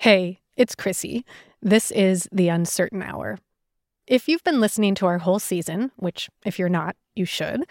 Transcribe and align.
Hey, 0.00 0.40
it's 0.56 0.74
Krissy. 0.74 1.24
This 1.60 1.90
is 1.90 2.26
The 2.32 2.48
Uncertain 2.48 3.02
Hour. 3.02 3.38
If 4.06 4.28
you've 4.28 4.42
been 4.42 4.58
listening 4.58 4.94
to 4.94 5.04
our 5.04 5.18
whole 5.18 5.38
season, 5.38 5.92
which 5.96 6.30
if 6.42 6.58
you're 6.58 6.70
not, 6.70 6.96
you 7.14 7.26
should, 7.26 7.66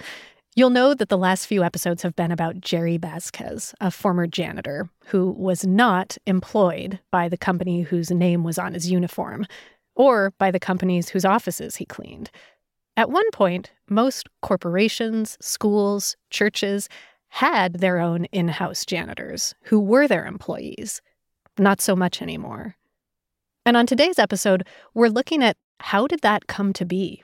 you'll 0.55 0.69
know 0.69 0.93
that 0.93 1.09
the 1.09 1.17
last 1.17 1.47
few 1.47 1.63
episodes 1.63 2.03
have 2.03 2.15
been 2.15 2.31
about 2.31 2.61
Jerry 2.61 2.97
Vasquez, 2.97 3.73
a 3.81 3.89
former 3.89 4.27
janitor 4.27 4.91
who 5.07 5.31
was 5.31 5.65
not 5.65 6.19
employed 6.27 6.99
by 7.09 7.29
the 7.29 7.35
company 7.35 7.81
whose 7.81 8.11
name 8.11 8.43
was 8.43 8.59
on 8.59 8.75
his 8.75 8.91
uniform 8.91 9.47
or 9.95 10.31
by 10.37 10.51
the 10.51 10.59
companies 10.59 11.09
whose 11.09 11.25
offices 11.25 11.77
he 11.77 11.85
cleaned. 11.85 12.29
At 12.95 13.09
one 13.09 13.31
point, 13.31 13.71
most 13.89 14.29
corporations, 14.43 15.35
schools, 15.41 16.15
churches 16.29 16.89
had 17.29 17.79
their 17.79 17.97
own 17.97 18.25
in 18.25 18.49
house 18.49 18.85
janitors 18.85 19.55
who 19.63 19.79
were 19.79 20.07
their 20.07 20.27
employees. 20.27 21.01
Not 21.59 21.81
so 21.81 21.95
much 21.95 22.21
anymore. 22.21 22.77
And 23.65 23.75
on 23.75 23.85
today's 23.85 24.17
episode, 24.17 24.65
we're 24.93 25.09
looking 25.09 25.43
at 25.43 25.57
how 25.81 26.07
did 26.07 26.21
that 26.21 26.47
come 26.47 26.71
to 26.73 26.85
be? 26.85 27.21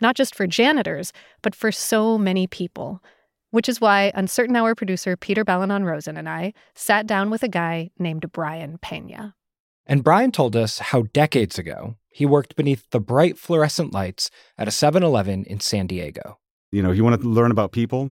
Not 0.00 0.16
just 0.16 0.34
for 0.34 0.46
janitors, 0.46 1.12
but 1.42 1.54
for 1.54 1.70
so 1.70 2.16
many 2.16 2.46
people. 2.46 3.02
Which 3.50 3.68
is 3.68 3.80
why 3.80 4.12
Uncertain 4.14 4.56
Hour 4.56 4.74
producer 4.74 5.16
Peter 5.16 5.44
Balonon 5.44 5.84
Rosen 5.84 6.16
and 6.16 6.28
I 6.28 6.54
sat 6.74 7.06
down 7.06 7.30
with 7.30 7.42
a 7.42 7.48
guy 7.48 7.90
named 7.98 8.32
Brian 8.32 8.78
Pena. 8.78 9.34
And 9.86 10.02
Brian 10.02 10.32
told 10.32 10.56
us 10.56 10.78
how 10.78 11.02
decades 11.12 11.58
ago 11.58 11.96
he 12.10 12.26
worked 12.26 12.56
beneath 12.56 12.88
the 12.90 13.00
bright 13.00 13.38
fluorescent 13.38 13.92
lights 13.92 14.30
at 14.56 14.66
a 14.66 14.72
7 14.72 15.02
Eleven 15.02 15.44
in 15.44 15.60
San 15.60 15.86
Diego. 15.86 16.38
You 16.72 16.82
know, 16.82 16.90
if 16.90 16.96
you 16.96 17.04
want 17.04 17.20
to 17.20 17.28
learn 17.28 17.50
about 17.50 17.72
people, 17.72 18.08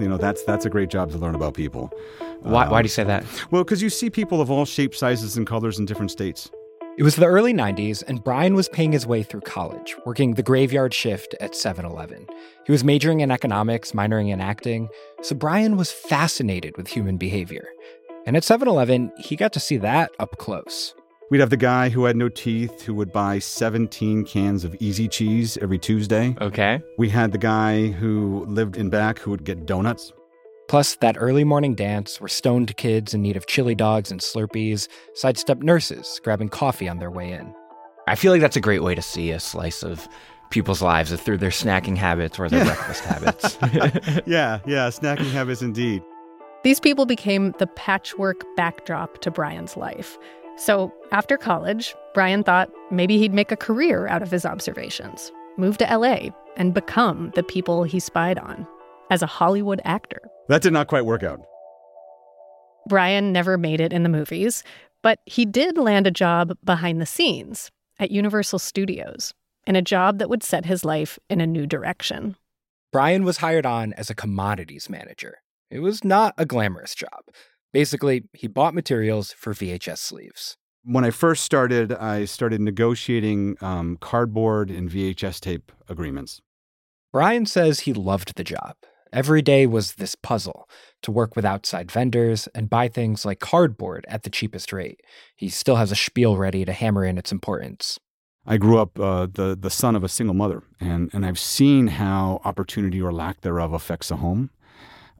you 0.00 0.08
know, 0.08 0.16
that's, 0.16 0.42
that's 0.44 0.64
a 0.64 0.70
great 0.70 0.88
job 0.88 1.10
to 1.12 1.18
learn 1.18 1.34
about 1.34 1.54
people. 1.54 1.92
Why, 2.40 2.64
um, 2.64 2.70
why 2.70 2.82
do 2.82 2.86
you 2.86 2.90
say 2.90 3.04
that? 3.04 3.24
Well, 3.50 3.64
because 3.64 3.82
you 3.82 3.90
see 3.90 4.10
people 4.10 4.40
of 4.40 4.50
all 4.50 4.64
shapes, 4.64 4.98
sizes, 4.98 5.36
and 5.36 5.46
colors 5.46 5.78
in 5.78 5.86
different 5.86 6.10
states. 6.10 6.50
It 6.96 7.02
was 7.02 7.16
the 7.16 7.26
early 7.26 7.52
90s, 7.52 8.04
and 8.06 8.22
Brian 8.22 8.54
was 8.54 8.68
paying 8.68 8.92
his 8.92 9.04
way 9.04 9.24
through 9.24 9.40
college, 9.40 9.96
working 10.06 10.34
the 10.34 10.44
graveyard 10.44 10.94
shift 10.94 11.34
at 11.40 11.56
7 11.56 11.84
Eleven. 11.84 12.26
He 12.66 12.72
was 12.72 12.84
majoring 12.84 13.18
in 13.18 13.32
economics, 13.32 13.92
minoring 13.92 14.30
in 14.30 14.40
acting, 14.40 14.88
so 15.20 15.34
Brian 15.34 15.76
was 15.76 15.90
fascinated 15.90 16.76
with 16.76 16.86
human 16.86 17.16
behavior. 17.16 17.66
And 18.26 18.36
at 18.36 18.44
7 18.44 18.68
Eleven, 18.68 19.12
he 19.18 19.34
got 19.34 19.52
to 19.54 19.60
see 19.60 19.76
that 19.78 20.12
up 20.20 20.38
close. 20.38 20.94
We'd 21.30 21.40
have 21.40 21.50
the 21.50 21.56
guy 21.56 21.88
who 21.88 22.04
had 22.04 22.16
no 22.16 22.28
teeth 22.28 22.82
who 22.82 22.94
would 22.94 23.12
buy 23.12 23.38
17 23.38 24.24
cans 24.24 24.64
of 24.64 24.76
easy 24.78 25.08
cheese 25.08 25.56
every 25.58 25.78
Tuesday. 25.78 26.36
Okay. 26.40 26.82
We 26.98 27.08
had 27.08 27.32
the 27.32 27.38
guy 27.38 27.88
who 27.88 28.44
lived 28.46 28.76
in 28.76 28.90
back 28.90 29.18
who 29.18 29.30
would 29.30 29.44
get 29.44 29.64
donuts. 29.64 30.12
Plus, 30.68 30.96
that 30.96 31.16
early 31.18 31.44
morning 31.44 31.74
dance 31.74 32.20
where 32.20 32.28
stoned 32.28 32.76
kids 32.76 33.14
in 33.14 33.22
need 33.22 33.36
of 33.36 33.46
chili 33.46 33.74
dogs 33.74 34.10
and 34.10 34.20
Slurpees 34.20 34.88
sidestep 35.14 35.58
nurses 35.58 36.20
grabbing 36.22 36.48
coffee 36.48 36.88
on 36.88 36.98
their 36.98 37.10
way 37.10 37.32
in. 37.32 37.54
I 38.06 38.16
feel 38.16 38.32
like 38.32 38.40
that's 38.40 38.56
a 38.56 38.60
great 38.60 38.82
way 38.82 38.94
to 38.94 39.02
see 39.02 39.30
a 39.30 39.40
slice 39.40 39.82
of 39.82 40.06
people's 40.50 40.82
lives 40.82 41.12
through 41.20 41.38
their 41.38 41.50
snacking 41.50 41.96
habits 41.96 42.38
or 42.38 42.48
their 42.48 42.64
yeah. 42.64 42.74
breakfast 42.74 43.04
habits. 43.04 43.58
yeah, 44.26 44.60
yeah, 44.66 44.88
snacking 44.88 45.30
habits 45.32 45.62
indeed. 45.62 46.02
These 46.64 46.80
people 46.80 47.06
became 47.06 47.54
the 47.58 47.66
patchwork 47.66 48.42
backdrop 48.56 49.20
to 49.22 49.30
Brian's 49.30 49.76
life. 49.76 50.18
So, 50.56 50.92
after 51.10 51.36
college, 51.36 51.94
Brian 52.14 52.44
thought 52.44 52.70
maybe 52.90 53.18
he'd 53.18 53.34
make 53.34 53.50
a 53.50 53.56
career 53.56 54.06
out 54.06 54.22
of 54.22 54.30
his 54.30 54.46
observations, 54.46 55.32
move 55.56 55.78
to 55.78 55.84
LA, 55.84 56.28
and 56.56 56.72
become 56.72 57.32
the 57.34 57.42
people 57.42 57.82
he 57.82 57.98
spied 57.98 58.38
on 58.38 58.66
as 59.10 59.22
a 59.22 59.26
Hollywood 59.26 59.80
actor. 59.84 60.20
That 60.48 60.62
did 60.62 60.72
not 60.72 60.86
quite 60.86 61.06
work 61.06 61.22
out. 61.22 61.40
Brian 62.88 63.32
never 63.32 63.58
made 63.58 63.80
it 63.80 63.92
in 63.92 64.02
the 64.04 64.08
movies, 64.08 64.62
but 65.02 65.18
he 65.26 65.44
did 65.44 65.76
land 65.76 66.06
a 66.06 66.12
job 66.12 66.56
behind 66.64 67.00
the 67.00 67.06
scenes 67.06 67.70
at 67.98 68.10
Universal 68.10 68.58
Studios, 68.60 69.34
and 69.66 69.76
a 69.76 69.82
job 69.82 70.18
that 70.18 70.28
would 70.28 70.42
set 70.42 70.66
his 70.66 70.84
life 70.84 71.18
in 71.28 71.40
a 71.40 71.46
new 71.46 71.66
direction. 71.66 72.36
Brian 72.92 73.24
was 73.24 73.38
hired 73.38 73.66
on 73.66 73.92
as 73.94 74.08
a 74.08 74.14
commodities 74.14 74.88
manager. 74.88 75.38
It 75.70 75.80
was 75.80 76.04
not 76.04 76.34
a 76.38 76.46
glamorous 76.46 76.94
job, 76.94 77.24
Basically, 77.74 78.22
he 78.32 78.46
bought 78.46 78.72
materials 78.72 79.32
for 79.32 79.52
VHS 79.52 79.98
sleeves. 79.98 80.56
When 80.84 81.04
I 81.04 81.10
first 81.10 81.42
started, 81.42 81.92
I 81.92 82.24
started 82.24 82.60
negotiating 82.60 83.56
um, 83.60 83.98
cardboard 84.00 84.70
and 84.70 84.88
VHS 84.88 85.40
tape 85.40 85.72
agreements. 85.88 86.40
Brian 87.12 87.46
says 87.46 87.80
he 87.80 87.92
loved 87.92 88.36
the 88.36 88.44
job. 88.44 88.76
Every 89.12 89.42
day 89.42 89.66
was 89.66 89.94
this 89.94 90.14
puzzle 90.14 90.68
to 91.02 91.10
work 91.10 91.34
with 91.34 91.44
outside 91.44 91.90
vendors 91.90 92.46
and 92.54 92.70
buy 92.70 92.86
things 92.86 93.24
like 93.24 93.40
cardboard 93.40 94.04
at 94.08 94.22
the 94.22 94.30
cheapest 94.30 94.72
rate. 94.72 95.00
He 95.34 95.48
still 95.48 95.76
has 95.76 95.90
a 95.90 95.96
spiel 95.96 96.36
ready 96.36 96.64
to 96.64 96.72
hammer 96.72 97.04
in 97.04 97.18
its 97.18 97.32
importance. 97.32 97.98
I 98.46 98.56
grew 98.56 98.78
up 98.78 99.00
uh, 99.00 99.26
the 99.26 99.56
the 99.60 99.70
son 99.70 99.96
of 99.96 100.04
a 100.04 100.08
single 100.08 100.34
mother, 100.34 100.62
and 100.78 101.10
and 101.12 101.26
I've 101.26 101.40
seen 101.40 101.88
how 101.88 102.40
opportunity 102.44 103.00
or 103.02 103.12
lack 103.12 103.40
thereof 103.40 103.72
affects 103.72 104.12
a 104.12 104.16
home. 104.16 104.50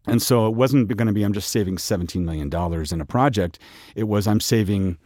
And 0.07 0.21
so 0.21 0.47
it 0.47 0.55
wasn't 0.55 0.95
going 0.95 1.07
to 1.07 1.13
be 1.13 1.23
I'm 1.23 1.33
just 1.33 1.51
saving 1.51 1.77
$17 1.77 2.23
million 2.23 2.53
in 2.93 3.01
a 3.01 3.05
project. 3.05 3.59
It 3.95 4.05
was 4.05 4.27
I'm 4.27 4.41
saving, 4.41 4.99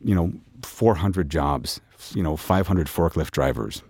you 0.00 0.14
know, 0.14 0.32
400 0.62 1.30
jobs, 1.30 1.80
you 2.14 2.22
know, 2.22 2.36
500 2.36 2.86
forklift 2.86 3.30
drivers. 3.30 3.82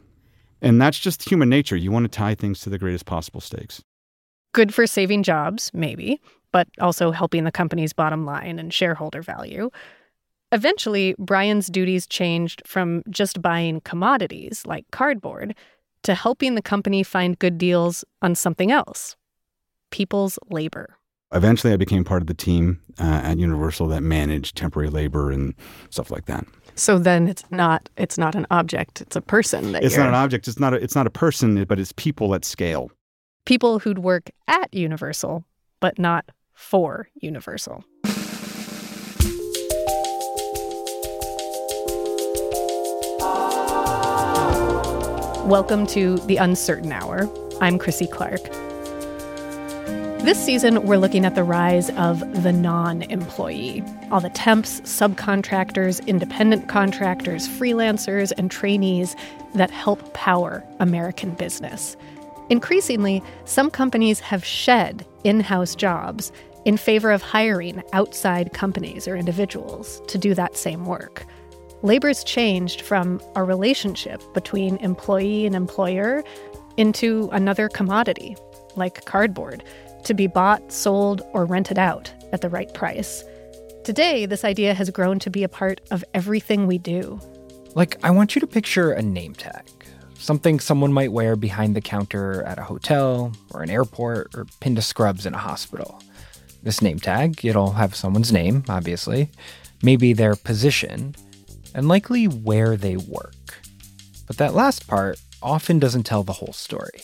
And 0.63 0.81
that's 0.81 0.99
just 0.99 1.29
human 1.29 1.49
nature. 1.49 1.77
You 1.77 1.91
want 1.91 2.05
to 2.05 2.09
tie 2.09 2.35
things 2.35 2.61
to 2.61 2.71
the 2.71 2.79
greatest 2.79 3.07
possible 3.07 3.41
stakes. 3.41 3.83
Good 4.53 4.75
for 4.75 4.87
saving 4.87 5.23
jobs, 5.23 5.71
maybe, 5.73 6.21
but 6.53 6.69
also 6.81 7.11
helping 7.13 7.45
the 7.45 7.53
company's 7.53 7.93
bottom 7.93 8.27
line 8.27 8.59
and 8.59 8.75
shareholder 8.75 9.23
value. 9.23 9.71
Eventually, 10.53 11.15
Brian's 11.19 11.69
duties 11.69 12.07
changed 12.07 12.63
from 12.67 13.03
just 13.09 13.41
buying 13.41 13.81
commodities 13.83 14.67
like 14.67 14.85
cardboard 14.91 15.55
to 16.03 16.15
helping 16.15 16.57
the 16.57 16.63
company 16.63 17.03
find 17.03 17.39
good 17.39 17.57
deals 17.57 18.05
on 18.21 18.35
something 18.35 18.73
else, 18.73 19.17
people's 19.91 20.39
labor. 20.49 20.97
Eventually, 21.33 21.73
I 21.73 21.77
became 21.77 22.03
part 22.03 22.23
of 22.23 22.27
the 22.27 22.35
team 22.35 22.81
uh, 22.99 23.21
at 23.23 23.39
Universal 23.39 23.87
that 23.89 24.03
managed 24.03 24.57
temporary 24.57 24.91
labor 24.91 25.31
and 25.31 25.55
stuff 25.91 26.11
like 26.11 26.27
that. 26.27 26.45
So 26.75 26.99
then 26.99 27.29
it's 27.29 27.45
not 27.51 27.89
it's 27.97 28.19
not 28.19 28.35
an 28.35 28.47
object; 28.51 29.01
it's 29.01 29.15
a 29.15 29.21
person. 29.21 29.75
it's 29.77 29.95
you're... 29.95 30.05
not 30.05 30.09
an 30.09 30.15
object. 30.15 30.49
It's 30.49 30.59
not 30.59 30.75
a, 30.75 30.77
it's 30.77 30.97
not 30.97 31.07
a 31.07 31.11
person, 31.11 31.63
but 31.65 31.79
it's 31.79 31.93
people 31.93 32.35
at 32.35 32.45
scale. 32.45 32.91
People 33.45 33.79
who'd 33.79 33.99
work 33.99 34.31
at 34.49 34.75
Universal, 34.75 35.45
but 35.79 35.99
not 35.99 36.31
for 36.53 37.09
Universal. 37.15 37.85
Welcome 45.47 45.87
to 45.89 46.17
the 46.27 46.37
Uncertain 46.37 46.93
Hour. 46.93 47.29
I'm 47.61 47.79
Krissy 47.79 48.11
Clark. 48.11 48.41
This 50.23 50.45
season, 50.45 50.83
we're 50.83 50.99
looking 50.99 51.25
at 51.25 51.35
the 51.35 51.43
rise 51.43 51.89
of 51.93 52.43
the 52.43 52.53
non 52.53 53.01
employee. 53.05 53.83
All 54.11 54.21
the 54.21 54.29
temps, 54.29 54.83
subcontractors, 54.83 56.07
independent 56.07 56.69
contractors, 56.69 57.49
freelancers, 57.49 58.31
and 58.37 58.51
trainees 58.51 59.17
that 59.55 59.71
help 59.71 60.13
power 60.13 60.63
American 60.79 61.31
business. 61.31 61.97
Increasingly, 62.51 63.23
some 63.47 63.71
companies 63.71 64.21
have 64.21 64.45
shed 64.45 65.07
in 65.25 65.41
house 65.41 65.75
jobs 65.75 66.33
in 66.67 66.77
favor 66.77 67.11
of 67.11 67.23
hiring 67.23 67.83
outside 67.95 68.53
companies 68.53 69.09
or 69.09 69.17
individuals 69.17 70.03
to 70.09 70.19
do 70.19 70.35
that 70.35 70.55
same 70.55 70.85
work. 70.85 71.25
Labor's 71.81 72.23
changed 72.25 72.83
from 72.83 73.23
a 73.37 73.43
relationship 73.43 74.23
between 74.35 74.77
employee 74.77 75.47
and 75.47 75.57
employer 75.57 76.23
into 76.77 77.31
another 77.33 77.71
commodity, 77.71 78.37
like 78.77 79.07
cardboard 79.07 79.65
to 80.05 80.15
be 80.15 80.27
bought, 80.27 80.73
sold, 80.73 81.23
or 81.33 81.45
rented 81.45 81.79
out 81.79 82.13
at 82.33 82.41
the 82.41 82.49
right 82.49 82.73
price. 82.75 83.25
Today, 83.85 84.27
this 84.27 84.45
idea 84.45 84.75
has 84.75 84.91
grown 84.91 85.19
to 85.21 85.31
be 85.31 85.43
a 85.43 85.49
part 85.49 85.81
of 85.91 86.05
everything 86.15 86.67
we 86.67 86.79
do. 86.79 87.19
Like, 87.75 87.97
I 88.05 88.11
want 88.11 88.35
you 88.35 88.41
to 88.41 88.47
picture 88.47 88.93
a 88.93 89.03
name 89.03 89.35
tag, 89.35 89.65
something 90.19 90.61
someone 90.61 90.93
might 90.93 91.13
wear 91.13 91.37
behind 91.37 91.75
the 91.75 91.81
counter 91.81 92.43
at 92.43 92.59
a 92.59 92.65
hotel 92.65 93.33
or 93.53 93.63
an 93.63 93.71
airport 93.71 94.35
or 94.35 94.47
pinned 94.61 94.77
to 94.77 94.83
scrubs 94.83 95.25
in 95.25 95.35
a 95.35 95.39
hospital. 95.39 96.03
This 96.63 96.83
name 96.83 96.99
tag, 96.99 97.45
it'll 97.45 97.73
have 97.73 97.95
someone's 97.95 98.33
name, 98.33 98.65
obviously, 98.69 99.31
maybe 99.83 100.13
their 100.13 100.37
position, 100.37 101.15
and 101.75 101.89
likely 101.89 102.27
where 102.27 102.77
they 102.77 102.97
work. 102.97 103.35
But 104.27 104.37
that 104.37 104.55
last 104.55 104.87
part 104.87 105.19
often 105.43 105.79
doesn't 105.79 106.05
tell 106.05 106.23
the 106.23 106.35
whole 106.35 106.53
story. 106.53 107.03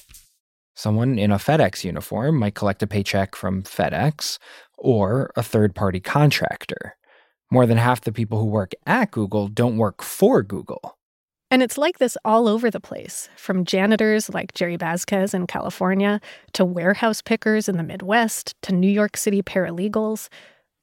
Someone 0.76 1.18
in 1.18 1.32
a 1.32 1.36
FedEx 1.36 1.84
uniform 1.84 2.38
might 2.38 2.54
collect 2.54 2.82
a 2.82 2.86
paycheck 2.86 3.34
from 3.34 3.62
FedEx 3.62 4.38
or 4.76 5.32
a 5.34 5.42
third 5.42 5.74
party 5.74 6.00
contractor. 6.00 6.96
More 7.50 7.64
than 7.64 7.78
half 7.78 8.02
the 8.02 8.12
people 8.12 8.38
who 8.38 8.44
work 8.44 8.72
at 8.86 9.10
Google 9.10 9.48
don't 9.48 9.78
work 9.78 10.02
for 10.02 10.42
Google. 10.42 10.98
And 11.50 11.62
it's 11.62 11.78
like 11.78 11.98
this 11.98 12.18
all 12.26 12.46
over 12.46 12.70
the 12.70 12.80
place, 12.80 13.30
from 13.36 13.64
janitors 13.64 14.28
like 14.28 14.52
Jerry 14.52 14.76
Vasquez 14.76 15.32
in 15.32 15.46
California 15.46 16.20
to 16.52 16.64
warehouse 16.64 17.22
pickers 17.22 17.70
in 17.70 17.78
the 17.78 17.82
Midwest 17.82 18.54
to 18.62 18.74
New 18.74 18.90
York 18.90 19.16
City 19.16 19.42
paralegals. 19.42 20.28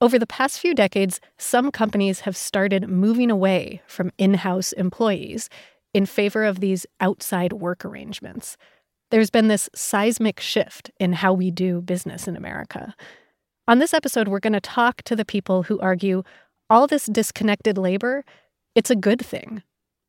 Over 0.01 0.17
the 0.17 0.25
past 0.25 0.59
few 0.59 0.73
decades, 0.73 1.21
some 1.37 1.69
companies 1.69 2.21
have 2.21 2.35
started 2.35 2.89
moving 2.89 3.29
away 3.29 3.81
from 3.85 4.11
in 4.17 4.33
house 4.33 4.71
employees 4.71 5.49
in 5.93 6.07
favor 6.07 6.45
of 6.45 6.61
these 6.61 6.87
outside 6.99 7.53
work 7.53 7.85
arrangements. 7.85 8.57
There's 9.13 9.29
been 9.29 9.47
this 9.47 9.69
seismic 9.75 10.39
shift 10.39 10.89
in 10.99 11.13
how 11.13 11.33
we 11.33 11.51
do 11.51 11.83
business 11.83 12.27
in 12.27 12.35
America. 12.35 12.95
On 13.67 13.77
this 13.77 13.93
episode, 13.93 14.27
we're 14.27 14.39
going 14.39 14.53
to 14.53 14.59
talk 14.59 15.03
to 15.03 15.15
the 15.15 15.23
people 15.23 15.61
who 15.61 15.79
argue 15.81 16.23
all 16.67 16.87
this 16.87 17.05
disconnected 17.05 17.77
labor, 17.77 18.25
it's 18.73 18.89
a 18.89 18.95
good 18.95 19.23
thing. 19.23 19.61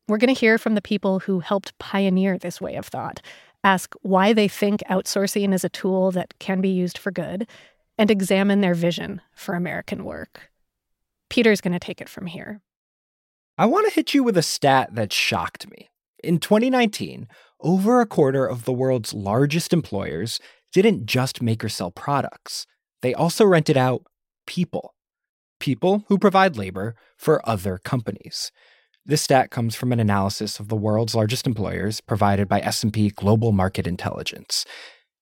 We're 0.08 0.16
going 0.16 0.34
to 0.34 0.40
hear 0.40 0.56
from 0.56 0.74
the 0.74 0.80
people 0.80 1.18
who 1.18 1.40
helped 1.40 1.78
pioneer 1.78 2.38
this 2.38 2.62
way 2.62 2.76
of 2.76 2.86
thought, 2.86 3.20
ask 3.62 3.92
why 4.00 4.32
they 4.32 4.48
think 4.48 4.80
outsourcing 4.88 5.52
is 5.52 5.64
a 5.64 5.68
tool 5.68 6.10
that 6.12 6.32
can 6.38 6.62
be 6.62 6.70
used 6.70 6.96
for 6.96 7.10
good, 7.10 7.46
and 7.98 8.10
examine 8.10 8.62
their 8.62 8.72
vision 8.72 9.20
for 9.34 9.54
American 9.54 10.06
work. 10.06 10.50
Peter's 11.28 11.60
going 11.60 11.74
to 11.74 11.78
take 11.78 12.00
it 12.00 12.08
from 12.08 12.24
here. 12.24 12.62
I 13.58 13.66
want 13.66 13.86
to 13.86 13.94
hit 13.94 14.14
you 14.14 14.24
with 14.24 14.38
a 14.38 14.42
stat 14.42 14.94
that 14.94 15.12
shocked 15.12 15.70
me. 15.70 15.90
In 16.22 16.38
2019, 16.38 17.28
over 17.64 18.00
a 18.00 18.06
quarter 18.06 18.46
of 18.46 18.64
the 18.64 18.72
world's 18.72 19.14
largest 19.14 19.72
employers 19.72 20.38
didn't 20.72 21.06
just 21.06 21.42
make 21.42 21.64
or 21.64 21.68
sell 21.68 21.90
products, 21.90 22.66
they 23.02 23.14
also 23.14 23.44
rented 23.44 23.76
out 23.76 24.02
people. 24.46 24.94
People 25.58 26.04
who 26.08 26.18
provide 26.18 26.56
labor 26.56 26.94
for 27.16 27.46
other 27.48 27.78
companies. 27.78 28.52
This 29.06 29.22
stat 29.22 29.50
comes 29.50 29.74
from 29.74 29.92
an 29.92 30.00
analysis 30.00 30.60
of 30.60 30.68
the 30.68 30.76
world's 30.76 31.14
largest 31.14 31.46
employers 31.46 32.00
provided 32.00 32.48
by 32.48 32.60
S&P 32.60 33.10
Global 33.10 33.52
Market 33.52 33.86
Intelligence. 33.86 34.64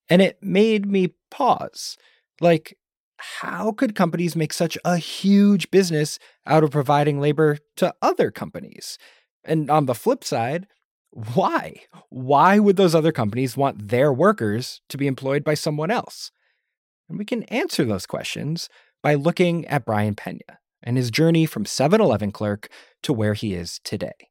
And 0.08 0.20
it 0.20 0.38
made 0.42 0.86
me 0.86 1.14
pause. 1.30 1.96
Like, 2.40 2.76
how 3.18 3.72
could 3.72 3.94
companies 3.94 4.34
make 4.34 4.52
such 4.52 4.76
a 4.84 4.96
huge 4.96 5.70
business 5.70 6.18
out 6.46 6.64
of 6.64 6.70
providing 6.70 7.20
labor 7.20 7.58
to 7.76 7.94
other 8.02 8.30
companies? 8.30 8.98
And 9.44 9.70
on 9.70 9.86
the 9.86 9.94
flip 9.94 10.24
side, 10.24 10.66
why? 11.12 11.82
Why 12.08 12.58
would 12.58 12.76
those 12.76 12.94
other 12.94 13.12
companies 13.12 13.56
want 13.56 13.88
their 13.88 14.12
workers 14.12 14.80
to 14.88 14.96
be 14.96 15.06
employed 15.06 15.44
by 15.44 15.54
someone 15.54 15.90
else? 15.90 16.32
And 17.08 17.18
we 17.18 17.26
can 17.26 17.42
answer 17.44 17.84
those 17.84 18.06
questions 18.06 18.70
by 19.02 19.14
looking 19.14 19.66
at 19.66 19.84
Brian 19.84 20.14
Pena 20.14 20.58
and 20.82 20.96
his 20.96 21.10
journey 21.10 21.44
from 21.44 21.66
7 21.66 22.00
Eleven 22.00 22.32
clerk 22.32 22.68
to 23.02 23.12
where 23.12 23.34
he 23.34 23.52
is 23.52 23.78
today. 23.84 24.30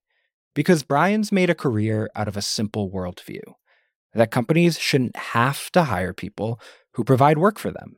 Because 0.55 0.81
Brian's 0.83 1.31
made 1.31 1.51
a 1.51 1.55
career 1.55 2.09
out 2.15 2.27
of 2.27 2.35
a 2.35 2.41
simple 2.41 2.91
worldview 2.91 3.41
that 4.13 4.31
companies 4.31 4.79
shouldn't 4.79 5.15
have 5.15 5.71
to 5.71 5.83
hire 5.83 6.13
people 6.13 6.59
who 6.93 7.03
provide 7.03 7.37
work 7.37 7.59
for 7.59 7.71
them. 7.71 7.97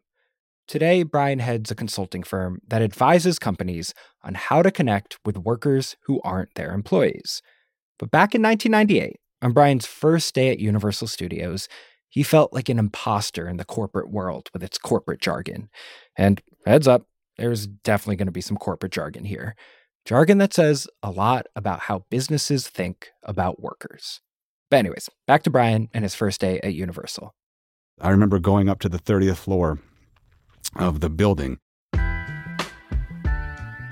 Today, 0.68 1.04
Brian 1.04 1.40
heads 1.40 1.72
a 1.72 1.76
consulting 1.76 2.22
firm 2.22 2.60
that 2.68 2.82
advises 2.82 3.40
companies 3.40 3.94
on 4.24 4.34
how 4.34 4.62
to 4.62 4.72
connect 4.72 5.18
with 5.26 5.38
workers 5.38 5.96
who 6.06 6.22
aren't 6.24 6.54
their 6.56 6.74
employees. 6.74 7.42
But 8.00 8.12
back 8.12 8.36
in 8.36 8.42
1998, 8.42 9.20
on 9.42 9.52
Brian's 9.52 9.86
first 9.86 10.34
day 10.34 10.50
at 10.50 10.60
Universal 10.60 11.08
Studios, 11.08 11.68
he 12.10 12.24
felt 12.24 12.54
like 12.54 12.70
an 12.70 12.80
imposter 12.80 13.48
in 13.48 13.58
the 13.58 13.66
corporate 13.66 14.12
world 14.12 14.50
with 14.54 14.64
its 14.64 14.78
corporate 14.78 15.20
jargon. 15.20 15.70
And 16.16 16.42
heads 16.66 16.88
up, 16.88 17.08
there's 17.38 17.66
definitely 17.68 18.18
going 18.18 18.28
to 18.28 18.32
be 18.32 18.42
some 18.42 18.58
corporate 18.58 18.92
jargon 18.92 19.26
here. 19.26 19.56
Jargon 20.06 20.38
that 20.38 20.54
says 20.54 20.88
a 21.02 21.10
lot 21.12 21.48
about 21.56 21.82
how 21.82 22.06
businesses 22.10 22.68
think 22.68 23.10
about 23.24 23.62
workers. 23.62 24.22
But, 24.70 24.78
anyways, 24.78 25.10
back 25.28 25.44
to 25.44 25.50
Brian 25.50 25.90
and 25.94 26.04
his 26.04 26.16
first 26.16 26.42
day 26.42 26.60
at 26.62 26.74
Universal. 26.74 27.34
I 28.00 28.10
remember 28.10 28.40
going 28.40 28.70
up 28.70 28.80
to 28.80 28.90
the 28.90 29.00
30th 29.00 29.38
floor 29.38 29.80
of 30.76 31.00
the 31.00 31.10
building 31.10 31.58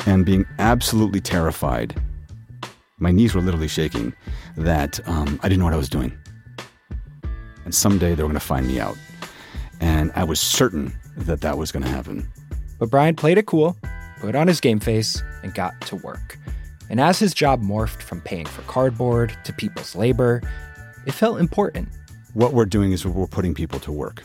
and 0.05 0.25
being 0.25 0.45
absolutely 0.59 1.21
terrified. 1.21 2.01
My 3.01 3.11
knees 3.11 3.33
were 3.33 3.41
literally 3.41 3.67
shaking 3.67 4.13
that 4.55 4.99
um, 5.07 5.39
I 5.41 5.49
didn't 5.49 5.57
know 5.57 5.65
what 5.65 5.73
I 5.73 5.77
was 5.77 5.89
doing. 5.89 6.15
And 7.65 7.73
someday 7.73 8.13
they 8.13 8.21
were 8.21 8.29
going 8.29 8.33
to 8.35 8.39
find 8.39 8.67
me 8.67 8.79
out. 8.79 8.95
And 9.79 10.11
I 10.13 10.23
was 10.23 10.39
certain 10.39 10.93
that 11.17 11.41
that 11.41 11.57
was 11.57 11.71
going 11.71 11.81
to 11.81 11.89
happen. 11.89 12.31
But 12.77 12.91
Brian 12.91 13.15
played 13.15 13.39
it 13.39 13.47
cool, 13.47 13.75
put 14.19 14.35
on 14.35 14.47
his 14.47 14.59
game 14.59 14.79
face, 14.79 15.23
and 15.41 15.51
got 15.55 15.81
to 15.87 15.95
work. 15.95 16.37
And 16.91 17.01
as 17.01 17.17
his 17.17 17.33
job 17.33 17.63
morphed 17.63 18.03
from 18.03 18.21
paying 18.21 18.45
for 18.45 18.61
cardboard 18.63 19.35
to 19.45 19.53
people's 19.53 19.95
labor, 19.95 20.43
it 21.07 21.13
felt 21.15 21.39
important. 21.39 21.89
What 22.35 22.53
we're 22.53 22.65
doing 22.65 22.91
is 22.91 23.03
we're 23.03 23.25
putting 23.25 23.55
people 23.55 23.79
to 23.79 23.91
work. 23.91 24.21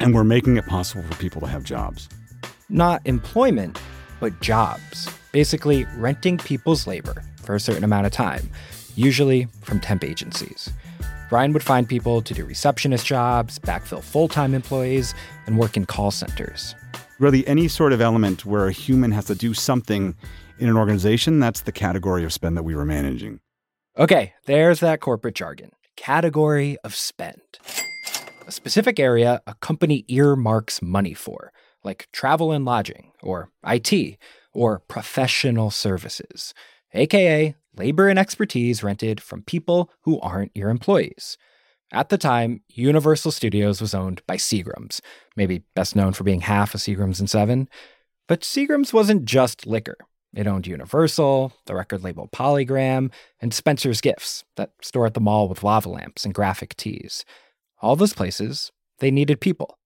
And 0.00 0.14
we're 0.14 0.24
making 0.24 0.56
it 0.56 0.64
possible 0.64 1.02
for 1.02 1.14
people 1.16 1.42
to 1.42 1.46
have 1.46 1.62
jobs. 1.62 2.08
Not 2.70 3.02
employment, 3.04 3.78
but 4.18 4.40
jobs. 4.40 5.10
Basically, 5.30 5.84
renting 5.98 6.38
people's 6.38 6.86
labor 6.86 7.22
for 7.46 7.54
a 7.54 7.60
certain 7.60 7.84
amount 7.84 8.06
of 8.06 8.12
time, 8.12 8.50
usually 8.96 9.46
from 9.62 9.80
temp 9.80 10.04
agencies. 10.04 10.68
Brian 11.30 11.52
would 11.52 11.62
find 11.62 11.88
people 11.88 12.20
to 12.22 12.34
do 12.34 12.44
receptionist 12.44 13.06
jobs, 13.06 13.58
backfill 13.58 14.02
full 14.02 14.28
time 14.28 14.54
employees, 14.54 15.14
and 15.46 15.58
work 15.58 15.76
in 15.76 15.86
call 15.86 16.10
centers. 16.10 16.74
Really, 17.18 17.46
any 17.46 17.68
sort 17.68 17.92
of 17.92 18.00
element 18.00 18.44
where 18.44 18.66
a 18.66 18.72
human 18.72 19.12
has 19.12 19.24
to 19.26 19.34
do 19.34 19.54
something 19.54 20.14
in 20.58 20.68
an 20.68 20.76
organization, 20.76 21.40
that's 21.40 21.62
the 21.62 21.72
category 21.72 22.24
of 22.24 22.32
spend 22.32 22.56
that 22.56 22.62
we 22.62 22.74
were 22.74 22.84
managing. 22.84 23.40
Okay, 23.98 24.34
there's 24.44 24.80
that 24.80 25.00
corporate 25.00 25.34
jargon 25.34 25.70
category 25.96 26.76
of 26.84 26.94
spend 26.94 27.40
a 28.46 28.52
specific 28.52 29.00
area 29.00 29.42
a 29.46 29.54
company 29.54 30.04
earmarks 30.08 30.80
money 30.80 31.14
for, 31.14 31.52
like 31.82 32.08
travel 32.12 32.52
and 32.52 32.64
lodging, 32.64 33.12
or 33.22 33.50
IT, 33.66 34.18
or 34.52 34.78
professional 34.78 35.70
services, 35.70 36.54
aka 36.92 37.54
labor 37.76 38.08
and 38.08 38.18
expertise 38.18 38.82
rented 38.82 39.20
from 39.20 39.42
people 39.42 39.90
who 40.02 40.20
aren't 40.20 40.56
your 40.56 40.70
employees. 40.70 41.36
At 41.92 42.08
the 42.08 42.18
time, 42.18 42.62
Universal 42.68 43.32
Studios 43.32 43.80
was 43.80 43.94
owned 43.94 44.22
by 44.26 44.36
Seagram's, 44.36 45.00
maybe 45.36 45.62
best 45.74 45.94
known 45.94 46.12
for 46.12 46.24
being 46.24 46.40
half 46.40 46.74
of 46.74 46.80
Seagram's 46.80 47.20
and 47.20 47.30
Seven. 47.30 47.68
But 48.26 48.40
Seagram's 48.40 48.92
wasn't 48.92 49.24
just 49.24 49.66
liquor. 49.66 49.96
It 50.34 50.48
owned 50.48 50.66
Universal, 50.66 51.52
the 51.66 51.74
record 51.74 52.02
label 52.02 52.28
Polygram, 52.28 53.12
and 53.40 53.54
Spencer's 53.54 54.00
Gifts, 54.00 54.44
that 54.56 54.72
store 54.82 55.06
at 55.06 55.14
the 55.14 55.20
mall 55.20 55.48
with 55.48 55.62
lava 55.62 55.88
lamps 55.88 56.24
and 56.24 56.34
graphic 56.34 56.76
tees 56.76 57.24
all 57.80 57.96
those 57.96 58.14
places, 58.14 58.72
they 58.98 59.10
needed 59.10 59.40
people. 59.40 59.78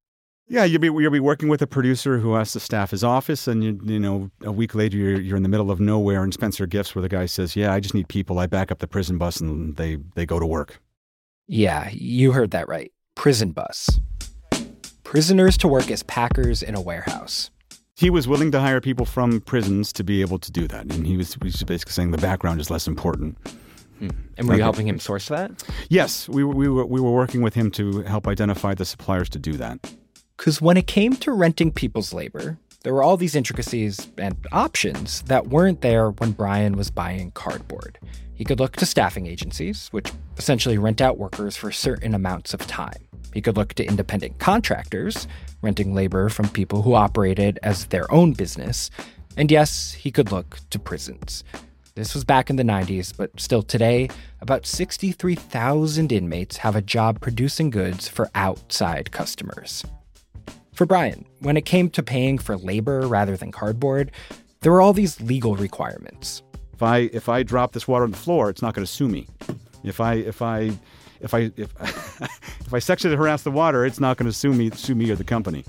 Yeah, 0.51 0.65
you'll 0.65 0.81
be 0.81 0.89
you'll 0.89 1.13
be 1.13 1.21
working 1.21 1.49
with 1.49 1.63
a 1.63 1.67
producer 1.69 2.19
who 2.19 2.35
has 2.35 2.51
to 2.55 2.61
staff 2.61 2.91
his 2.91 3.05
office, 3.05 3.47
and 3.47 3.63
you 3.63 3.81
you 3.85 4.01
know 4.01 4.33
a 4.43 4.51
week 4.51 4.75
later 4.75 4.97
you're 4.97 5.21
you're 5.21 5.37
in 5.37 5.45
the 5.45 5.49
middle 5.49 5.71
of 5.71 5.79
nowhere 5.79 6.25
in 6.25 6.33
Spencer 6.33 6.67
Gifts, 6.67 6.93
where 6.93 7.03
the 7.03 7.09
guy 7.09 7.27
says, 7.27 7.55
"Yeah, 7.55 7.73
I 7.73 7.79
just 7.79 7.95
need 7.95 8.09
people. 8.09 8.41
I 8.41 8.49
back 8.49 8.73
up 8.73 8.81
the 8.81 8.89
prison 8.89 9.17
bus, 9.17 9.41
and 9.41 9.77
they 9.77 9.99
they 10.17 10.27
go 10.27 10.41
to 10.41 10.47
work." 10.47 10.81
Yeah, 11.47 11.89
you 11.93 12.33
heard 12.33 12.51
that 12.51 12.67
right. 12.67 12.91
Prison 13.15 13.53
bus. 13.53 14.01
Prisoners 15.05 15.57
to 15.59 15.69
work 15.69 15.89
as 15.89 16.03
packers 16.03 16.65
in 16.65 16.75
a 16.75 16.81
warehouse. 16.81 17.53
He 17.95 18.11
was 18.11 18.27
willing 18.27 18.51
to 18.51 18.59
hire 18.59 18.81
people 18.81 19.07
from 19.07 19.41
prisons 19.43 19.93
to 19.93 20.03
be 20.03 20.21
able 20.21 20.41
to 20.41 20.51
do 20.51 20.67
that, 20.67 20.93
and 20.93 21.07
he 21.07 21.17
was, 21.17 21.35
he 21.35 21.45
was 21.45 21.63
basically 21.63 21.93
saying 21.93 22.11
the 22.11 22.19
background 22.19 22.61
is 22.61 22.71
less 22.71 22.89
important. 22.89 23.37
Hmm. 24.01 24.09
And 24.37 24.49
were 24.49 24.57
you 24.57 24.63
helping 24.63 24.89
him 24.89 24.99
source 24.99 25.29
that? 25.29 25.51
Yes, 25.91 26.29
we, 26.29 26.43
we, 26.43 26.69
were, 26.69 26.87
we 26.87 27.01
were 27.01 27.13
working 27.13 27.43
with 27.43 27.55
him 27.55 27.71
to 27.73 28.03
help 28.03 28.27
identify 28.27 28.75
the 28.75 28.85
suppliers 28.85 29.29
to 29.31 29.39
do 29.39 29.53
that. 29.55 29.79
Because 30.41 30.63
when 30.63 30.79
it 30.79 30.87
came 30.87 31.17
to 31.17 31.33
renting 31.33 31.71
people's 31.71 32.15
labor, 32.15 32.57
there 32.83 32.95
were 32.95 33.03
all 33.03 33.19
these 33.19 33.35
intricacies 33.35 34.11
and 34.17 34.35
options 34.53 35.21
that 35.25 35.49
weren't 35.49 35.83
there 35.83 36.13
when 36.13 36.33
Brian 36.33 36.79
was 36.79 36.91
buying 36.91 37.31
cardboard. 37.33 37.99
He 38.33 38.47
could 38.47 38.59
look 38.59 38.75
to 38.77 38.87
staffing 38.87 39.27
agencies, 39.27 39.89
which 39.91 40.11
essentially 40.39 40.79
rent 40.79 41.03
out 41.03 41.19
workers 41.19 41.59
for 41.59 41.71
certain 41.71 42.15
amounts 42.15 42.55
of 42.55 42.67
time. 42.67 43.07
He 43.35 43.43
could 43.43 43.59
look 43.59 43.75
to 43.75 43.85
independent 43.85 44.39
contractors, 44.39 45.29
renting 45.61 45.95
labor 45.95 46.31
from 46.31 46.49
people 46.49 46.81
who 46.81 46.95
operated 46.95 47.59
as 47.63 47.85
their 47.85 48.11
own 48.11 48.33
business. 48.33 48.91
And 49.37 49.51
yes, 49.51 49.93
he 49.93 50.11
could 50.11 50.33
look 50.33 50.57
to 50.71 50.79
prisons. 50.79 51.45
This 51.97 52.15
was 52.15 52.25
back 52.25 52.49
in 52.49 52.57
the 52.57 52.63
90s, 52.63 53.15
but 53.15 53.39
still 53.39 53.63
today, 53.63 54.09
about 54.41 54.65
63,000 54.65 56.11
inmates 56.11 56.57
have 56.57 56.77
a 56.77 56.81
job 56.81 57.21
producing 57.21 57.69
goods 57.69 58.09
for 58.09 58.31
outside 58.35 59.11
customers. 59.11 59.85
For 60.81 60.87
Brian, 60.87 61.27
when 61.41 61.59
it 61.59 61.67
came 61.67 61.91
to 61.91 62.03
paying 62.03 62.39
for 62.39 62.57
labor 62.57 63.07
rather 63.07 63.37
than 63.37 63.53
cardboard, 63.53 64.13
there 64.63 64.73
were 64.73 64.81
all 64.81 64.95
these 64.95 65.21
legal 65.21 65.55
requirements. 65.55 66.43
If 66.73 66.83
I 66.83 67.11
if 67.13 67.29
I 67.29 67.43
drop 67.43 67.73
this 67.73 67.87
water 67.87 68.05
on 68.05 68.13
the 68.13 68.17
floor, 68.17 68.49
it's 68.49 68.63
not 68.63 68.73
going 68.73 68.87
to 68.87 68.91
sue 68.91 69.07
me. 69.07 69.29
If 69.85 70.01
I 70.01 70.15
if 70.15 70.41
I 70.41 70.73
if 71.21 71.35
I 71.35 71.51
if, 71.59 71.71
if 72.63 72.73
I 72.73 72.79
sexually 72.79 73.15
harass 73.15 73.43
the 73.43 73.51
water, 73.51 73.85
it's 73.85 74.01
not 74.01 74.17
going 74.17 74.25
to 74.27 74.33
sue 74.33 74.55
me 74.55 74.71
sue 74.71 74.95
me 74.95 75.11
or 75.11 75.17
the 75.17 75.23
company. 75.23 75.67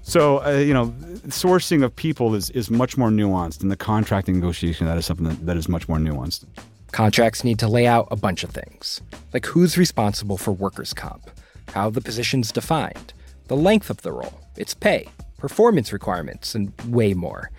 So, 0.00 0.42
uh, 0.42 0.52
you 0.52 0.72
know, 0.72 0.86
sourcing 1.26 1.84
of 1.84 1.94
people 1.94 2.34
is, 2.34 2.48
is 2.48 2.70
much 2.70 2.96
more 2.96 3.10
nuanced, 3.10 3.60
and 3.60 3.70
the 3.70 3.76
contracting 3.76 4.36
negotiation, 4.36 4.86
that 4.86 4.96
is 4.96 5.04
something 5.04 5.28
that, 5.28 5.44
that 5.44 5.58
is 5.58 5.68
much 5.68 5.86
more 5.86 5.98
nuanced. 5.98 6.46
Contracts 6.92 7.44
need 7.44 7.58
to 7.58 7.68
lay 7.68 7.86
out 7.86 8.08
a 8.10 8.16
bunch 8.16 8.42
of 8.42 8.48
things, 8.48 9.02
like 9.34 9.44
who's 9.44 9.76
responsible 9.76 10.38
for 10.38 10.52
workers' 10.52 10.94
comp, 10.94 11.30
how 11.74 11.90
the 11.90 12.00
position's 12.00 12.52
defined, 12.52 13.12
the 13.52 13.56
length 13.58 13.90
of 13.90 14.00
the 14.00 14.10
role, 14.10 14.40
its 14.56 14.72
pay, 14.72 15.06
performance 15.36 15.92
requirements, 15.92 16.54
and 16.54 16.72
way 16.86 17.12
more. 17.12 17.50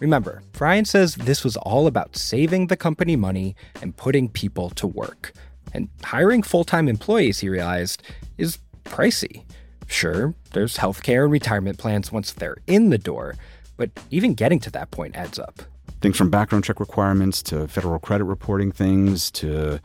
Remember, 0.00 0.42
Brian 0.50 0.84
says 0.84 1.14
this 1.14 1.44
was 1.44 1.56
all 1.58 1.86
about 1.86 2.16
saving 2.16 2.66
the 2.66 2.76
company 2.76 3.14
money 3.14 3.54
and 3.80 3.96
putting 3.96 4.28
people 4.28 4.68
to 4.70 4.88
work. 4.88 5.32
And 5.72 5.90
hiring 6.02 6.42
full 6.42 6.64
time 6.64 6.88
employees, 6.88 7.38
he 7.38 7.48
realized, 7.48 8.02
is 8.36 8.58
pricey. 8.82 9.44
Sure, 9.86 10.34
there's 10.54 10.76
healthcare 10.76 11.22
and 11.22 11.30
retirement 11.30 11.78
plans 11.78 12.10
once 12.10 12.32
they're 12.32 12.56
in 12.66 12.90
the 12.90 12.98
door, 12.98 13.36
but 13.76 13.90
even 14.10 14.34
getting 14.34 14.58
to 14.58 14.72
that 14.72 14.90
point 14.90 15.14
adds 15.14 15.38
up. 15.38 15.62
Things 16.00 16.16
from 16.16 16.30
background 16.30 16.64
check 16.64 16.80
requirements 16.80 17.44
to 17.44 17.68
federal 17.68 18.00
credit 18.00 18.24
reporting 18.24 18.72
things 18.72 19.30
to, 19.32 19.78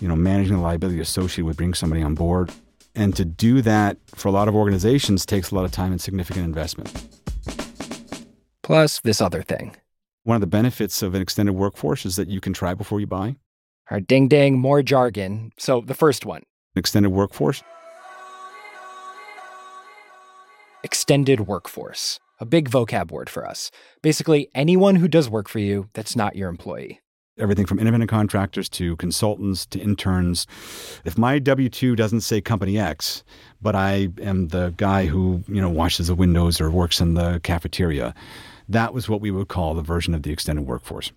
you 0.00 0.08
know, 0.08 0.16
managing 0.16 0.56
the 0.56 0.62
liability 0.62 1.00
associated 1.00 1.44
with 1.44 1.58
bringing 1.58 1.74
somebody 1.74 2.00
on 2.00 2.14
board. 2.14 2.50
And 2.96 3.14
to 3.16 3.24
do 3.24 3.62
that 3.62 3.98
for 4.14 4.28
a 4.28 4.32
lot 4.32 4.48
of 4.48 4.56
organizations 4.56 5.26
takes 5.26 5.50
a 5.50 5.54
lot 5.54 5.64
of 5.64 5.70
time 5.70 5.92
and 5.92 6.00
significant 6.00 6.46
investment. 6.46 6.92
Plus, 8.62 9.00
this 9.00 9.20
other 9.20 9.42
thing. 9.42 9.76
One 10.24 10.34
of 10.34 10.40
the 10.40 10.48
benefits 10.48 11.02
of 11.02 11.14
an 11.14 11.22
extended 11.22 11.52
workforce 11.52 12.04
is 12.04 12.16
that 12.16 12.28
you 12.28 12.40
can 12.40 12.52
try 12.52 12.74
before 12.74 12.98
you 12.98 13.06
buy. 13.06 13.36
Our 13.90 14.00
ding 14.00 14.26
ding, 14.26 14.58
more 14.58 14.82
jargon. 14.82 15.52
So, 15.58 15.82
the 15.82 15.94
first 15.94 16.26
one 16.26 16.42
Extended 16.74 17.10
workforce, 17.10 17.62
extended 20.82 21.40
workforce. 21.40 22.18
A 22.38 22.44
big 22.44 22.68
vocab 22.70 23.10
word 23.10 23.30
for 23.30 23.46
us. 23.46 23.70
Basically, 24.02 24.48
anyone 24.54 24.96
who 24.96 25.08
does 25.08 25.28
work 25.28 25.48
for 25.48 25.58
you 25.58 25.88
that's 25.94 26.16
not 26.16 26.36
your 26.36 26.48
employee. 26.48 27.00
Everything 27.38 27.66
from 27.66 27.78
independent 27.78 28.10
contractors 28.10 28.68
to 28.70 28.96
consultants 28.96 29.66
to 29.66 29.78
interns. 29.78 30.46
If 31.04 31.18
my 31.18 31.38
W 31.38 31.68
2 31.68 31.96
doesn't 31.96 32.22
say 32.22 32.40
company 32.40 32.78
X, 32.78 33.24
but 33.60 33.74
I 33.74 34.08
am 34.20 34.48
the 34.48 34.74
guy 34.76 35.06
who, 35.06 35.42
you 35.48 35.60
know, 35.60 35.68
washes 35.68 36.06
the 36.06 36.14
windows 36.14 36.60
or 36.60 36.70
works 36.70 37.00
in 37.00 37.14
the 37.14 37.40
cafeteria, 37.42 38.14
that 38.68 38.94
was 38.94 39.08
what 39.08 39.20
we 39.20 39.30
would 39.30 39.48
call 39.48 39.74
the 39.74 39.82
version 39.82 40.14
of 40.14 40.22
the 40.22 40.32
extended 40.32 40.66
workforce. 40.66 41.12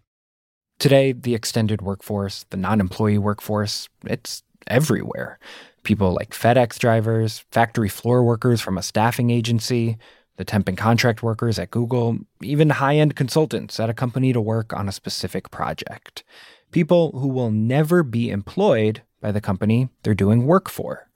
Today, 0.80 1.12
the 1.12 1.36
extended 1.36 1.82
workforce, 1.82 2.46
the 2.50 2.58
non 2.58 2.80
employee 2.80 3.18
workforce, 3.18 3.90
it's 4.06 4.44
everywhere. 4.68 5.40
People 5.84 6.14
like 6.14 6.32
FedEx 6.32 6.78
drivers, 6.78 7.46
factory 7.52 7.90
floor 7.90 8.24
workers 8.24 8.62
from 8.62 8.78
a 8.78 8.84
staffing 8.84 9.30
agency, 9.30 9.98
the 10.40 10.46
temp 10.46 10.70
and 10.70 10.78
contract 10.78 11.22
workers 11.22 11.60
at 11.60 11.70
Google, 11.70 12.18
even 12.42 12.70
high 12.70 12.96
end 12.96 13.14
consultants 13.18 13.78
at 13.78 13.90
a 13.90 13.94
company 13.94 14.32
to 14.32 14.40
work 14.40 14.72
on 14.72 14.88
a 14.88 14.94
specific 14.94 15.52
project. 15.52 16.24
People 16.72 17.12
who 17.20 17.28
will 17.28 17.52
never 17.52 18.04
be 18.04 18.30
employed 18.30 19.02
by 19.20 19.34
the 19.34 19.42
company 19.42 19.90
they're 20.02 20.16
doing 20.16 20.48
work 20.48 20.70
for. 20.70 21.10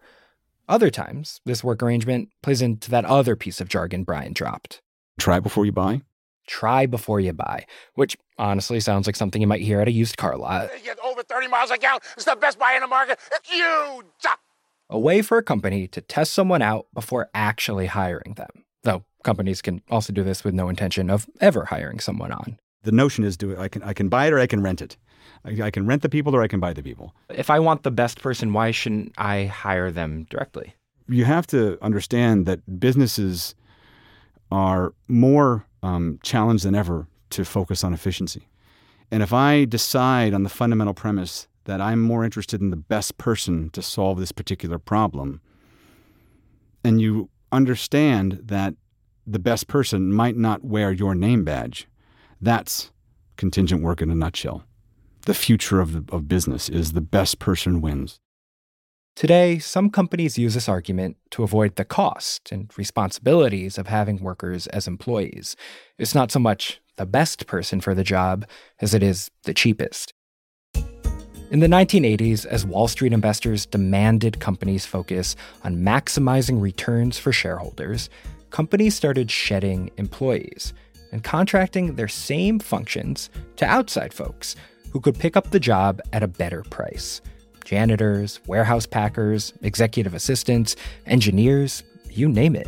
Other 0.68 0.90
times, 0.90 1.40
this 1.46 1.64
work 1.64 1.82
arrangement 1.82 2.32
plays 2.42 2.62
into 2.62 2.92
that 2.92 3.06
other 3.06 3.38
piece 3.38 3.62
of 3.62 3.70
jargon 3.70 4.04
Brian 4.04 4.34
dropped 4.34 4.82
Try 5.18 5.40
before 5.40 5.66
you 5.66 5.72
buy. 5.72 6.02
try 6.46 6.86
before 6.86 7.22
you 7.22 7.32
buy, 7.32 7.66
which 7.96 8.18
honestly 8.38 8.82
sounds 8.82 9.08
like 9.08 9.16
something 9.16 9.40
you 9.42 9.48
might 9.48 9.62
hear 9.62 9.80
at 9.80 9.88
a 9.88 9.92
used 9.92 10.18
car 10.18 10.36
lot. 10.36 10.70
Get 10.84 11.00
over 11.00 11.24
30 11.24 11.48
miles 11.48 11.72
a 11.72 11.78
gallon. 11.78 12.02
It's 12.18 12.26
the 12.26 12.36
best 12.36 12.60
buy 12.60 12.74
in 12.74 12.82
the 12.82 12.88
market. 12.88 13.20
It's 13.32 13.50
huge. 13.50 14.06
A 14.90 15.00
way 15.00 15.22
for 15.22 15.38
a 15.38 15.44
company 15.44 15.88
to 15.88 16.02
test 16.02 16.34
someone 16.34 16.62
out 16.62 16.88
before 16.94 17.30
actually 17.34 17.86
hiring 17.86 18.34
them. 18.36 18.66
Though 18.84 19.06
companies 19.24 19.62
can 19.62 19.82
also 19.90 20.14
do 20.14 20.24
this 20.24 20.44
with 20.44 20.54
no 20.54 20.70
intention 20.70 21.10
of 21.10 21.28
ever 21.42 21.66
hiring 21.66 22.00
someone 22.00 22.32
on. 22.32 22.58
The 22.84 22.92
notion 22.92 23.24
is 23.24 23.38
do 23.38 23.52
it. 23.52 23.60
I 23.60 23.68
can 23.68 23.82
I 23.84 23.94
can 23.94 24.10
buy 24.10 24.28
it 24.28 24.34
or 24.34 24.40
I 24.40 24.48
can 24.48 24.62
rent 24.62 24.82
it. 24.82 24.98
I, 25.46 25.68
I 25.68 25.72
can 25.72 25.86
rent 25.86 26.02
the 26.02 26.10
people 26.10 26.36
or 26.36 26.44
I 26.44 26.48
can 26.48 26.60
buy 26.60 26.74
the 26.74 26.84
people. 26.84 27.16
If 27.30 27.50
I 27.50 27.60
want 27.60 27.84
the 27.84 27.92
best 27.92 28.22
person, 28.22 28.54
why 28.54 28.72
shouldn't 28.72 29.14
I 29.18 29.46
hire 29.46 29.92
them 29.92 30.26
directly? 30.30 30.76
You 31.08 31.26
have 31.26 31.48
to 31.48 31.78
understand 31.82 32.46
that 32.46 32.80
businesses 32.80 33.56
are 34.52 34.94
more 35.08 35.66
um, 35.82 36.20
challenged 36.24 36.66
than 36.66 36.76
ever 36.76 37.08
to 37.32 37.44
focus 37.44 37.84
on 37.84 37.94
efficiency. 37.94 38.48
And 39.12 39.24
if 39.24 39.34
I 39.34 39.66
decide 39.66 40.34
on 40.34 40.44
the 40.44 40.50
fundamental 40.50 40.94
premise 40.94 41.48
that 41.66 41.82
I'm 41.82 42.02
more 42.02 42.24
interested 42.24 42.62
in 42.62 42.70
the 42.70 42.76
best 42.76 43.18
person 43.18 43.70
to 43.72 43.82
solve 43.82 44.20
this 44.20 44.32
particular 44.32 44.80
problem, 44.80 45.42
and 46.84 47.02
you 47.02 47.30
understand 47.52 48.40
that 48.44 48.76
the 49.26 49.40
best 49.40 49.68
person 49.68 50.12
might 50.12 50.36
not 50.36 50.64
wear 50.64 50.92
your 50.92 51.16
name 51.16 51.44
badge, 51.44 51.88
that's 52.42 52.92
contingent 53.38 53.82
work 53.82 54.02
in 54.02 54.10
a 54.10 54.16
nutshell. 54.16 54.64
The 55.26 55.34
future 55.34 55.80
of, 55.80 55.94
the, 55.94 56.16
of 56.16 56.28
business 56.28 56.70
is 56.70 56.92
the 56.92 57.02
best 57.02 57.40
person 57.40 57.82
wins. 57.82 58.20
Today, 59.16 59.60
some 59.60 59.90
companies 59.90 60.40
use 60.40 60.56
this 60.56 60.68
argument 60.68 61.18
to 61.32 61.44
avoid 61.44 61.76
the 61.76 61.86
cost 61.86 62.52
and 62.52 62.72
responsibilities 62.78 63.78
of 63.78 63.88
having 63.88 64.20
workers 64.20 64.66
as 64.68 64.88
employees. 64.88 65.56
It's 66.00 66.16
not 66.16 66.32
so 66.32 66.40
much 66.40 66.82
the 66.96 67.06
best 67.06 67.46
person 67.46 67.80
for 67.80 67.94
the 67.94 68.04
job 68.04 68.46
as 68.82 68.94
it 68.94 69.04
is 69.04 69.30
the 69.44 69.54
cheapest. 69.54 70.14
In 71.52 71.60
the 71.60 71.68
1980s, 71.68 72.48
as 72.48 72.66
Wall 72.66 72.88
Street 72.88 73.14
investors 73.14 73.68
demanded 73.68 74.40
companies 74.40 74.88
focus 74.88 75.36
on 75.64 75.78
maximizing 75.78 76.60
returns 76.60 77.20
for 77.20 77.32
shareholders, 77.32 78.10
companies 78.54 78.94
started 78.94 79.32
shedding 79.32 79.90
employees 79.98 80.74
and 81.12 81.24
contracting 81.24 81.96
their 81.96 82.08
same 82.08 82.60
functions 82.60 83.32
to 83.56 83.66
outside 83.66 84.14
folks 84.14 84.56
who 84.92 85.00
could 85.00 85.18
pick 85.18 85.36
up 85.36 85.50
the 85.50 85.60
job 85.60 86.00
at 86.14 86.22
a 86.22 86.28
better 86.28 86.62
price 86.62 87.20
janitors, 87.66 88.42
warehouse 88.46 88.86
packers, 88.86 89.54
executive 89.64 90.14
assistants, 90.14 90.76
engineers, 91.08 91.82
you 92.12 92.30
name 92.30 92.56
it. 92.56 92.68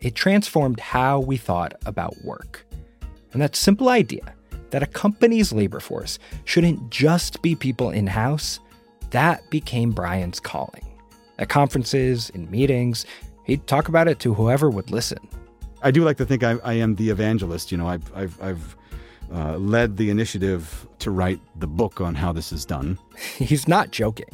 It 0.00 0.14
transformed 0.14 0.80
how 0.80 1.20
we 1.20 1.36
thought 1.36 1.74
about 1.86 2.24
work. 2.24 2.66
And 3.32 3.40
that 3.40 3.54
simple 3.54 3.90
idea 3.90 4.34
that 4.70 4.82
a 4.82 4.86
company's 4.86 5.52
labor 5.52 5.78
force 5.78 6.18
shouldn't 6.44 6.90
just 6.90 7.42
be 7.42 7.54
people 7.54 7.90
in 7.90 8.06
house, 8.06 8.58
that 9.10 9.48
became 9.50 9.92
Brian's 9.92 10.40
calling. 10.40 10.86
At 11.38 11.50
conferences, 11.50 12.30
in 12.30 12.50
meetings, 12.50 13.04
he'd 13.50 13.66
talk 13.66 13.88
about 13.88 14.06
it 14.06 14.20
to 14.20 14.32
whoever 14.32 14.70
would 14.70 14.90
listen. 14.90 15.18
I 15.82 15.90
do 15.90 16.04
like 16.04 16.16
to 16.18 16.24
think 16.24 16.44
I, 16.44 16.52
I 16.62 16.74
am 16.74 16.94
the 16.94 17.10
evangelist. 17.10 17.72
You 17.72 17.78
know, 17.78 17.88
I've, 17.88 18.16
I've, 18.16 18.40
I've 18.40 18.76
uh, 19.32 19.56
led 19.56 19.96
the 19.96 20.08
initiative 20.08 20.86
to 21.00 21.10
write 21.10 21.40
the 21.56 21.66
book 21.66 22.00
on 22.00 22.14
how 22.14 22.32
this 22.32 22.52
is 22.52 22.64
done. 22.64 22.96
He's 23.36 23.66
not 23.66 23.90
joking. 23.90 24.28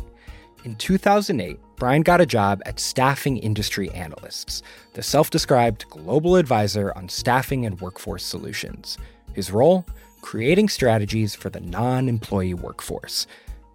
In 0.64 0.74
2008, 0.76 1.58
Brian 1.76 2.02
got 2.02 2.20
a 2.20 2.26
job 2.26 2.60
at 2.66 2.78
Staffing 2.78 3.38
Industry 3.38 3.88
Analysts, 3.90 4.62
the 4.92 5.02
self 5.02 5.30
described 5.30 5.88
global 5.88 6.36
advisor 6.36 6.92
on 6.94 7.08
staffing 7.08 7.64
and 7.64 7.80
workforce 7.80 8.24
solutions. 8.24 8.98
His 9.32 9.50
role? 9.50 9.86
Creating 10.20 10.68
strategies 10.68 11.34
for 11.34 11.48
the 11.48 11.60
non 11.60 12.08
employee 12.08 12.54
workforce. 12.54 13.26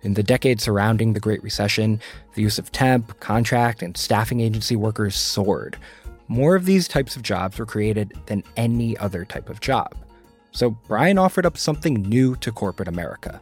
In 0.03 0.15
the 0.15 0.23
decade 0.23 0.59
surrounding 0.59 1.13
the 1.13 1.19
Great 1.19 1.43
Recession, 1.43 1.99
the 2.33 2.41
use 2.41 2.57
of 2.57 2.71
temp, 2.71 3.19
contract, 3.19 3.83
and 3.83 3.95
staffing 3.95 4.39
agency 4.39 4.75
workers 4.75 5.15
soared. 5.15 5.77
More 6.27 6.55
of 6.55 6.65
these 6.65 6.87
types 6.87 7.15
of 7.15 7.21
jobs 7.21 7.59
were 7.59 7.65
created 7.65 8.13
than 8.25 8.43
any 8.57 8.97
other 8.97 9.25
type 9.25 9.49
of 9.49 9.59
job. 9.59 9.95
So 10.51 10.71
Brian 10.71 11.17
offered 11.17 11.45
up 11.45 11.57
something 11.57 11.95
new 12.01 12.35
to 12.37 12.51
corporate 12.51 12.87
America 12.87 13.41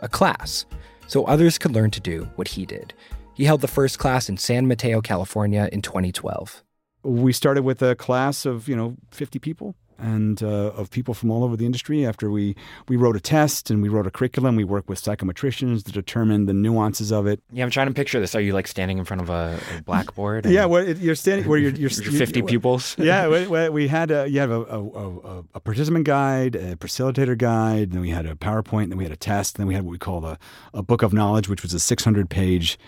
a 0.00 0.08
class, 0.08 0.64
so 1.08 1.24
others 1.24 1.58
could 1.58 1.72
learn 1.72 1.90
to 1.90 2.00
do 2.00 2.28
what 2.36 2.48
he 2.48 2.64
did. 2.64 2.94
He 3.34 3.44
held 3.44 3.60
the 3.60 3.68
first 3.68 3.98
class 3.98 4.28
in 4.28 4.36
San 4.36 4.68
Mateo, 4.68 5.00
California 5.00 5.68
in 5.72 5.82
2012. 5.82 6.62
We 7.02 7.32
started 7.32 7.62
with 7.62 7.82
a 7.82 7.96
class 7.96 8.46
of, 8.46 8.68
you 8.68 8.76
know, 8.76 8.96
50 9.10 9.38
people 9.38 9.74
and 9.98 10.42
uh, 10.42 10.46
of 10.76 10.90
people 10.90 11.14
from 11.14 11.30
all 11.30 11.44
over 11.44 11.56
the 11.56 11.66
industry. 11.66 12.06
After 12.06 12.30
we, 12.30 12.54
we 12.88 12.96
wrote 12.96 13.16
a 13.16 13.20
test 13.20 13.70
and 13.70 13.82
we 13.82 13.88
wrote 13.88 14.06
a 14.06 14.10
curriculum, 14.10 14.56
we 14.56 14.64
work 14.64 14.88
with 14.88 15.00
psychometricians 15.02 15.84
to 15.84 15.92
determine 15.92 16.46
the 16.46 16.54
nuances 16.54 17.10
of 17.10 17.26
it. 17.26 17.40
Yeah, 17.52 17.64
I'm 17.64 17.70
trying 17.70 17.88
to 17.88 17.94
picture 17.94 18.20
this. 18.20 18.34
Are 18.34 18.40
you 18.40 18.52
like 18.52 18.66
standing 18.66 18.98
in 18.98 19.04
front 19.04 19.20
of 19.22 19.30
a, 19.30 19.58
a 19.76 19.82
blackboard? 19.82 20.46
Yeah, 20.46 20.64
well, 20.66 20.86
it- 20.86 20.98
you're 20.98 21.14
standing 21.14 21.48
where 21.48 21.58
you're, 21.58 21.72
you're, 21.72 21.90
Your 22.02 22.12
50 22.12 22.42
pupils? 22.42 22.96
yeah, 22.98 23.28
we, 23.28 23.46
we- 23.46 23.68
we 23.68 23.88
had 23.88 24.10
a, 24.10 24.28
you 24.28 24.40
have 24.40 24.50
a, 24.50 24.60
a, 24.62 24.82
a, 24.84 25.44
a 25.54 25.60
participant 25.60 26.04
guide, 26.04 26.54
a 26.54 26.76
facilitator 26.76 27.36
guide, 27.36 27.90
then 27.92 28.00
we 28.00 28.10
had 28.10 28.26
a 28.26 28.34
PowerPoint, 28.34 28.88
then 28.90 28.98
we 28.98 29.04
had 29.04 29.12
a 29.12 29.16
test, 29.16 29.56
then 29.56 29.66
we 29.66 29.74
had 29.74 29.84
what 29.84 29.90
we 29.92 29.98
called 29.98 30.24
a, 30.24 30.38
a 30.74 30.82
book 30.82 31.02
of 31.02 31.12
knowledge, 31.12 31.48
which 31.48 31.62
was 31.62 31.74
a 31.74 31.80
600 31.80 32.30
page 32.30 32.78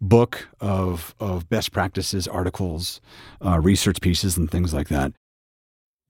book 0.00 0.48
of, 0.60 1.14
of 1.20 1.48
best 1.48 1.72
practices, 1.72 2.26
articles, 2.28 3.00
uh, 3.44 3.58
research 3.60 4.00
pieces, 4.00 4.36
and 4.36 4.50
things 4.50 4.74
like 4.74 4.88
that. 4.88 5.12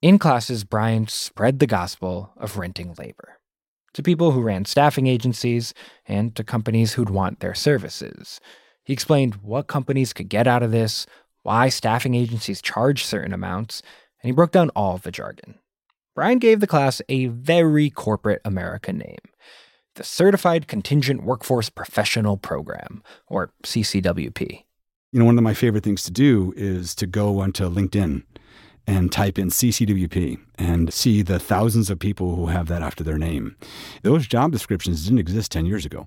In 0.07 0.21
classes, 0.21 0.63
Brian 0.63 1.09
spread 1.09 1.59
the 1.59 1.67
gospel 1.67 2.31
of 2.37 2.59
renting 2.59 2.95
labor 2.97 3.41
to 3.93 4.05
people 4.05 4.31
who 4.31 4.41
ran 4.41 4.65
staffing 4.65 5.09
agencies 5.09 5.75
and 6.07 6.33
to 6.37 6.45
companies 6.45 6.93
who'd 6.93 7.11
want 7.11 7.41
their 7.41 7.55
services. 7.55 8.41
He 8.85 8.93
explained 8.93 9.35
what 9.43 9.67
companies 9.67 10.13
could 10.13 10.29
get 10.29 10.47
out 10.47 10.63
of 10.63 10.71
this, 10.71 11.07
why 11.43 11.71
staffing 11.71 12.15
agencies 12.15 12.63
charge 12.63 13.05
certain 13.05 13.33
amounts, 13.33 13.83
and 14.23 14.29
he 14.29 14.33
broke 14.33 14.53
down 14.53 14.71
all 14.77 14.95
of 14.95 15.03
the 15.03 15.11
jargon. 15.11 15.59
Brian 16.15 16.39
gave 16.39 16.61
the 16.61 16.69
class 16.69 17.03
a 17.09 17.27
very 17.27 17.91
corporate 17.91 18.43
American 18.45 18.99
name 18.99 19.19
the 19.97 20.05
Certified 20.05 20.69
Contingent 20.69 21.25
Workforce 21.25 21.69
Professional 21.69 22.37
Program, 22.37 23.03
or 23.27 23.51
CCWP. 23.65 24.63
You 25.11 25.19
know, 25.19 25.25
one 25.25 25.37
of 25.37 25.43
my 25.43 25.55
favorite 25.55 25.83
things 25.83 26.05
to 26.05 26.13
do 26.13 26.55
is 26.57 26.95
to 26.95 27.09
go 27.09 27.41
onto 27.41 27.69
LinkedIn 27.69 28.23
and 28.87 29.11
type 29.11 29.39
in 29.39 29.49
CCWP 29.49 30.39
and 30.57 30.93
see 30.93 31.23
the 31.23 31.39
thousands 31.39 31.91
of 31.91 31.99
people 31.99 32.37
who 32.37 32.47
have 32.47 32.69
that 32.69 32.83
after 32.83 33.03
their 33.03 33.19
name. 33.19 33.57
Those 34.03 34.27
job 34.27 34.53
descriptions 34.53 35.05
didn't 35.05 35.19
exist 35.19 35.53
10 35.53 35.67
years 35.67 35.85
ago. 35.85 36.07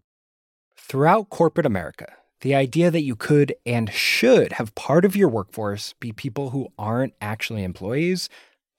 Throughout 0.76 1.30
corporate 1.30 1.66
America, 1.66 2.14
the 2.42 2.56
idea 2.56 2.90
that 2.90 3.02
you 3.02 3.16
could 3.16 3.54
and 3.66 3.92
should 3.92 4.54
have 4.54 4.74
part 4.76 5.04
of 5.04 5.16
your 5.16 5.30
workforce 5.30 5.94
be 6.00 6.12
people 6.12 6.52
who 6.52 6.70
aren't 6.78 7.14
actually 7.22 7.64
employees, 7.64 8.30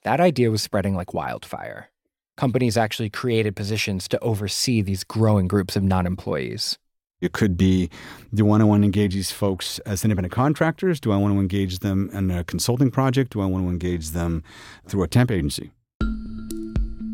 that 0.02 0.20
idea 0.20 0.50
was 0.50 0.62
spreading 0.62 0.94
like 0.94 1.12
wildfire. 1.12 1.90
Companies 2.36 2.78
actually 2.78 3.10
created 3.10 3.54
positions 3.54 4.08
to 4.08 4.18
oversee 4.20 4.80
these 4.80 5.04
growing 5.04 5.46
groups 5.46 5.76
of 5.76 5.82
non 5.82 6.06
employees. 6.06 6.78
It 7.20 7.32
could 7.32 7.56
be 7.56 7.90
do 8.32 8.50
I 8.50 8.64
want 8.64 8.82
to 8.82 8.84
engage 8.84 9.14
these 9.14 9.30
folks 9.30 9.78
as 9.80 10.04
independent 10.04 10.32
contractors? 10.32 11.00
Do 11.00 11.12
I 11.12 11.16
want 11.16 11.34
to 11.34 11.40
engage 11.40 11.80
them 11.80 12.10
in 12.12 12.30
a 12.30 12.44
consulting 12.44 12.90
project? 12.90 13.32
Do 13.32 13.40
I 13.40 13.46
want 13.46 13.66
to 13.66 13.70
engage 13.70 14.10
them 14.10 14.42
through 14.86 15.02
a 15.02 15.08
temp 15.08 15.30
agency? 15.30 15.70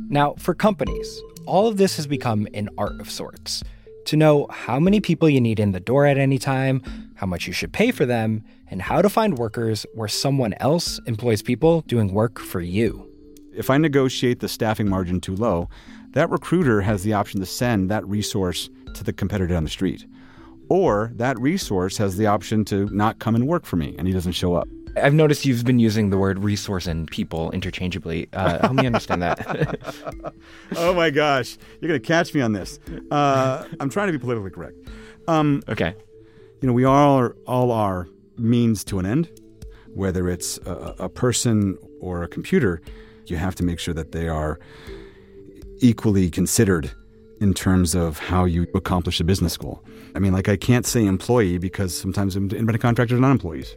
Now, 0.09 0.35
for 0.39 0.55
companies, 0.55 1.21
all 1.47 1.67
of 1.67 1.77
this 1.77 1.97
has 1.97 2.07
become 2.07 2.47
an 2.55 2.69
art 2.79 3.01
of 3.01 3.11
sorts. 3.11 3.65
To 4.07 4.17
know 4.17 4.47
how 4.51 4.79
many 4.79 5.01
people 5.01 5.29
you 5.29 5.41
need 5.41 5.59
in 5.59 5.73
the 5.73 5.81
door 5.81 6.07
at 6.07 6.17
any 6.17 6.39
time, 6.39 6.83
how 7.17 7.27
much 7.27 7.49
you 7.49 7.53
should 7.53 7.73
pay 7.73 7.91
for 7.91 8.07
them, 8.07 8.45
and 8.71 8.81
how 8.81 9.03
to 9.03 9.09
find 9.09 9.37
workers 9.37 9.85
where 9.95 10.07
someone 10.07 10.55
else 10.61 11.01
employs 11.07 11.43
people 11.43 11.81
doing 11.89 12.13
work 12.13 12.39
for 12.39 12.61
you. 12.61 13.11
If 13.53 13.69
I 13.71 13.79
negotiate 13.79 14.39
the 14.39 14.49
staffing 14.49 14.89
margin 14.89 15.21
too 15.21 15.35
low, 15.35 15.69
that 16.17 16.31
recruiter 16.31 16.81
has 16.81 17.03
the 17.03 17.13
option 17.13 17.41
to 17.41 17.47
send 17.47 17.91
that 17.91 18.07
resource 18.09 18.71
to 18.95 19.05
the 19.05 19.13
competitor 19.13 19.53
down 19.53 19.65
the 19.65 19.71
street. 19.71 20.07
Or 20.71 21.13
that 21.17 21.39
resource 21.39 21.99
has 21.99 22.17
the 22.17 22.27
option 22.27 22.65
to 22.67 22.87
not 22.87 23.19
come 23.19 23.35
and 23.35 23.47
work 23.47 23.67
for 23.67 23.77
me 23.77 23.95
and 23.99 24.09
he 24.09 24.15
doesn't 24.15 24.33
show 24.33 24.55
up. 24.55 24.67
I've 24.97 25.13
noticed 25.13 25.45
you've 25.45 25.67
been 25.67 25.79
using 25.79 26.09
the 26.09 26.17
word 26.17 26.39
resource 26.39 26.87
and 26.87 27.07
people 27.07 27.51
interchangeably. 27.51 28.31
Uh, 28.33 28.59
help 28.63 28.73
me 28.73 28.87
understand 28.87 29.21
that. 29.21 30.35
oh 30.77 30.95
my 30.95 31.11
gosh, 31.11 31.59
you're 31.83 31.89
going 31.91 32.01
to 32.01 32.07
catch 32.07 32.33
me 32.33 32.41
on 32.41 32.55
this. 32.55 32.81
Uh, 33.11 33.67
I'm 33.79 33.91
trying 33.91 34.07
to 34.07 34.13
be 34.13 34.19
politically 34.19 34.53
correct. 34.53 34.79
Um, 35.29 35.63
okay. 35.69 35.95
You 36.63 36.67
know, 36.67 36.73
we 36.73 36.85
all 36.85 37.19
are, 37.19 37.37
all 37.47 37.71
are 37.71 38.09
means 38.39 38.85
to 38.85 38.99
an 38.99 39.05
end, 39.05 39.39
whether 39.93 40.31
it's 40.31 40.57
a, 40.65 40.95
a 40.99 41.09
person 41.11 41.77
or 42.01 42.23
a 42.23 42.29
computer. 42.29 42.81
You 43.27 43.37
have 43.37 43.55
to 43.57 43.65
make 43.65 43.79
sure 43.81 43.93
that 43.93 44.13
they 44.13 44.29
are 44.29 44.59
equally 45.81 46.31
considered 46.31 46.91
in 47.41 47.53
terms 47.53 47.95
of 47.95 48.19
how 48.19 48.45
you 48.45 48.67
accomplish 48.75 49.21
a 49.21 49.25
business 49.25 49.57
goal. 49.57 49.83
I 50.15 50.19
mean, 50.19 50.33
like 50.33 50.49
I 50.49 50.57
can't 50.57 50.87
say 50.87 51.05
employee 51.05 51.59
because 51.59 51.97
sometimes 51.97 52.37
independent 52.37 52.81
contractors 52.81 53.19
are 53.19 53.21
not 53.21 53.31
employees. 53.31 53.77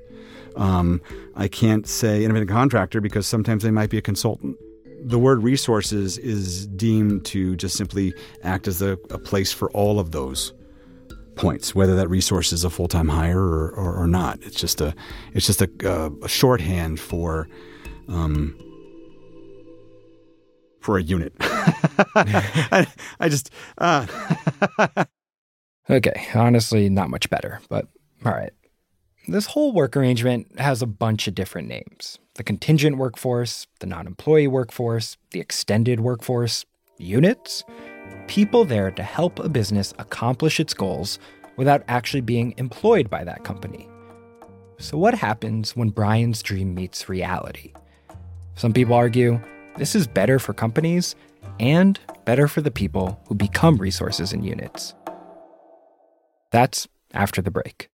Um, 0.56 1.02
I 1.36 1.48
can't 1.48 1.88
say 1.88 2.24
independent 2.24 2.50
contractor 2.50 3.02
because 3.02 3.28
sometimes 3.28 3.64
they 3.64 3.72
might 3.72 3.90
be 3.90 3.98
a 3.98 4.02
consultant. 4.02 4.58
The 5.02 5.20
word 5.20 5.44
resources 5.44 6.18
is 6.18 6.68
deemed 6.68 7.26
to 7.28 7.56
just 7.56 7.78
simply 7.78 8.14
act 8.44 8.68
as 8.68 8.82
a, 8.82 8.94
a 9.10 9.18
place 9.18 9.52
for 9.52 9.70
all 9.72 10.00
of 10.00 10.12
those 10.12 10.54
points, 11.36 11.74
whether 11.74 11.96
that 11.96 12.10
resource 12.10 12.52
is 12.52 12.66
a 12.66 12.70
full 12.70 12.90
time 12.90 13.08
hire 13.08 13.40
or, 13.40 13.70
or, 13.72 13.96
or, 13.96 14.08
not. 14.08 14.40
It's 14.42 14.60
just 14.60 14.82
a 14.82 14.94
it's 15.34 15.46
just 15.46 15.62
a, 15.62 15.70
uh, 15.86 16.10
a 16.22 16.28
shorthand 16.28 17.00
for 17.00 17.48
um, 18.10 18.58
for 20.80 20.98
a 20.98 21.04
unit. 21.04 21.34
I, 22.16 22.88
I, 23.20 23.30
just. 23.30 23.52
Uh. 23.78 24.06
okay, 25.90 26.28
honestly, 26.34 26.90
not 26.90 27.10
much 27.10 27.30
better, 27.30 27.60
but 27.70 27.88
all 28.26 28.32
right. 28.32 28.54
This 29.28 29.48
whole 29.48 29.74
work 29.74 29.96
arrangement 29.96 30.60
has 30.60 30.82
a 30.82 30.88
bunch 30.88 31.28
of 31.28 31.36
different 31.36 31.68
names 31.68 32.18
the 32.36 32.44
contingent 32.44 32.98
workforce, 32.98 33.68
the 33.80 33.86
non 33.86 34.08
employee 34.08 34.48
workforce, 34.48 35.18
the 35.32 35.40
extended 35.40 36.00
workforce, 36.00 36.66
units, 36.98 37.64
people 38.28 38.66
there 38.66 38.92
to 38.92 39.04
help 39.04 39.40
a 39.40 39.50
business 39.50 39.94
accomplish 40.00 40.60
its 40.60 40.74
goals 40.74 41.20
without 41.58 41.84
actually 41.88 42.22
being 42.22 42.54
employed 42.58 43.10
by 43.10 43.24
that 43.24 43.44
company. 43.44 43.90
So, 44.78 44.98
what 44.98 45.14
happens 45.14 45.76
when 45.76 45.90
Brian's 45.90 46.42
dream 46.42 46.74
meets 46.74 47.10
reality? 47.10 47.74
Some 48.56 48.72
people 48.72 48.94
argue 48.94 49.42
this 49.80 49.96
is 49.96 50.08
better 50.08 50.38
for 50.40 50.54
companies 50.54 51.16
and 51.60 52.00
better 52.26 52.48
for 52.48 52.62
the 52.62 52.70
people 52.70 53.20
who 53.28 53.34
become 53.34 53.78
resources 53.78 54.34
and 54.34 54.46
units. 54.46 54.94
That's 56.52 56.88
after 57.14 57.42
the 57.42 57.50
break. 57.50 57.90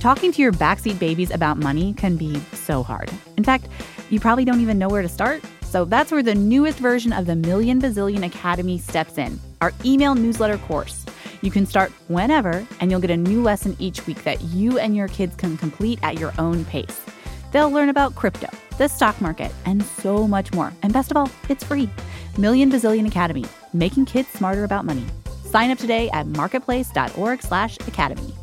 Talking 0.00 0.30
to 0.32 0.42
your 0.42 0.52
backseat 0.52 0.98
babies 0.98 1.30
about 1.30 1.56
money 1.56 1.94
can 1.94 2.18
be 2.18 2.38
so 2.52 2.82
hard. 2.82 3.10
In 3.38 3.44
fact, 3.44 3.68
you 4.10 4.20
probably 4.20 4.44
don't 4.44 4.60
even 4.60 4.78
know 4.78 4.90
where 4.90 5.00
to 5.00 5.08
start. 5.08 5.42
So 5.62 5.86
that's 5.86 6.12
where 6.12 6.22
the 6.22 6.34
newest 6.34 6.78
version 6.78 7.12
of 7.12 7.24
the 7.24 7.34
Million 7.34 7.80
Bazillion 7.80 8.26
Academy 8.26 8.76
steps 8.76 9.16
in 9.16 9.40
our 9.62 9.72
email 9.84 10.14
newsletter 10.14 10.58
course. 10.58 11.06
You 11.40 11.50
can 11.50 11.64
start 11.64 11.90
whenever, 12.08 12.66
and 12.80 12.90
you'll 12.90 13.00
get 13.00 13.10
a 13.10 13.16
new 13.16 13.42
lesson 13.42 13.74
each 13.78 14.06
week 14.06 14.22
that 14.24 14.42
you 14.42 14.78
and 14.78 14.94
your 14.94 15.08
kids 15.08 15.34
can 15.36 15.56
complete 15.56 15.98
at 16.02 16.20
your 16.20 16.34
own 16.38 16.66
pace. 16.66 17.04
They'll 17.54 17.70
learn 17.70 17.88
about 17.88 18.16
crypto, 18.16 18.48
the 18.78 18.88
stock 18.88 19.20
market, 19.20 19.52
and 19.64 19.84
so 19.84 20.26
much 20.26 20.52
more. 20.52 20.72
And 20.82 20.92
best 20.92 21.12
of 21.12 21.16
all, 21.16 21.30
it's 21.48 21.62
free. 21.62 21.88
Million 22.36 22.68
Bazillion 22.68 23.06
Academy, 23.06 23.44
making 23.72 24.06
kids 24.06 24.28
smarter 24.28 24.64
about 24.64 24.84
money. 24.84 25.06
Sign 25.44 25.70
up 25.70 25.78
today 25.78 26.10
at 26.10 26.26
marketplace.org/academy. 26.26 28.34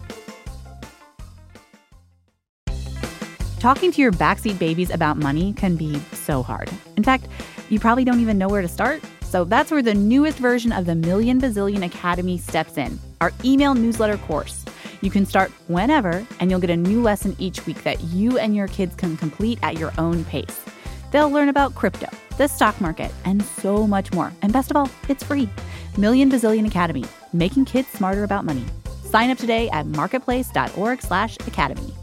Talking 3.59 3.91
to 3.91 4.01
your 4.01 4.13
backseat 4.13 4.57
babies 4.57 4.89
about 4.89 5.17
money 5.17 5.51
can 5.51 5.75
be 5.75 5.99
so 6.13 6.41
hard. 6.41 6.71
In 6.95 7.03
fact, 7.03 7.27
you 7.69 7.81
probably 7.81 8.05
don't 8.05 8.21
even 8.21 8.37
know 8.37 8.47
where 8.47 8.61
to 8.61 8.69
start. 8.69 9.03
So 9.23 9.43
that's 9.43 9.71
where 9.71 9.83
the 9.83 9.93
newest 9.93 10.37
version 10.37 10.71
of 10.71 10.85
the 10.85 10.95
Million 10.95 11.41
Bazillion 11.41 11.85
Academy 11.85 12.37
steps 12.37 12.77
in 12.77 12.97
our 13.19 13.33
email 13.43 13.75
newsletter 13.75 14.15
course. 14.19 14.63
You 15.01 15.11
can 15.11 15.25
start 15.25 15.51
whenever, 15.67 16.25
and 16.39 16.49
you'll 16.49 16.59
get 16.59 16.69
a 16.69 16.77
new 16.77 17.01
lesson 17.01 17.35
each 17.39 17.65
week 17.65 17.83
that 17.83 18.01
you 18.05 18.37
and 18.37 18.55
your 18.55 18.67
kids 18.67 18.95
can 18.95 19.17
complete 19.17 19.59
at 19.63 19.79
your 19.79 19.91
own 19.97 20.23
pace. 20.25 20.63
They'll 21.11 21.29
learn 21.29 21.49
about 21.49 21.75
crypto, 21.75 22.07
the 22.37 22.47
stock 22.47 22.79
market, 22.79 23.11
and 23.25 23.43
so 23.43 23.87
much 23.87 24.13
more. 24.13 24.31
And 24.41 24.53
best 24.53 24.69
of 24.69 24.77
all, 24.77 24.89
it's 25.09 25.23
free. 25.23 25.49
Million 25.97 26.29
Bazillion 26.29 26.67
Academy, 26.67 27.05
making 27.33 27.65
kids 27.65 27.89
smarter 27.89 28.23
about 28.23 28.45
money. 28.45 28.63
Sign 29.03 29.29
up 29.29 29.37
today 29.37 29.69
at 29.69 29.87
marketplace.org/academy. 29.87 31.93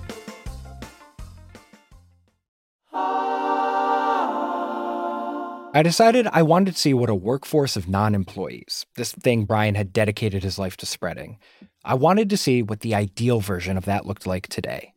I 5.75 5.83
decided 5.83 6.27
I 6.33 6.43
wanted 6.43 6.75
to 6.75 6.81
see 6.81 6.95
what 6.95 7.11
a 7.11 7.15
workforce 7.15 7.77
of 7.77 7.89
non 7.89 8.15
employees, 8.15 8.87
this 8.97 9.13
thing 9.13 9.45
Brian 9.45 9.75
had 9.75 9.93
dedicated 9.93 10.43
his 10.43 10.59
life 10.59 10.79
to 10.79 10.87
spreading, 10.87 11.39
I 11.85 11.93
wanted 11.93 12.31
to 12.31 12.39
see 12.39 12.63
what 12.63 12.81
the 12.81 12.95
ideal 12.95 13.41
version 13.41 13.77
of 13.77 13.85
that 13.85 14.07
looked 14.07 14.27
like 14.27 14.49
today. 14.49 14.95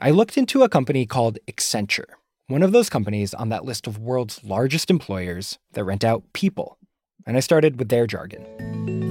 I 0.00 0.10
looked 0.10 0.36
into 0.36 0.64
a 0.64 0.68
company 0.68 1.06
called 1.06 1.38
Accenture, 1.46 2.06
one 2.48 2.64
of 2.64 2.72
those 2.72 2.90
companies 2.90 3.34
on 3.34 3.50
that 3.50 3.64
list 3.64 3.86
of 3.86 3.98
world's 3.98 4.42
largest 4.42 4.90
employers 4.90 5.58
that 5.74 5.84
rent 5.84 6.04
out 6.04 6.24
people. 6.32 6.76
And 7.24 7.36
I 7.36 7.40
started 7.40 7.78
with 7.78 7.88
their 7.88 8.06
jargon 8.06 8.44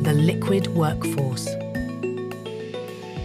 the 0.04 0.14
liquid 0.14 0.68
workforce. 0.68 1.48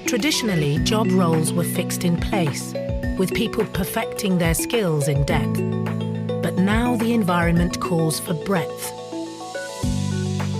Traditionally, 0.06 0.78
job 0.84 1.10
roles 1.10 1.52
were 1.52 1.64
fixed 1.64 2.04
in 2.04 2.18
place, 2.18 2.72
with 3.18 3.32
people 3.34 3.64
perfecting 3.66 4.38
their 4.38 4.54
skills 4.54 5.08
in 5.08 5.24
depth. 5.24 5.93
But 6.44 6.58
now 6.58 6.94
the 6.96 7.14
environment 7.14 7.80
calls 7.80 8.20
for 8.20 8.34
breadth 8.34 8.92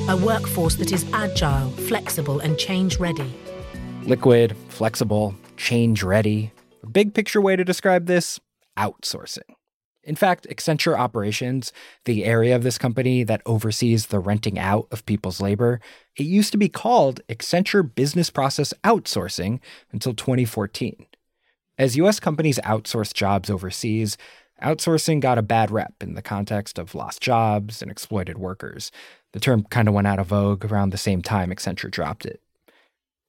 a 0.09 0.17
workforce 0.17 0.77
that 0.77 0.93
is 0.93 1.05
agile, 1.13 1.69
flexible, 1.73 2.41
and 2.41 2.57
change 2.59 2.99
ready. 2.99 3.31
Liquid, 4.05 4.57
flexible, 4.71 5.35
change 5.59 6.03
ready. 6.03 6.53
A 6.83 6.87
big 6.87 7.13
picture 7.13 7.43
way 7.43 7.55
to 7.55 7.65
describe 7.65 8.07
this 8.07 8.41
outsourcing. 8.79 9.57
In 10.03 10.17
fact, 10.17 10.47
Accenture 10.49 10.99
Operations, 10.99 11.71
the 12.07 12.25
area 12.25 12.57
of 12.57 12.63
this 12.63 12.79
company 12.79 13.23
that 13.23 13.43
oversees 13.45 14.07
the 14.07 14.21
renting 14.21 14.59
out 14.59 14.89
of 14.91 15.05
people's 15.05 15.39
labor, 15.39 15.81
it 16.17 16.25
used 16.25 16.53
to 16.53 16.59
be 16.59 16.71
called 16.71 17.21
Accenture 17.29 17.95
Business 17.95 18.31
Process 18.31 18.73
Outsourcing 18.85 19.61
until 19.93 20.15
2014. 20.15 21.05
As 21.77 21.97
US 21.97 22.21
companies 22.21 22.61
outsource 22.65 23.13
jobs 23.13 23.51
overseas, 23.51 24.17
outsourcing 24.65 25.21
got 25.21 25.39
a 25.39 25.43
bad 25.43 25.71
rep 25.71 25.95
in 26.01 26.15
the 26.15 26.23
context 26.23 26.79
of 26.79 26.95
lost 26.95 27.21
jobs 27.21 27.83
and 27.83 27.91
exploited 27.91 28.39
workers. 28.39 28.91
The 29.33 29.41
term 29.41 29.65
kind 29.65 29.89
of 29.89 29.95
went 29.95 30.07
out 30.07 30.19
of 30.19 30.29
vogue 30.29 30.65
around 30.65 30.91
the 30.91 30.97
same 30.97 31.23
time 31.23 31.51
Accenture 31.51 31.91
dropped 31.91 32.25
it. 32.25 32.41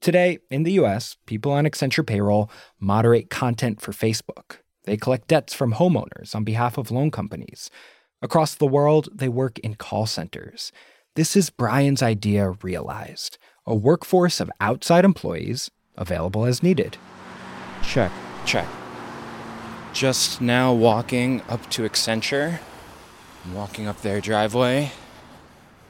Today, 0.02 0.40
in 0.50 0.64
the 0.64 0.74
US, 0.74 1.18
people 1.26 1.52
on 1.52 1.66
Accenture 1.66 2.06
payroll 2.06 2.50
moderate 2.80 3.30
content 3.30 3.82
for 3.82 3.92
Facebook. 3.92 4.58
They 4.86 4.98
collect 4.98 5.28
debts 5.28 5.54
from 5.54 5.74
homeowners 5.74 6.36
on 6.36 6.44
behalf 6.44 6.78
of 6.78 6.92
loan 6.92 7.12
companies. 7.12 7.70
Across 8.22 8.56
the 8.56 8.68
world, 8.68 9.10
they 9.14 9.30
work 9.30 9.60
in 9.60 9.76
call 9.76 10.06
centers. 10.06 10.72
This 11.16 11.36
is 11.36 11.50
Brian's 11.50 12.04
idea 12.04 12.50
realized 12.62 13.38
a 13.66 13.76
workforce 13.76 14.40
of 14.40 14.52
outside 14.62 15.06
employees 15.06 15.72
available 15.98 16.46
as 16.46 16.62
needed. 16.62 16.98
Check, 17.82 18.12
check. 18.46 18.68
Just 19.96 20.42
now 20.42 20.74
walking 20.74 21.42
up 21.48 21.70
to 21.70 21.84
Accenture. 21.84 22.60
I'm 23.46 23.54
walking 23.54 23.88
up 23.88 24.02
their 24.02 24.20
driveway. 24.20 24.92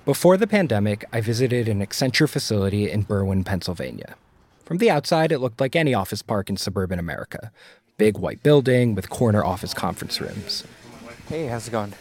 Before 0.06 0.38
the 0.38 0.46
pandemic, 0.46 1.04
I 1.12 1.22
visited 1.22 1.68
an 1.68 1.84
Accenture 1.84 2.30
facility 2.30 2.92
in 2.92 3.04
Berwyn, 3.04 3.44
Pennsylvania. 3.44 4.16
From 4.64 4.78
the 4.78 4.92
outside, 4.92 5.32
it 5.32 5.40
looked 5.40 5.60
like 5.60 5.76
any 5.76 5.96
office 5.96 6.22
park 6.22 6.52
in 6.52 6.58
suburban 6.58 7.00
America. 7.00 7.52
Big 7.98 8.20
white 8.20 8.44
building 8.44 8.94
with 8.94 9.10
corner 9.10 9.44
office 9.44 9.74
conference 9.74 10.22
rooms. 10.22 10.64
Hey, 11.28 11.48
how's 11.48 11.68
it 11.68 11.72
going? 11.72 11.94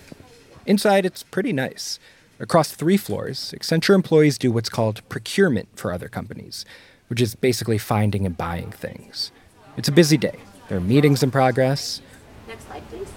Inside, 0.67 1.07
it's 1.07 1.23
pretty 1.23 1.55
nice. 1.55 1.99
Across 2.39 2.73
three 2.73 2.99
floors, 2.99 3.55
Accenture 3.57 3.95
employees 3.95 4.37
do 4.37 4.53
what's 4.53 4.69
called 4.69 5.09
procurement 5.09 5.69
for 5.75 5.91
other 5.91 6.09
companies, 6.09 6.67
which 7.09 7.23
is 7.23 7.35
basically 7.35 7.79
finding 7.79 8.27
and 8.27 8.37
buying 8.37 8.73
things. 8.73 9.33
It's 9.79 9.89
a 9.89 9.93
busy 9.93 10.19
day. 10.19 10.39
There 10.69 10.79
are 10.79 10.81
meetings 10.81 11.23
in 11.23 11.31
progress, 11.31 12.01
Next 12.49 12.67
slide, 12.67 12.83
please. 12.91 13.09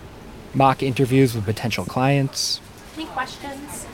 mock 0.53 0.83
interviews 0.83 1.33
with 1.35 1.45
potential 1.45 1.85
clients, 1.85 2.59
Any 2.95 3.05
questions? 3.05 3.85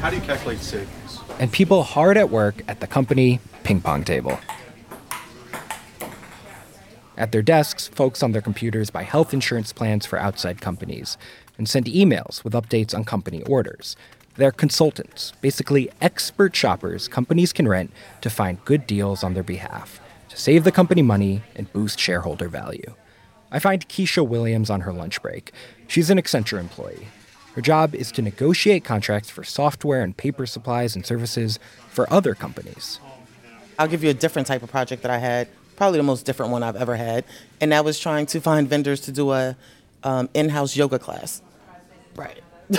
How 0.00 0.10
do 0.10 0.16
you 0.16 0.22
calculate 0.22 0.58
savings? 0.60 1.18
and 1.38 1.50
people 1.52 1.82
hard 1.82 2.16
at 2.16 2.30
work 2.30 2.62
at 2.68 2.80
the 2.80 2.86
company 2.86 3.40
ping 3.64 3.80
pong 3.80 4.04
table. 4.04 4.38
At 7.16 7.30
their 7.32 7.42
desks, 7.42 7.88
folks 7.88 8.22
on 8.22 8.32
their 8.32 8.42
computers 8.42 8.90
buy 8.90 9.02
health 9.02 9.32
insurance 9.34 9.72
plans 9.72 10.06
for 10.06 10.18
outside 10.18 10.60
companies 10.60 11.16
and 11.58 11.68
send 11.68 11.86
emails 11.86 12.42
with 12.42 12.52
updates 12.54 12.94
on 12.94 13.04
company 13.04 13.42
orders. 13.44 13.96
They're 14.36 14.50
consultants, 14.50 15.32
basically 15.42 15.90
expert 16.00 16.56
shoppers 16.56 17.06
companies 17.08 17.52
can 17.52 17.68
rent 17.68 17.92
to 18.22 18.30
find 18.30 18.64
good 18.64 18.86
deals 18.86 19.22
on 19.22 19.34
their 19.34 19.42
behalf, 19.42 20.00
to 20.32 20.38
save 20.38 20.64
the 20.64 20.72
company 20.72 21.02
money 21.02 21.42
and 21.54 21.70
boost 21.74 22.00
shareholder 22.00 22.48
value. 22.48 22.94
I 23.50 23.58
find 23.58 23.86
Keisha 23.86 24.26
Williams 24.26 24.70
on 24.70 24.80
her 24.80 24.92
lunch 24.92 25.20
break. 25.20 25.52
She's 25.86 26.08
an 26.08 26.16
Accenture 26.16 26.58
employee. 26.58 27.06
Her 27.54 27.60
job 27.60 27.94
is 27.94 28.10
to 28.12 28.22
negotiate 28.22 28.82
contracts 28.82 29.28
for 29.28 29.44
software 29.44 30.02
and 30.02 30.16
paper 30.16 30.46
supplies 30.46 30.96
and 30.96 31.04
services 31.04 31.58
for 31.90 32.10
other 32.10 32.34
companies. 32.34 32.98
I'll 33.78 33.88
give 33.88 34.02
you 34.02 34.08
a 34.08 34.14
different 34.14 34.48
type 34.48 34.62
of 34.62 34.70
project 34.70 35.02
that 35.02 35.10
I 35.10 35.18
had, 35.18 35.48
probably 35.76 35.98
the 35.98 36.04
most 36.04 36.24
different 36.24 36.50
one 36.50 36.62
I've 36.62 36.76
ever 36.76 36.96
had, 36.96 37.26
and 37.60 37.72
that 37.72 37.84
was 37.84 38.00
trying 38.00 38.24
to 38.26 38.40
find 38.40 38.66
vendors 38.66 39.02
to 39.02 39.12
do 39.12 39.32
a 39.32 39.54
um, 40.02 40.30
in-house 40.32 40.74
yoga 40.74 40.98
class. 40.98 41.42
Right. 42.16 42.40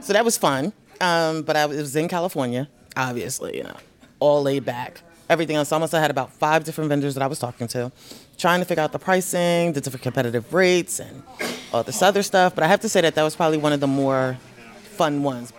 so 0.00 0.12
that 0.12 0.24
was 0.24 0.36
fun, 0.36 0.72
um, 1.00 1.42
but 1.42 1.54
I 1.54 1.62
it 1.62 1.68
was 1.68 1.94
in 1.94 2.08
California, 2.08 2.68
obviously, 2.96 3.58
you 3.58 3.62
know, 3.62 3.76
all 4.18 4.42
laid 4.42 4.64
back. 4.64 5.02
Everything 5.28 5.56
else, 5.56 5.72
almost 5.72 5.94
I 5.94 6.00
had 6.00 6.10
about 6.10 6.32
five 6.32 6.64
different 6.64 6.88
vendors 6.88 7.14
that 7.14 7.22
I 7.22 7.26
was 7.26 7.38
talking 7.38 7.68
to, 7.68 7.92
trying 8.38 8.60
to 8.60 8.64
figure 8.64 8.82
out 8.82 8.92
the 8.92 8.98
pricing, 8.98 9.72
the 9.72 9.80
different 9.80 10.02
competitive 10.02 10.54
rates, 10.54 11.00
and 11.00 11.22
all 11.72 11.82
this 11.82 12.00
other 12.00 12.22
stuff. 12.22 12.54
But 12.54 12.64
I 12.64 12.68
have 12.68 12.80
to 12.80 12.88
say 12.88 13.02
that 13.02 13.14
that 13.14 13.22
was 13.22 13.36
probably 13.36 13.58
one 13.58 13.72
of 13.72 13.80
the 13.80 13.86
more 13.86 14.38
fun 14.82 15.22
ones. 15.22 15.52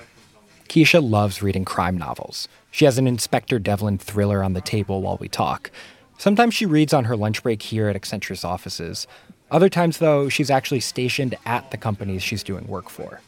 Keisha 0.68 1.08
loves 1.08 1.42
reading 1.42 1.66
crime 1.66 1.98
novels. 1.98 2.48
She 2.72 2.86
has 2.86 2.98
an 2.98 3.08
Inspector 3.08 3.58
Devlin 3.60 3.98
thriller 3.98 4.44
on 4.44 4.54
the 4.54 4.62
table 4.62 5.02
while 5.02 5.18
we 5.18 5.28
talk. 5.28 5.72
Sometimes 6.18 6.54
she 6.54 6.66
reads 6.66 6.94
on 6.94 7.06
her 7.06 7.16
lunch 7.16 7.42
break 7.44 7.62
here 7.62 7.88
at 7.90 7.96
Accenture's 7.96 8.44
offices. 8.44 9.08
Other 9.52 9.70
times, 9.70 9.98
though, 9.98 10.30
she's 10.30 10.52
actually 10.52 10.82
stationed 10.82 11.36
at 11.46 11.72
the 11.72 11.78
companies 11.78 12.22
she's 12.22 12.44
doing 12.44 12.68
work 12.68 12.90
for. 12.90 13.22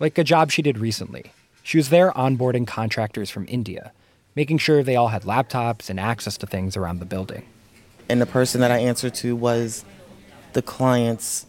Like 0.00 0.16
a 0.16 0.24
job 0.24 0.50
she 0.50 0.62
did 0.62 0.78
recently. 0.78 1.32
She 1.62 1.76
was 1.76 1.90
there 1.90 2.12
onboarding 2.12 2.66
contractors 2.66 3.28
from 3.28 3.44
India, 3.48 3.92
making 4.38 4.58
sure 4.58 4.82
they 4.84 4.94
all 5.00 5.08
had 5.08 5.22
laptops 5.34 5.90
and 5.90 5.98
access 5.98 6.36
to 6.38 6.46
things 6.46 6.76
around 6.76 7.00
the 7.00 7.04
building. 7.14 7.42
and 8.10 8.20
the 8.22 8.26
person 8.40 8.60
that 8.62 8.70
I 8.70 8.78
answered 8.90 9.14
to 9.22 9.34
was 9.36 9.84
the 10.54 10.62
client's 10.62 11.44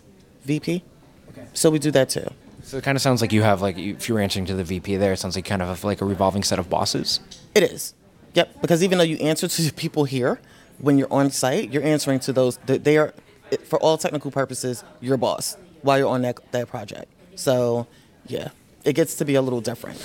VP. 0.50 0.84
Okay. 1.30 1.46
So 1.54 1.70
we 1.70 1.80
do 1.80 1.92
that 1.92 2.10
too. 2.10 2.28
So 2.64 2.78
it 2.80 2.84
kind 2.84 2.98
of 2.98 3.02
sounds 3.02 3.22
like 3.22 3.32
you 3.32 3.44
have 3.44 3.62
like 3.62 3.78
if 3.78 4.10
you 4.10 4.16
were 4.16 4.20
answering 4.28 4.46
to 4.48 4.56
the 4.56 4.64
VP 4.72 4.98
there, 4.98 5.14
it 5.14 5.18
sounds 5.24 5.36
like 5.38 5.46
kind 5.46 5.62
of 5.62 5.84
like 5.84 6.02
a 6.02 6.06
revolving 6.06 6.44
set 6.44 6.60
of 6.60 6.68
bosses. 6.70 7.20
It 7.56 7.64
is. 7.64 7.94
Yep. 8.34 8.62
Because 8.62 8.84
even 8.84 8.98
though 8.98 9.04
you 9.14 9.18
answer 9.32 9.48
to 9.48 9.62
the 9.62 9.72
people 9.84 10.04
here, 10.04 10.40
when 10.80 10.98
you're 10.98 11.14
on 11.14 11.30
site, 11.32 11.72
you're 11.72 11.84
answering 11.94 12.20
to 12.28 12.34
those. 12.34 12.58
they- 12.66 12.78
They 12.88 12.98
are, 12.98 13.14
for 13.72 13.78
all 13.80 13.98
technical 13.98 14.32
purposes, 14.32 14.84
your 15.00 15.18
boss 15.18 15.56
while 15.84 15.98
you're 16.00 16.10
on 16.16 16.22
that 16.24 16.36
that 16.52 16.68
project. 16.68 17.08
So, 17.36 17.88
yeah, 18.28 18.50
it 18.84 18.94
gets 19.00 19.14
to 19.20 19.24
be 19.26 19.36
a 19.36 19.42
little 19.42 19.62
different. 19.62 19.98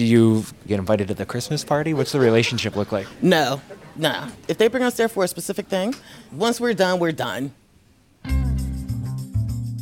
Do 0.00 0.06
you 0.06 0.44
get 0.66 0.78
invited 0.78 1.08
to 1.08 1.14
the 1.14 1.26
Christmas 1.26 1.62
party? 1.62 1.92
What's 1.92 2.12
the 2.12 2.20
relationship 2.20 2.74
look 2.74 2.90
like? 2.90 3.06
No, 3.20 3.60
nah. 3.96 4.30
If 4.48 4.56
they 4.56 4.68
bring 4.68 4.82
us 4.82 4.96
there 4.96 5.10
for 5.10 5.24
a 5.24 5.28
specific 5.28 5.66
thing, 5.66 5.94
once 6.32 6.58
we're 6.58 6.72
done, 6.72 7.00
we're 7.00 7.12
done. 7.12 7.52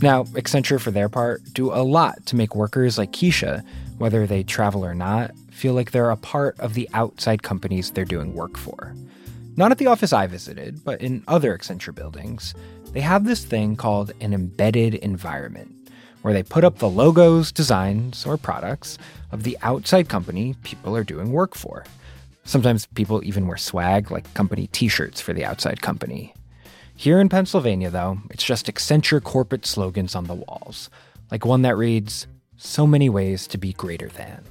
Now, 0.03 0.25
Accenture, 0.35 0.81
for 0.81 0.91
their 0.91 1.09
part, 1.09 1.45
do 1.53 1.73
a 1.73 1.87
lot 1.87 2.27
to 2.27 2.35
make 2.35 2.57
workers 2.57 2.99
like 2.99 3.13
Keisha, 3.13 3.65
whether 3.99 4.27
they 4.27 4.43
travel 4.43 4.85
or 4.85 4.93
not, 4.93 5.37
feel 5.53 5.75
like 5.75 5.93
they're 5.93 6.11
a 6.11 6.17
part 6.17 6.59
of 6.59 6.75
the 6.75 6.89
outside 6.95 7.45
companies 7.45 7.93
they're 7.93 8.05
doing 8.05 8.35
work 8.35 8.59
for. 8.59 8.97
Not 9.57 9.71
at 9.71 9.79
the 9.79 9.87
office 9.87 10.13
I 10.13 10.27
visited, 10.27 10.83
but 10.85 11.01
in 11.01 11.23
other 11.29 11.57
Accenture 11.57 11.95
buildings, 11.95 12.57
they 12.91 13.03
have 13.03 13.25
this 13.25 13.45
thing 13.45 13.77
called 13.77 14.11
an 14.21 14.35
embedded 14.35 14.97
environment, 14.97 15.77
where 16.23 16.35
they 16.35 16.43
put 16.43 16.65
up 16.65 16.79
the 16.79 16.89
logos, 16.89 17.53
designs, 17.53 18.27
or 18.27 18.37
products 18.37 18.99
of 19.33 19.43
the 19.43 19.57
outside 19.63 20.09
company 20.09 20.55
people 20.63 20.97
are 20.97 21.05
doing 21.05 21.33
work 21.33 21.55
for. 21.55 21.85
Sometimes 22.45 22.87
people 22.87 23.23
even 23.25 23.47
wear 23.47 23.57
swag, 23.57 24.11
like 24.11 24.33
company 24.35 24.69
t 24.69 24.89
shirts 24.89 25.21
for 25.21 25.33
the 25.33 25.45
outside 25.45 25.83
company. 25.83 26.35
Here 26.97 27.21
in 27.21 27.29
Pennsylvania, 27.29 27.91
though, 27.91 28.19
it's 28.31 28.43
just 28.43 28.67
Accenture 28.67 29.23
corporate 29.23 29.67
slogans 29.67 30.15
on 30.15 30.25
the 30.25 30.35
walls, 30.35 30.91
like 31.31 31.45
one 31.45 31.63
that 31.63 31.77
reads, 31.77 32.27
So 32.57 32.87
many 32.87 33.09
ways 33.09 33.47
to 33.49 33.59
be 33.59 33.73
greater 33.73 34.09
than. 34.09 34.43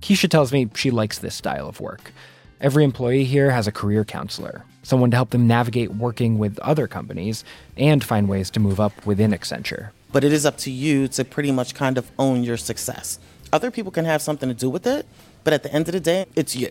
Keisha 0.00 0.28
tells 0.28 0.52
me 0.52 0.68
she 0.74 0.90
likes 0.90 1.18
this 1.18 1.34
style 1.34 1.68
of 1.68 1.80
work. 1.80 2.12
Every 2.60 2.84
employee 2.84 3.24
here 3.24 3.50
has 3.50 3.66
a 3.66 3.72
career 3.72 4.04
counselor, 4.04 4.64
someone 4.82 5.10
to 5.10 5.16
help 5.16 5.30
them 5.30 5.46
navigate 5.46 5.90
working 5.90 6.38
with 6.38 6.58
other 6.60 6.86
companies 6.86 7.44
and 7.76 8.02
find 8.02 8.28
ways 8.28 8.50
to 8.52 8.60
move 8.60 8.80
up 8.80 9.04
within 9.04 9.32
Accenture. 9.32 9.90
But 10.12 10.24
it 10.24 10.32
is 10.32 10.46
up 10.46 10.56
to 10.58 10.70
you 10.70 11.08
to 11.08 11.24
pretty 11.24 11.50
much 11.50 11.74
kind 11.74 11.98
of 11.98 12.10
own 12.18 12.44
your 12.44 12.56
success. 12.56 13.18
Other 13.52 13.70
people 13.70 13.90
can 13.90 14.04
have 14.04 14.22
something 14.22 14.48
to 14.48 14.54
do 14.54 14.70
with 14.70 14.86
it, 14.86 15.06
but 15.44 15.52
at 15.52 15.62
the 15.62 15.72
end 15.72 15.88
of 15.88 15.92
the 15.92 16.00
day, 16.00 16.26
it's 16.36 16.54
you. 16.54 16.70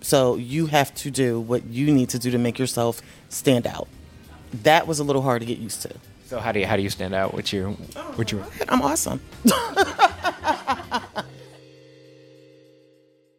So 0.00 0.36
you 0.36 0.66
have 0.66 0.94
to 0.96 1.10
do 1.10 1.40
what 1.40 1.66
you 1.66 1.92
need 1.92 2.08
to 2.10 2.18
do 2.18 2.30
to 2.30 2.38
make 2.38 2.58
yourself 2.58 3.02
stand 3.28 3.66
out. 3.66 3.88
That 4.62 4.86
was 4.86 4.98
a 4.98 5.04
little 5.04 5.22
hard 5.22 5.40
to 5.40 5.46
get 5.46 5.58
used 5.58 5.82
to. 5.82 5.92
So 6.26 6.38
how 6.40 6.52
do 6.52 6.60
you 6.60 6.66
how 6.66 6.76
do 6.76 6.82
you 6.82 6.90
stand 6.90 7.14
out? 7.14 7.34
What's 7.34 7.52
your 7.52 7.70
what's 7.70 8.32
your 8.32 8.44
I'm 8.68 8.82
awesome. 8.82 9.20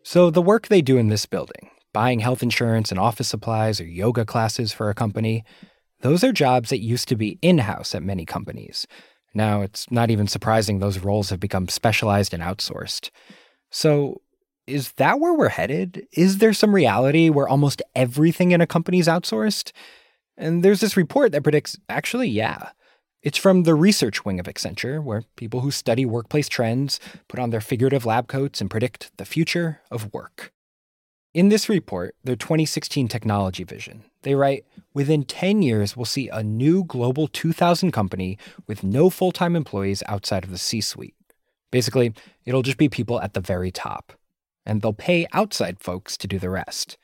So, 0.10 0.30
the 0.30 0.42
work 0.42 0.70
they 0.70 0.82
do 0.82 0.98
in 0.98 1.10
this 1.10 1.26
building, 1.26 1.70
buying 1.92 2.22
health 2.22 2.42
insurance 2.42 2.92
and 2.92 3.00
office 3.00 3.28
supplies 3.28 3.82
or 3.82 3.86
yoga 3.86 4.24
classes 4.24 4.72
for 4.72 4.90
a 4.90 4.96
company, 4.96 5.44
those 6.00 6.24
are 6.24 6.32
jobs 6.32 6.70
that 6.70 6.80
used 6.80 7.10
to 7.10 7.18
be 7.18 7.38
in 7.42 7.58
house 7.58 7.94
at 7.94 8.02
many 8.02 8.26
companies. 8.26 8.88
Now, 9.38 9.62
it's 9.62 9.92
not 9.92 10.10
even 10.10 10.26
surprising 10.28 10.80
those 10.80 10.98
roles 10.98 11.30
have 11.30 11.40
become 11.40 11.68
specialized 11.68 12.34
and 12.34 12.42
outsourced. 12.42 13.12
So, 13.70 14.22
is 14.66 14.94
that 14.94 15.20
where 15.20 15.36
we're 15.36 15.50
headed? 15.50 16.08
Is 16.12 16.40
there 16.40 16.54
some 16.54 16.74
reality 16.74 17.30
where 17.30 17.48
almost 17.48 17.84
everything 17.96 18.52
in 18.52 18.62
a 18.62 18.68
company 18.68 18.98
is 18.98 19.08
outsourced? 19.08 19.74
And 20.38 20.64
there's 20.64 20.80
this 20.80 20.98
report 20.98 21.34
that 21.34 21.44
predicts 21.44 21.78
actually, 21.88 22.30
yeah. 22.30 22.72
It's 23.22 23.38
from 23.38 23.62
the 23.62 23.76
research 23.76 24.26
wing 24.26 24.40
of 24.40 24.48
Accenture, 24.48 25.04
where 25.04 25.24
people 25.36 25.60
who 25.60 25.70
study 25.70 26.04
workplace 26.04 26.50
trends 26.50 27.00
put 27.28 27.40
on 27.40 27.52
their 27.52 27.62
figurative 27.62 28.08
lab 28.08 28.28
coats 28.28 28.60
and 28.60 28.72
predict 28.72 29.12
the 29.18 29.26
future 29.26 29.82
of 29.92 30.12
work. 30.14 30.52
In 31.36 31.50
this 31.50 31.70
report, 31.70 32.16
their 32.24 32.36
2016 32.36 33.08
technology 33.08 33.64
vision, 33.64 34.04
they 34.28 34.36
write 34.36 34.66
Within 34.98 35.26
10 35.26 35.62
years, 35.62 35.96
we'll 35.96 36.06
see 36.06 36.28
a 36.28 36.42
new 36.42 36.84
Global 36.84 37.28
2000 37.28 37.92
company 37.92 38.38
with 38.66 38.84
no 38.84 39.12
full 39.12 39.32
time 39.32 39.56
employees 39.56 40.02
outside 40.08 40.44
of 40.44 40.50
the 40.50 40.58
C 40.58 40.82
suite. 40.82 41.14
Basically, 41.72 42.14
it'll 42.46 42.64
just 42.64 42.80
be 42.80 42.90
people 42.90 43.22
at 43.22 43.36
the 43.36 43.40
very 43.40 43.70
top, 43.70 44.14
and 44.66 44.82
they'll 44.82 44.94
pay 44.94 45.28
outside 45.34 45.80
folks 45.80 46.18
to 46.18 46.28
do 46.28 46.40
the 46.40 46.50
rest. 46.50 46.98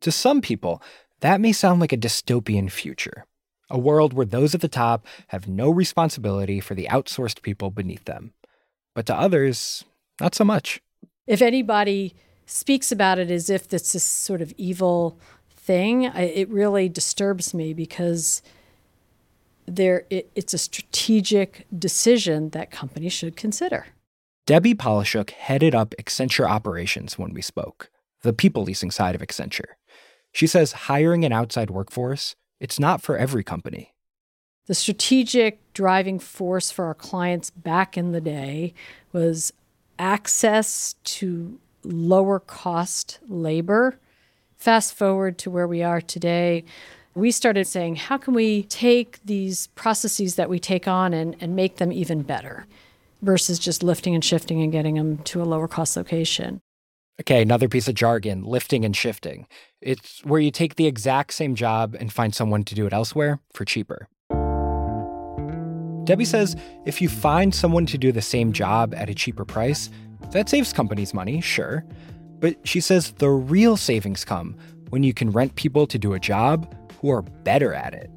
To 0.00 0.10
some 0.10 0.40
people, 0.40 0.82
that 1.20 1.42
may 1.42 1.52
sound 1.52 1.78
like 1.78 1.92
a 1.92 1.98
dystopian 1.98 2.70
future, 2.70 3.26
a 3.68 3.78
world 3.78 4.14
where 4.14 4.24
those 4.24 4.54
at 4.54 4.62
the 4.62 4.66
top 4.66 5.06
have 5.26 5.46
no 5.46 5.68
responsibility 5.68 6.58
for 6.58 6.74
the 6.74 6.88
outsourced 6.90 7.42
people 7.42 7.70
beneath 7.70 8.06
them. 8.06 8.32
But 8.94 9.04
to 9.06 9.14
others, 9.14 9.84
not 10.22 10.34
so 10.34 10.44
much. 10.44 10.80
If 11.26 11.42
anybody 11.42 12.14
speaks 12.46 12.90
about 12.90 13.18
it 13.18 13.30
as 13.30 13.50
if 13.50 13.68
this 13.68 13.94
is 13.94 14.02
sort 14.02 14.40
of 14.40 14.54
evil 14.56 15.18
thing, 15.62 16.06
I, 16.06 16.22
it 16.22 16.48
really 16.48 16.88
disturbs 16.88 17.52
me 17.54 17.72
because 17.74 18.42
there 19.66 20.04
it, 20.10 20.30
it's 20.34 20.54
a 20.54 20.58
strategic 20.58 21.66
decision 21.76 22.50
that 22.50 22.70
companies 22.70 23.12
should 23.12 23.36
consider. 23.36 23.86
Debbie 24.46 24.74
Polishook 24.74 25.30
headed 25.30 25.74
up 25.74 25.94
Accenture 26.00 26.48
operations 26.48 27.18
when 27.18 27.32
we 27.32 27.42
spoke, 27.42 27.90
the 28.22 28.32
people 28.32 28.64
leasing 28.64 28.90
side 28.90 29.14
of 29.14 29.20
Accenture. 29.20 29.76
She 30.32 30.46
says 30.46 30.72
hiring 30.72 31.24
an 31.24 31.32
outside 31.32 31.70
workforce, 31.70 32.34
it's 32.58 32.80
not 32.80 33.00
for 33.00 33.16
every 33.16 33.44
company. 33.44 33.94
The 34.66 34.74
strategic 34.74 35.60
driving 35.72 36.18
force 36.18 36.70
for 36.70 36.84
our 36.86 36.94
clients 36.94 37.50
back 37.50 37.96
in 37.96 38.12
the 38.12 38.20
day 38.20 38.74
was 39.12 39.52
access 39.98 40.94
to 41.04 41.58
lower 41.82 42.40
cost 42.40 43.18
labor. 43.28 43.98
Fast 44.60 44.92
forward 44.92 45.38
to 45.38 45.50
where 45.50 45.66
we 45.66 45.82
are 45.82 46.02
today, 46.02 46.64
we 47.14 47.30
started 47.30 47.66
saying, 47.66 47.96
how 47.96 48.18
can 48.18 48.34
we 48.34 48.64
take 48.64 49.18
these 49.24 49.68
processes 49.68 50.34
that 50.34 50.50
we 50.50 50.58
take 50.58 50.86
on 50.86 51.14
and, 51.14 51.34
and 51.40 51.56
make 51.56 51.76
them 51.76 51.90
even 51.90 52.20
better 52.20 52.66
versus 53.22 53.58
just 53.58 53.82
lifting 53.82 54.14
and 54.14 54.22
shifting 54.22 54.60
and 54.60 54.70
getting 54.70 54.96
them 54.96 55.16
to 55.16 55.40
a 55.40 55.44
lower 55.44 55.66
cost 55.66 55.96
location? 55.96 56.60
Okay, 57.22 57.40
another 57.40 57.70
piece 57.70 57.88
of 57.88 57.94
jargon 57.94 58.44
lifting 58.44 58.84
and 58.84 58.94
shifting. 58.94 59.46
It's 59.80 60.22
where 60.26 60.42
you 60.42 60.50
take 60.50 60.74
the 60.74 60.86
exact 60.86 61.32
same 61.32 61.54
job 61.54 61.96
and 61.98 62.12
find 62.12 62.34
someone 62.34 62.62
to 62.64 62.74
do 62.74 62.84
it 62.84 62.92
elsewhere 62.92 63.40
for 63.54 63.64
cheaper. 63.64 64.08
Debbie 66.04 66.26
says 66.26 66.54
if 66.84 67.00
you 67.00 67.08
find 67.08 67.54
someone 67.54 67.86
to 67.86 67.96
do 67.96 68.12
the 68.12 68.20
same 68.20 68.52
job 68.52 68.94
at 68.94 69.08
a 69.08 69.14
cheaper 69.14 69.46
price, 69.46 69.88
that 70.32 70.50
saves 70.50 70.74
companies 70.74 71.14
money, 71.14 71.40
sure. 71.40 71.82
But 72.40 72.56
she 72.64 72.80
says 72.80 73.12
the 73.12 73.28
real 73.28 73.76
savings 73.76 74.24
come 74.24 74.56
when 74.88 75.02
you 75.02 75.14
can 75.14 75.30
rent 75.30 75.54
people 75.54 75.86
to 75.86 75.98
do 75.98 76.14
a 76.14 76.18
job 76.18 76.74
who 77.00 77.10
are 77.10 77.22
better 77.22 77.72
at 77.72 77.94
it. 77.94 78.10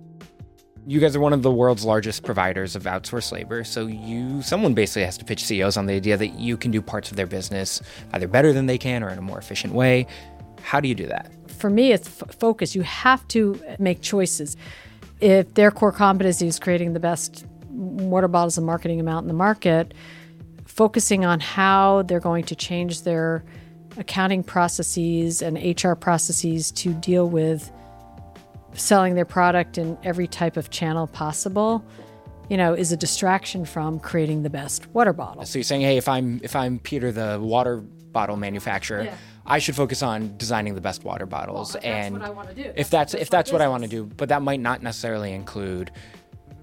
You 0.85 0.99
guys 0.99 1.15
are 1.15 1.21
one 1.21 1.31
of 1.31 1.43
the 1.43 1.51
world's 1.51 1.85
largest 1.85 2.23
providers 2.23 2.75
of 2.75 2.83
outsourced 2.83 3.31
labor, 3.31 3.63
so 3.63 3.87
you 3.87 4.41
someone 4.41 4.73
basically 4.73 5.05
has 5.05 5.17
to 5.17 5.23
pitch 5.23 5.43
CEOs 5.45 5.77
on 5.77 5.85
the 5.85 5.93
idea 5.93 6.17
that 6.17 6.39
you 6.39 6.57
can 6.57 6.71
do 6.71 6.81
parts 6.81 7.09
of 7.09 7.15
their 7.15 7.27
business 7.27 7.81
either 8.11 8.27
better 8.27 8.51
than 8.51 8.65
they 8.65 8.77
can 8.77 9.01
or 9.01 9.09
in 9.09 9.17
a 9.17 9.21
more 9.21 9.37
efficient 9.37 9.73
way. 9.73 10.05
How 10.61 10.81
do 10.81 10.89
you 10.89 10.95
do 10.95 11.07
that? 11.07 11.31
For 11.51 11.69
me, 11.69 11.93
it's 11.93 12.21
f- 12.21 12.35
focus. 12.35 12.75
You 12.75 12.81
have 12.81 13.25
to 13.29 13.61
make 13.79 14.01
choices. 14.01 14.57
If 15.21 15.53
their 15.53 15.71
core 15.71 15.93
competency 15.93 16.47
is 16.47 16.59
creating 16.59 16.91
the 16.91 16.99
best 16.99 17.45
water 17.69 18.27
bottles 18.27 18.57
and 18.57 18.65
marketing 18.65 18.97
them 18.97 19.07
out 19.07 19.21
in 19.21 19.27
the 19.27 19.33
market, 19.33 19.93
focusing 20.65 21.23
on 21.23 21.39
how 21.39 22.01
they're 22.03 22.19
going 22.19 22.43
to 22.45 22.55
change 22.55 23.03
their 23.03 23.43
accounting 23.97 24.43
processes 24.43 25.41
and 25.41 25.57
HR 25.57 25.93
processes 25.93 26.71
to 26.71 26.93
deal 26.93 27.29
with 27.29 27.71
selling 28.73 29.15
their 29.15 29.25
product 29.25 29.77
in 29.77 29.97
every 30.03 30.27
type 30.27 30.57
of 30.57 30.69
channel 30.71 31.07
possible 31.07 31.85
you 32.49 32.57
know 32.57 32.73
is 32.73 32.91
a 32.91 32.97
distraction 32.97 33.65
from 33.65 33.99
creating 33.99 34.43
the 34.43 34.49
best 34.49 34.87
water 34.93 35.13
bottle. 35.13 35.45
So 35.45 35.59
you're 35.59 35.63
saying 35.63 35.81
hey 35.81 35.97
if 35.97 36.09
i'm 36.09 36.41
if 36.43 36.55
i'm 36.55 36.79
peter 36.79 37.11
the 37.11 37.39
water 37.41 37.77
bottle 37.77 38.35
manufacturer 38.35 39.03
yeah. 39.03 39.15
I 39.45 39.59
should 39.59 39.75
focus 39.75 40.01
on 40.01 40.37
designing 40.37 40.75
the 40.75 40.81
best 40.81 41.03
water 41.03 41.25
bottles, 41.25 41.73
well, 41.73 41.83
and 41.83 42.15
if 42.77 42.89
that's, 42.89 43.11
that's 43.11 43.13
if 43.13 43.29
that's 43.29 43.51
what 43.51 43.61
I 43.61 43.67
want 43.67 43.83
to 43.83 43.89
do, 43.89 44.05
but 44.05 44.29
that 44.29 44.41
might 44.41 44.61
not 44.61 44.81
necessarily 44.81 45.33
include 45.33 45.91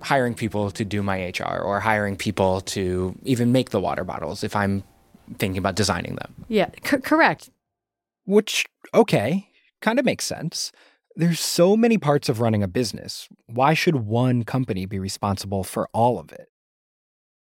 hiring 0.01 0.33
people 0.33 0.71
to 0.71 0.85
do 0.85 1.03
my 1.03 1.27
HR 1.27 1.59
or 1.59 1.79
hiring 1.79 2.17
people 2.17 2.63
to 2.63 3.15
even 3.25 3.53
make 3.53 3.69
the 3.69 3.81
water 3.81 4.03
bottles. 4.03 4.43
If 4.43 4.57
I'm 4.57 4.83
thinking 5.39 5.59
about 5.59 5.77
designing 5.77 6.17
them. 6.17 6.45
Yeah, 6.49 6.71
c- 6.85 6.99
correct. 6.99 7.51
Which 8.25 8.67
okay, 8.95 9.49
kind 9.81 9.99
of 9.99 10.05
makes 10.05 10.25
sense. 10.25 10.73
There's 11.17 11.41
so 11.41 11.77
many 11.77 11.99
parts 11.99 12.29
of 12.29 12.41
running 12.41 12.63
a 12.63 12.69
business. 12.69 13.29
Why 13.47 13.75
should 13.75 13.97
one 13.97 14.45
company 14.45 14.87
be 14.87 14.99
responsible 14.99 15.65
for 15.65 15.89
all 15.93 16.19
of 16.19 16.33
it? 16.33 16.49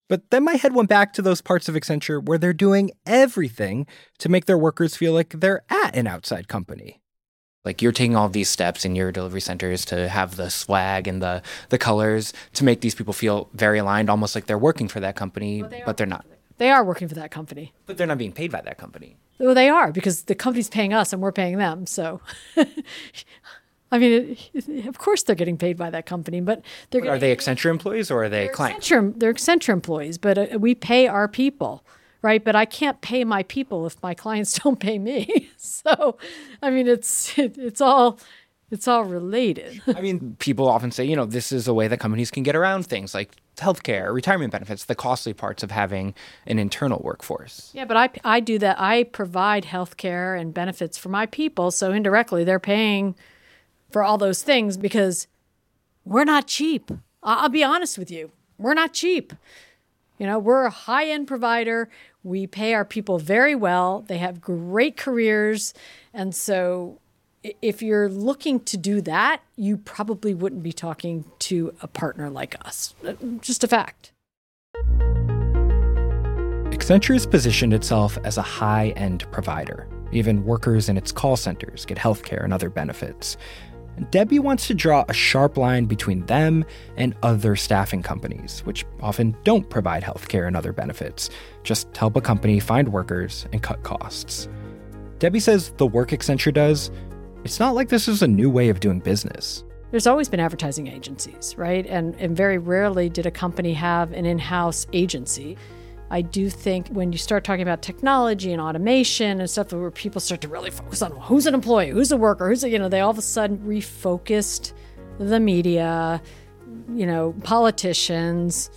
But 0.08 0.30
then 0.30 0.44
my 0.44 0.54
head 0.54 0.74
went 0.74 0.88
back 0.88 1.12
to 1.14 1.22
those 1.22 1.42
parts 1.42 1.68
of 1.68 1.74
Accenture 1.74 2.24
where 2.24 2.38
they're 2.38 2.54
doing 2.54 2.92
everything 3.04 3.86
to 4.18 4.28
make 4.28 4.46
their 4.46 4.56
workers 4.56 4.96
feel 4.96 5.12
like 5.12 5.40
they're 5.40 5.64
at 5.68 5.94
an 5.94 6.06
outside 6.06 6.48
company. 6.48 7.02
Like 7.64 7.82
you're 7.82 7.92
taking 7.92 8.16
all 8.16 8.30
these 8.30 8.48
steps 8.48 8.86
in 8.86 8.96
your 8.96 9.12
delivery 9.12 9.42
centers 9.42 9.84
to 9.86 10.08
have 10.08 10.36
the 10.36 10.48
swag 10.48 11.06
and 11.06 11.20
the, 11.20 11.42
the 11.68 11.76
colors 11.76 12.32
to 12.54 12.64
make 12.64 12.80
these 12.80 12.94
people 12.94 13.12
feel 13.12 13.50
very 13.52 13.78
aligned, 13.78 14.08
almost 14.08 14.34
like 14.34 14.46
they're 14.46 14.56
working 14.56 14.88
for 14.88 15.00
that 15.00 15.16
company, 15.16 15.60
but, 15.60 15.70
they 15.70 15.82
but 15.84 15.96
they're 15.98 16.06
not. 16.06 16.24
They 16.58 16.70
are 16.70 16.84
working 16.84 17.08
for 17.08 17.14
that 17.14 17.30
company. 17.30 17.72
But 17.86 17.96
they're 17.96 18.06
not 18.06 18.18
being 18.18 18.32
paid 18.32 18.50
by 18.50 18.60
that 18.60 18.78
company. 18.78 19.16
Well, 19.38 19.54
they 19.54 19.68
are 19.68 19.92
because 19.92 20.24
the 20.24 20.34
company's 20.34 20.68
paying 20.68 20.92
us 20.92 21.12
and 21.12 21.22
we're 21.22 21.32
paying 21.32 21.58
them. 21.58 21.86
So, 21.86 22.20
I 23.90 23.98
mean, 23.98 24.36
it, 24.52 24.86
of 24.86 24.98
course 24.98 25.22
they're 25.22 25.36
getting 25.36 25.56
paid 25.56 25.76
by 25.76 25.90
that 25.90 26.06
company, 26.06 26.40
but 26.40 26.62
they're 26.90 27.00
but 27.00 27.10
are 27.10 27.18
they 27.18 27.34
Accenture 27.34 27.70
employees 27.70 28.10
or 28.10 28.24
are 28.24 28.28
they 28.28 28.48
clients? 28.48 28.88
Accenture, 28.88 29.18
they're 29.18 29.32
Accenture 29.32 29.72
employees, 29.72 30.18
but 30.18 30.36
uh, 30.36 30.58
we 30.58 30.74
pay 30.74 31.06
our 31.06 31.28
people, 31.28 31.84
right? 32.20 32.44
But 32.44 32.56
I 32.56 32.64
can't 32.64 33.00
pay 33.00 33.24
my 33.24 33.44
people 33.44 33.86
if 33.86 34.02
my 34.02 34.14
clients 34.14 34.58
don't 34.62 34.80
pay 34.80 34.98
me. 34.98 35.50
so, 35.56 36.18
I 36.60 36.70
mean, 36.70 36.88
it's 36.88 37.38
it, 37.38 37.56
it's 37.56 37.80
all 37.80 38.18
it's 38.70 38.86
all 38.86 39.04
related. 39.04 39.80
I 39.96 40.00
mean, 40.00 40.36
people 40.38 40.68
often 40.68 40.90
say, 40.90 41.04
you 41.04 41.16
know, 41.16 41.24
this 41.24 41.52
is 41.52 41.68
a 41.68 41.74
way 41.74 41.88
that 41.88 41.98
companies 42.00 42.30
can 42.30 42.42
get 42.42 42.54
around 42.54 42.86
things 42.86 43.14
like 43.14 43.36
healthcare, 43.56 44.12
retirement 44.12 44.52
benefits, 44.52 44.84
the 44.84 44.94
costly 44.94 45.32
parts 45.32 45.62
of 45.62 45.70
having 45.70 46.14
an 46.46 46.58
internal 46.58 47.00
workforce. 47.02 47.70
Yeah, 47.74 47.86
but 47.86 47.96
I, 47.96 48.10
I 48.24 48.40
do 48.40 48.58
that. 48.58 48.80
I 48.80 49.04
provide 49.04 49.64
healthcare 49.64 50.38
and 50.38 50.52
benefits 50.52 50.98
for 50.98 51.08
my 51.08 51.26
people. 51.26 51.70
So 51.70 51.92
indirectly, 51.92 52.44
they're 52.44 52.60
paying 52.60 53.14
for 53.90 54.02
all 54.02 54.18
those 54.18 54.42
things 54.42 54.76
because 54.76 55.26
we're 56.04 56.24
not 56.24 56.46
cheap. 56.46 56.90
I'll 57.22 57.48
be 57.48 57.64
honest 57.64 57.98
with 57.98 58.10
you. 58.10 58.30
We're 58.58 58.74
not 58.74 58.92
cheap. 58.92 59.32
You 60.18 60.26
know, 60.26 60.38
we're 60.38 60.64
a 60.64 60.70
high 60.70 61.08
end 61.08 61.26
provider. 61.26 61.88
We 62.22 62.46
pay 62.46 62.74
our 62.74 62.84
people 62.84 63.18
very 63.18 63.54
well. 63.54 64.04
They 64.08 64.18
have 64.18 64.40
great 64.40 64.96
careers. 64.96 65.72
And 66.12 66.34
so 66.34 67.00
if 67.62 67.82
you're 67.82 68.08
looking 68.08 68.60
to 68.60 68.76
do 68.76 69.00
that, 69.02 69.42
you 69.56 69.76
probably 69.76 70.34
wouldn't 70.34 70.62
be 70.62 70.72
talking 70.72 71.24
to 71.40 71.74
a 71.80 71.86
partner 71.86 72.30
like 72.30 72.54
us. 72.66 72.94
Uh, 73.06 73.14
just 73.40 73.64
a 73.64 73.68
fact. 73.68 74.12
Accenture 76.70 77.14
has 77.14 77.26
positioned 77.26 77.74
itself 77.74 78.18
as 78.24 78.38
a 78.38 78.42
high 78.42 78.90
end 78.90 79.30
provider. 79.30 79.88
Even 80.12 80.44
workers 80.44 80.88
in 80.88 80.96
its 80.96 81.12
call 81.12 81.36
centers 81.36 81.84
get 81.84 81.98
healthcare 81.98 82.42
and 82.44 82.52
other 82.52 82.70
benefits. 82.70 83.36
Debbie 84.10 84.38
wants 84.38 84.66
to 84.68 84.74
draw 84.74 85.04
a 85.08 85.12
sharp 85.12 85.56
line 85.56 85.86
between 85.86 86.24
them 86.26 86.64
and 86.96 87.16
other 87.22 87.56
staffing 87.56 88.02
companies, 88.02 88.60
which 88.60 88.86
often 89.00 89.36
don't 89.44 89.68
provide 89.68 90.02
healthcare 90.02 90.46
and 90.46 90.56
other 90.56 90.72
benefits, 90.72 91.30
just 91.64 91.94
help 91.96 92.16
a 92.16 92.20
company 92.20 92.60
find 92.60 92.92
workers 92.92 93.46
and 93.52 93.62
cut 93.62 93.82
costs. 93.82 94.48
Debbie 95.18 95.40
says 95.40 95.72
the 95.78 95.86
work 95.86 96.10
Accenture 96.10 96.54
does 96.54 96.90
it's 97.44 97.60
not 97.60 97.74
like 97.74 97.88
this 97.88 98.08
is 98.08 98.22
a 98.22 98.28
new 98.28 98.50
way 98.50 98.68
of 98.68 98.80
doing 98.80 99.00
business. 99.00 99.64
There's 99.90 100.06
always 100.06 100.28
been 100.28 100.40
advertising 100.40 100.86
agencies, 100.86 101.54
right? 101.56 101.86
And, 101.86 102.14
and 102.16 102.36
very 102.36 102.58
rarely 102.58 103.08
did 103.08 103.24
a 103.24 103.30
company 103.30 103.72
have 103.74 104.12
an 104.12 104.26
in 104.26 104.38
house 104.38 104.86
agency. 104.92 105.56
I 106.10 106.22
do 106.22 106.50
think 106.50 106.88
when 106.88 107.12
you 107.12 107.18
start 107.18 107.44
talking 107.44 107.62
about 107.62 107.82
technology 107.82 108.52
and 108.52 108.60
automation 108.60 109.40
and 109.40 109.48
stuff 109.48 109.72
where 109.72 109.90
people 109.90 110.20
start 110.20 110.40
to 110.42 110.48
really 110.48 110.70
focus 110.70 111.02
on 111.02 111.12
who's 111.12 111.46
an 111.46 111.54
employee, 111.54 111.90
who's 111.90 112.12
a 112.12 112.16
worker, 112.16 112.48
who's 112.48 112.64
a, 112.64 112.68
you 112.68 112.78
know, 112.78 112.88
they 112.88 113.00
all 113.00 113.10
of 113.10 113.18
a 113.18 113.22
sudden 113.22 113.58
refocused 113.58 114.72
the 115.18 115.40
media, 115.40 116.22
you 116.94 117.06
know, 117.06 117.34
politicians, 117.44 118.70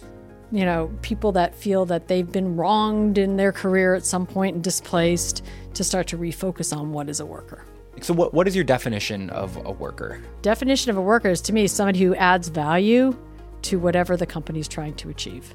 you 0.51 0.65
know, 0.65 0.91
people 1.01 1.31
that 1.33 1.55
feel 1.55 1.85
that 1.85 2.07
they've 2.07 2.31
been 2.31 2.57
wronged 2.57 3.17
in 3.17 3.37
their 3.37 3.51
career 3.51 3.95
at 3.95 4.05
some 4.05 4.25
point 4.25 4.55
and 4.55 4.63
displaced 4.63 5.43
to 5.73 5.83
start 5.83 6.07
to 6.07 6.17
refocus 6.17 6.75
on 6.75 6.91
what 6.91 7.09
is 7.09 7.19
a 7.19 7.25
worker. 7.25 7.65
So, 8.01 8.15
what, 8.15 8.33
what 8.33 8.47
is 8.47 8.55
your 8.55 8.65
definition 8.65 9.29
of 9.29 9.55
a 9.63 9.71
worker? 9.71 10.19
Definition 10.41 10.89
of 10.89 10.97
a 10.97 11.01
worker 11.01 11.29
is 11.29 11.39
to 11.41 11.53
me 11.53 11.67
someone 11.67 11.93
who 11.93 12.15
adds 12.15 12.47
value 12.47 13.15
to 13.63 13.77
whatever 13.77 14.17
the 14.17 14.25
company 14.25 14.59
is 14.59 14.67
trying 14.67 14.95
to 14.95 15.09
achieve. 15.09 15.53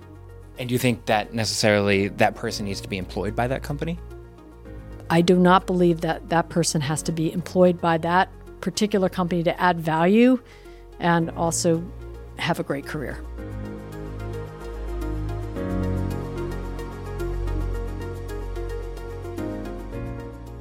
And 0.59 0.69
do 0.69 0.73
you 0.73 0.79
think 0.79 1.07
that 1.07 1.35
necessarily 1.35 2.09
that 2.09 2.37
person 2.37 2.65
needs 2.65 2.81
to 2.81 2.89
be 2.89 2.99
employed 2.99 3.35
by 3.35 3.49
that 3.49 3.65
company? 3.65 3.99
I 5.11 5.23
do 5.23 5.37
not 5.37 5.67
believe 5.67 6.01
that 6.03 6.29
that 6.29 6.49
person 6.49 6.81
has 6.81 7.03
to 7.03 7.13
be 7.13 7.33
employed 7.33 7.81
by 7.81 7.99
that 7.99 8.31
particular 8.61 9.09
company 9.09 9.43
to 9.43 9.61
add 9.61 9.81
value 9.81 10.41
and 11.01 11.31
also 11.31 11.85
have 12.39 12.61
a 12.61 12.63
great 12.63 12.87
career. 12.87 13.19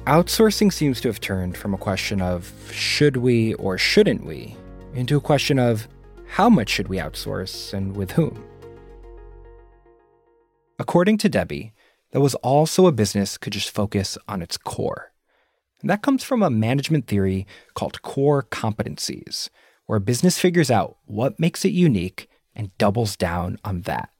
Outsourcing 0.06 0.72
seems 0.72 1.00
to 1.00 1.08
have 1.08 1.18
turned 1.18 1.56
from 1.56 1.74
a 1.74 1.78
question 1.78 2.22
of 2.22 2.52
should 2.70 3.16
we 3.16 3.54
or 3.54 3.76
shouldn't 3.76 4.24
we 4.24 4.56
into 4.94 5.16
a 5.16 5.20
question 5.20 5.58
of 5.58 5.88
how 6.28 6.48
much 6.48 6.68
should 6.68 6.86
we 6.86 6.98
outsource 6.98 7.74
and 7.74 7.96
with 7.96 8.12
whom? 8.12 8.44
According 10.78 11.18
to 11.18 11.28
Debbie, 11.28 11.72
that 12.12 12.20
was 12.20 12.36
also 12.36 12.86
a 12.86 12.92
business 12.92 13.36
could 13.36 13.52
just 13.52 13.68
focus 13.68 14.16
on 14.28 14.42
its 14.42 14.56
core. 14.56 15.10
And 15.80 15.90
that 15.90 16.02
comes 16.02 16.22
from 16.22 16.40
a 16.40 16.50
management 16.50 17.08
theory 17.08 17.44
called 17.74 18.00
core 18.02 18.44
competencies, 18.44 19.50
where 19.86 19.96
a 19.96 20.00
business 20.00 20.38
figures 20.38 20.70
out 20.70 20.98
what 21.06 21.40
makes 21.40 21.64
it 21.64 21.72
unique 21.72 22.30
and 22.54 22.70
doubles 22.78 23.16
down 23.16 23.58
on 23.64 23.80
that. 23.82 24.10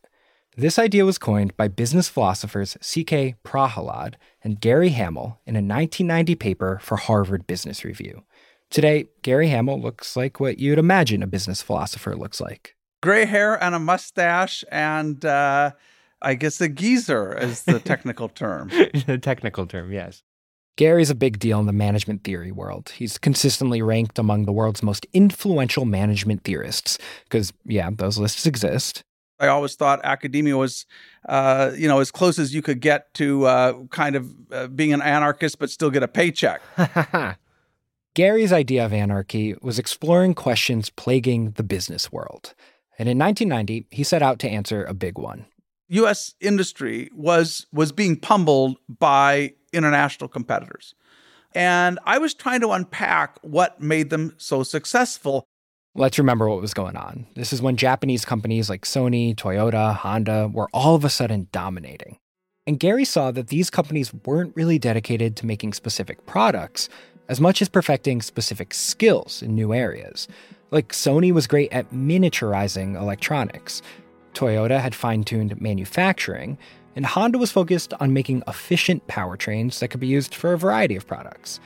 This 0.58 0.78
idea 0.78 1.04
was 1.04 1.18
coined 1.18 1.54
by 1.58 1.68
business 1.68 2.08
philosophers 2.08 2.78
C.K. 2.80 3.34
Prahalad 3.44 4.14
and 4.42 4.58
Gary 4.58 4.88
Hamel 4.88 5.38
in 5.44 5.54
a 5.54 5.60
1990 5.60 6.34
paper 6.34 6.78
for 6.82 6.96
Harvard 6.96 7.46
Business 7.46 7.84
Review. 7.84 8.22
Today, 8.70 9.08
Gary 9.20 9.48
Hamel 9.48 9.78
looks 9.78 10.16
like 10.16 10.40
what 10.40 10.58
you'd 10.58 10.78
imagine 10.78 11.22
a 11.22 11.26
business 11.26 11.60
philosopher 11.60 12.16
looks 12.16 12.40
like 12.40 12.74
gray 13.02 13.26
hair 13.26 13.62
and 13.62 13.74
a 13.74 13.78
mustache, 13.78 14.64
and 14.72 15.26
uh, 15.26 15.72
I 16.22 16.34
guess 16.34 16.58
a 16.62 16.70
geezer 16.70 17.36
is 17.36 17.64
the 17.64 17.78
technical 17.78 18.30
term. 18.30 18.68
the 19.06 19.18
technical 19.20 19.66
term, 19.66 19.92
yes. 19.92 20.22
Gary's 20.76 21.10
a 21.10 21.14
big 21.14 21.38
deal 21.38 21.60
in 21.60 21.66
the 21.66 21.72
management 21.72 22.24
theory 22.24 22.50
world. 22.50 22.94
He's 22.96 23.18
consistently 23.18 23.82
ranked 23.82 24.18
among 24.18 24.46
the 24.46 24.52
world's 24.52 24.82
most 24.82 25.06
influential 25.12 25.84
management 25.84 26.44
theorists 26.44 26.96
because, 27.24 27.52
yeah, 27.66 27.90
those 27.92 28.16
lists 28.16 28.46
exist. 28.46 29.04
I 29.38 29.48
always 29.48 29.74
thought 29.74 30.00
academia 30.04 30.56
was, 30.56 30.86
uh, 31.28 31.72
you 31.76 31.88
know, 31.88 32.00
as 32.00 32.10
close 32.10 32.38
as 32.38 32.54
you 32.54 32.62
could 32.62 32.80
get 32.80 33.12
to 33.14 33.46
uh, 33.46 33.72
kind 33.90 34.16
of 34.16 34.32
uh, 34.50 34.66
being 34.68 34.92
an 34.92 35.02
anarchist, 35.02 35.58
but 35.58 35.70
still 35.70 35.90
get 35.90 36.02
a 36.02 36.08
paycheck. 36.08 36.62
Gary's 38.14 38.52
idea 38.52 38.84
of 38.84 38.94
anarchy 38.94 39.54
was 39.60 39.78
exploring 39.78 40.34
questions 40.34 40.88
plaguing 40.88 41.50
the 41.52 41.62
business 41.62 42.10
world. 42.10 42.54
And 42.98 43.10
in 43.10 43.18
1990, 43.18 43.88
he 43.90 44.02
set 44.04 44.22
out 44.22 44.38
to 44.38 44.48
answer 44.48 44.84
a 44.84 44.94
big 44.94 45.18
one. 45.18 45.44
U.S. 45.88 46.34
industry 46.40 47.10
was 47.14 47.66
was 47.72 47.92
being 47.92 48.16
pummeled 48.16 48.78
by 48.88 49.52
international 49.72 50.28
competitors, 50.28 50.94
and 51.54 51.98
I 52.04 52.18
was 52.18 52.34
trying 52.34 52.60
to 52.62 52.70
unpack 52.70 53.38
what 53.42 53.80
made 53.80 54.10
them 54.10 54.34
so 54.36 54.62
successful. 54.62 55.46
Let's 55.98 56.18
remember 56.18 56.46
what 56.46 56.60
was 56.60 56.74
going 56.74 56.94
on. 56.94 57.26
This 57.36 57.54
is 57.54 57.62
when 57.62 57.78
Japanese 57.78 58.26
companies 58.26 58.68
like 58.68 58.82
Sony, 58.82 59.34
Toyota, 59.34 59.94
Honda 59.94 60.50
were 60.52 60.68
all 60.74 60.94
of 60.94 61.06
a 61.06 61.08
sudden 61.08 61.48
dominating. 61.52 62.18
And 62.66 62.78
Gary 62.78 63.06
saw 63.06 63.30
that 63.30 63.48
these 63.48 63.70
companies 63.70 64.12
weren't 64.12 64.54
really 64.54 64.78
dedicated 64.78 65.36
to 65.36 65.46
making 65.46 65.72
specific 65.72 66.26
products 66.26 66.90
as 67.30 67.40
much 67.40 67.62
as 67.62 67.70
perfecting 67.70 68.20
specific 68.20 68.74
skills 68.74 69.40
in 69.40 69.54
new 69.54 69.72
areas. 69.72 70.28
Like 70.70 70.92
Sony 70.92 71.32
was 71.32 71.46
great 71.46 71.72
at 71.72 71.90
miniaturizing 71.92 72.94
electronics, 73.00 73.80
Toyota 74.34 74.78
had 74.78 74.94
fine 74.94 75.24
tuned 75.24 75.58
manufacturing, 75.62 76.58
and 76.94 77.06
Honda 77.06 77.38
was 77.38 77.50
focused 77.50 77.94
on 78.00 78.12
making 78.12 78.42
efficient 78.46 79.06
powertrains 79.06 79.78
that 79.78 79.88
could 79.88 80.00
be 80.00 80.06
used 80.06 80.34
for 80.34 80.52
a 80.52 80.58
variety 80.58 80.94
of 80.94 81.06
products. 81.06 81.58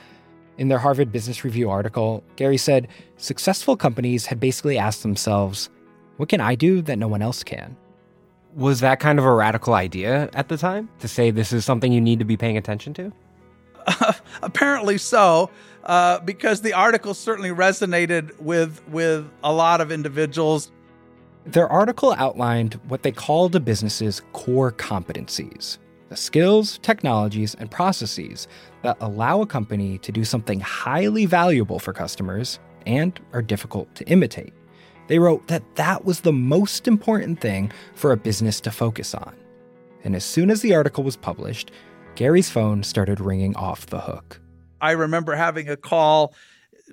In 0.57 0.67
their 0.67 0.79
Harvard 0.79 1.11
Business 1.11 1.43
Review 1.43 1.69
article, 1.69 2.23
Gary 2.35 2.57
said 2.57 2.87
successful 3.17 3.75
companies 3.77 4.25
had 4.25 4.39
basically 4.39 4.77
asked 4.77 5.01
themselves, 5.01 5.69
What 6.17 6.29
can 6.29 6.41
I 6.41 6.55
do 6.55 6.81
that 6.83 6.99
no 6.99 7.07
one 7.07 7.21
else 7.21 7.43
can? 7.43 7.75
Was 8.55 8.81
that 8.81 8.99
kind 8.99 9.17
of 9.17 9.25
a 9.25 9.33
radical 9.33 9.73
idea 9.73 10.29
at 10.33 10.49
the 10.49 10.57
time 10.57 10.89
to 10.99 11.07
say 11.07 11.31
this 11.31 11.53
is 11.53 11.63
something 11.63 11.91
you 11.91 12.01
need 12.01 12.19
to 12.19 12.25
be 12.25 12.35
paying 12.35 12.57
attention 12.57 12.93
to? 12.95 13.11
apparently 14.41 14.97
so, 14.97 15.49
uh, 15.85 16.19
because 16.19 16.61
the 16.61 16.73
article 16.73 17.13
certainly 17.13 17.49
resonated 17.49 18.37
with 18.39 18.81
with 18.89 19.29
a 19.43 19.51
lot 19.51 19.81
of 19.81 19.91
individuals. 19.91 20.71
Their 21.45 21.67
article 21.69 22.13
outlined 22.17 22.75
what 22.87 23.03
they 23.03 23.11
called 23.11 23.55
a 23.55 23.59
business's 23.59 24.21
core 24.33 24.71
competencies 24.71 25.79
the 26.11 26.17
skills, 26.17 26.77
technologies, 26.79 27.55
and 27.55 27.71
processes 27.71 28.45
that 28.81 28.97
allow 28.99 29.39
a 29.41 29.47
company 29.47 29.97
to 29.99 30.11
do 30.11 30.25
something 30.25 30.59
highly 30.59 31.25
valuable 31.25 31.79
for 31.79 31.93
customers 31.93 32.59
and 32.85 33.17
are 33.31 33.41
difficult 33.41 33.95
to 33.95 34.05
imitate. 34.09 34.53
They 35.07 35.19
wrote 35.19 35.47
that 35.47 35.63
that 35.75 36.03
was 36.03 36.19
the 36.19 36.33
most 36.33 36.85
important 36.85 37.39
thing 37.39 37.71
for 37.95 38.11
a 38.11 38.17
business 38.17 38.59
to 38.59 38.71
focus 38.71 39.15
on. 39.15 39.33
And 40.03 40.13
as 40.13 40.25
soon 40.25 40.49
as 40.49 40.61
the 40.61 40.75
article 40.75 41.05
was 41.05 41.15
published, 41.15 41.71
Gary's 42.15 42.49
phone 42.49 42.83
started 42.83 43.21
ringing 43.21 43.55
off 43.55 43.85
the 43.85 44.01
hook. 44.01 44.41
I 44.81 44.91
remember 44.91 45.33
having 45.33 45.69
a 45.69 45.77
call 45.77 46.33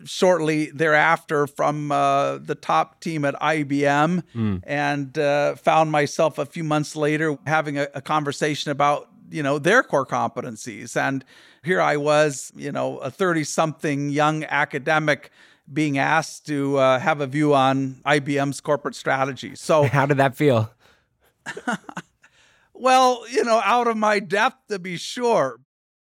shortly 0.05 0.71
thereafter 0.71 1.47
from 1.47 1.93
uh, 1.93 2.39
the 2.39 2.55
top 2.55 3.01
team 3.01 3.25
at 3.25 3.35
IBM 3.35 4.23
mm. 4.35 4.63
and 4.65 5.19
uh, 5.19 5.55
found 5.57 5.91
myself 5.91 6.39
a 6.39 6.47
few 6.47 6.65
months 6.65 6.97
later 6.97 7.39
having 7.47 7.79
a, 7.79 7.89
a 7.95 8.01
conversation 8.01 8.71
about 8.71 9.09
you 9.31 9.43
know 9.43 9.59
their 9.59 9.83
core 9.83 10.07
competencies. 10.07 10.97
And 10.97 11.25
here 11.63 11.81
I 11.81 11.97
was 11.97 12.53
you 12.57 12.73
know 12.73 12.99
a 12.99 13.11
30 13.11 13.45
something 13.45 14.11
young 14.11 14.45
academic 14.45 15.31
being 15.71 15.99
asked 15.99 16.47
to 16.47 16.79
uh, 16.79 16.99
have 16.99 17.21
a 17.21 17.27
view 17.27 17.55
on 17.55 18.01
IBM's 18.07 18.61
corporate 18.61 18.95
strategy. 18.95 19.55
So 19.55 19.83
how 19.85 20.07
did 20.07 20.17
that 20.19 20.37
feel? 20.37 20.73
Well 22.81 23.25
you 23.29 23.43
know 23.43 23.61
out 23.65 23.89
of 23.89 23.97
my 23.97 24.21
depth 24.21 24.69
to 24.69 24.79
be 24.79 24.97
sure. 24.97 25.59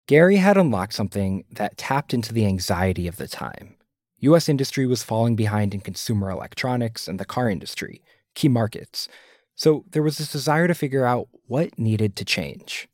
Gary 0.07 0.37
had 0.37 0.55
unlocked 0.55 0.93
something 0.93 1.43
that 1.51 1.77
tapped 1.77 2.13
into 2.13 2.33
the 2.33 2.45
anxiety 2.45 3.07
of 3.07 3.17
the 3.17 3.27
time 3.27 3.75
US 4.21 4.49
industry 4.49 4.85
was 4.85 5.03
falling 5.03 5.35
behind 5.35 5.73
in 5.73 5.81
consumer 5.81 6.29
electronics 6.29 7.07
and 7.07 7.19
the 7.19 7.25
car 7.25 7.49
industry, 7.49 8.01
key 8.35 8.47
markets. 8.47 9.07
So 9.55 9.85
there 9.91 10.03
was 10.03 10.17
this 10.17 10.31
desire 10.31 10.67
to 10.67 10.73
figure 10.73 11.05
out 11.05 11.27
what 11.47 11.77
needed 11.77 12.15
to 12.15 12.25
change. 12.25 12.87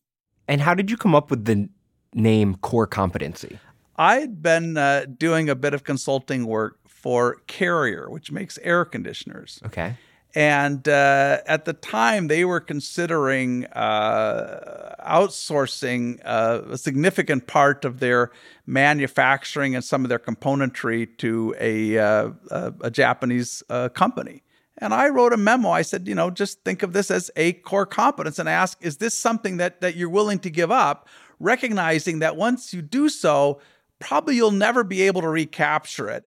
And 0.47 0.61
how 0.61 0.73
did 0.73 0.89
you 0.89 0.97
come 0.97 1.15
up 1.15 1.29
with 1.29 1.45
the 1.45 1.69
name 2.13 2.55
Core 2.55 2.87
Competency? 2.87 3.59
I'd 3.97 4.41
been 4.41 4.77
uh, 4.77 5.05
doing 5.17 5.49
a 5.49 5.55
bit 5.55 5.73
of 5.73 5.83
consulting 5.83 6.45
work 6.45 6.79
for 6.87 7.37
Carrier, 7.47 8.09
which 8.09 8.31
makes 8.31 8.57
air 8.59 8.85
conditioners. 8.85 9.59
Okay. 9.65 9.95
And 10.37 10.87
uh, 10.87 11.39
at 11.47 11.65
the 11.65 11.73
time, 11.73 12.27
they 12.27 12.45
were 12.45 12.59
considering 12.59 13.65
uh, 13.65 14.93
outsourcing 15.03 16.19
uh, 16.23 16.61
a 16.69 16.77
significant 16.77 17.47
part 17.47 17.83
of 17.85 17.99
their 17.99 18.29
manufacturing 18.67 19.73
and 19.73 19.83
some 19.83 20.05
of 20.05 20.09
their 20.09 20.19
componentry 20.19 21.17
to 21.17 21.55
a, 21.59 21.97
uh, 21.97 22.29
a, 22.51 22.73
a 22.81 22.91
Japanese 22.91 23.63
uh, 23.71 23.89
company. 23.89 24.43
And 24.77 24.93
I 24.93 25.09
wrote 25.09 25.33
a 25.33 25.37
memo. 25.37 25.71
I 25.71 25.81
said, 25.81 26.07
you 26.07 26.13
know, 26.13 26.29
just 26.29 26.63
think 26.63 26.83
of 26.83 26.93
this 26.93 27.09
as 27.09 27.31
a 27.35 27.53
core 27.53 27.87
competence 27.87 28.37
and 28.37 28.47
ask, 28.47 28.77
is 28.79 28.97
this 28.97 29.17
something 29.17 29.57
that, 29.57 29.81
that 29.81 29.95
you're 29.95 30.07
willing 30.07 30.37
to 30.41 30.51
give 30.51 30.69
up? 30.69 31.07
Recognizing 31.39 32.19
that 32.19 32.35
once 32.35 32.75
you 32.75 32.83
do 32.83 33.09
so, 33.09 33.59
probably 33.97 34.35
you'll 34.35 34.51
never 34.51 34.83
be 34.83 35.01
able 35.01 35.21
to 35.21 35.29
recapture 35.29 36.11
it. 36.11 36.25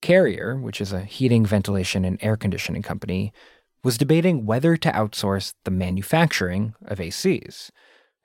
Carrier, 0.00 0.56
which 0.56 0.80
is 0.80 0.92
a 0.92 1.04
heating, 1.04 1.44
ventilation, 1.44 2.04
and 2.04 2.18
air 2.22 2.36
conditioning 2.36 2.82
company, 2.82 3.32
was 3.82 3.98
debating 3.98 4.46
whether 4.46 4.76
to 4.76 4.90
outsource 4.92 5.54
the 5.64 5.70
manufacturing 5.70 6.74
of 6.84 6.98
ACs. 6.98 7.70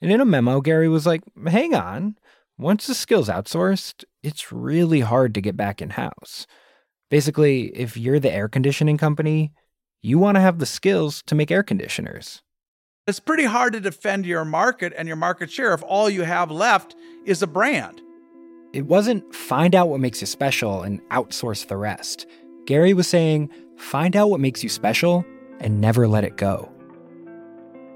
And 0.01 0.11
in 0.11 0.21
a 0.21 0.25
memo, 0.25 0.61
Gary 0.61 0.89
was 0.89 1.05
like, 1.05 1.23
hang 1.47 1.73
on, 1.73 2.17
once 2.57 2.87
the 2.87 2.93
skill's 2.93 3.29
outsourced, 3.29 4.03
it's 4.23 4.51
really 4.51 5.01
hard 5.01 5.33
to 5.33 5.41
get 5.41 5.57
back 5.57 5.81
in 5.81 5.91
house. 5.91 6.47
Basically, 7.09 7.67
if 7.75 7.95
you're 7.97 8.19
the 8.19 8.31
air 8.31 8.47
conditioning 8.47 8.97
company, 8.97 9.51
you 10.01 10.17
want 10.19 10.35
to 10.35 10.41
have 10.41 10.59
the 10.59 10.65
skills 10.65 11.21
to 11.23 11.35
make 11.35 11.51
air 11.51 11.63
conditioners. 11.63 12.41
It's 13.07 13.19
pretty 13.19 13.45
hard 13.45 13.73
to 13.73 13.79
defend 13.79 14.25
your 14.25 14.45
market 14.45 14.93
and 14.97 15.07
your 15.07 15.17
market 15.17 15.51
share 15.51 15.73
if 15.73 15.83
all 15.83 16.09
you 16.09 16.23
have 16.23 16.49
left 16.49 16.95
is 17.25 17.41
a 17.41 17.47
brand. 17.47 18.01
It 18.75 18.87
wasn't 18.87 19.33
find 19.33 19.73
out 19.73 19.87
what 19.87 20.01
makes 20.01 20.19
you 20.19 20.27
special 20.27 20.83
and 20.83 21.01
outsource 21.07 21.65
the 21.65 21.77
rest. 21.77 22.27
Gary 22.65 22.93
was 22.93 23.07
saying, 23.07 23.49
find 23.77 24.17
out 24.17 24.29
what 24.29 24.41
makes 24.41 24.63
you 24.63 24.69
special 24.69 25.23
and 25.61 25.79
never 25.79 26.09
let 26.09 26.25
it 26.25 26.35
go. 26.35 26.69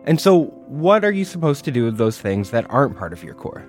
And 0.05 0.21
so, 0.21 0.45
what 0.67 1.03
are 1.03 1.11
you 1.11 1.25
supposed 1.25 1.65
to 1.65 1.71
do 1.71 1.83
with 1.83 1.97
those 1.97 2.17
things 2.17 2.51
that 2.51 2.65
aren't 2.69 2.97
part 2.97 3.11
of 3.11 3.25
your 3.25 3.33
core? 3.33 3.67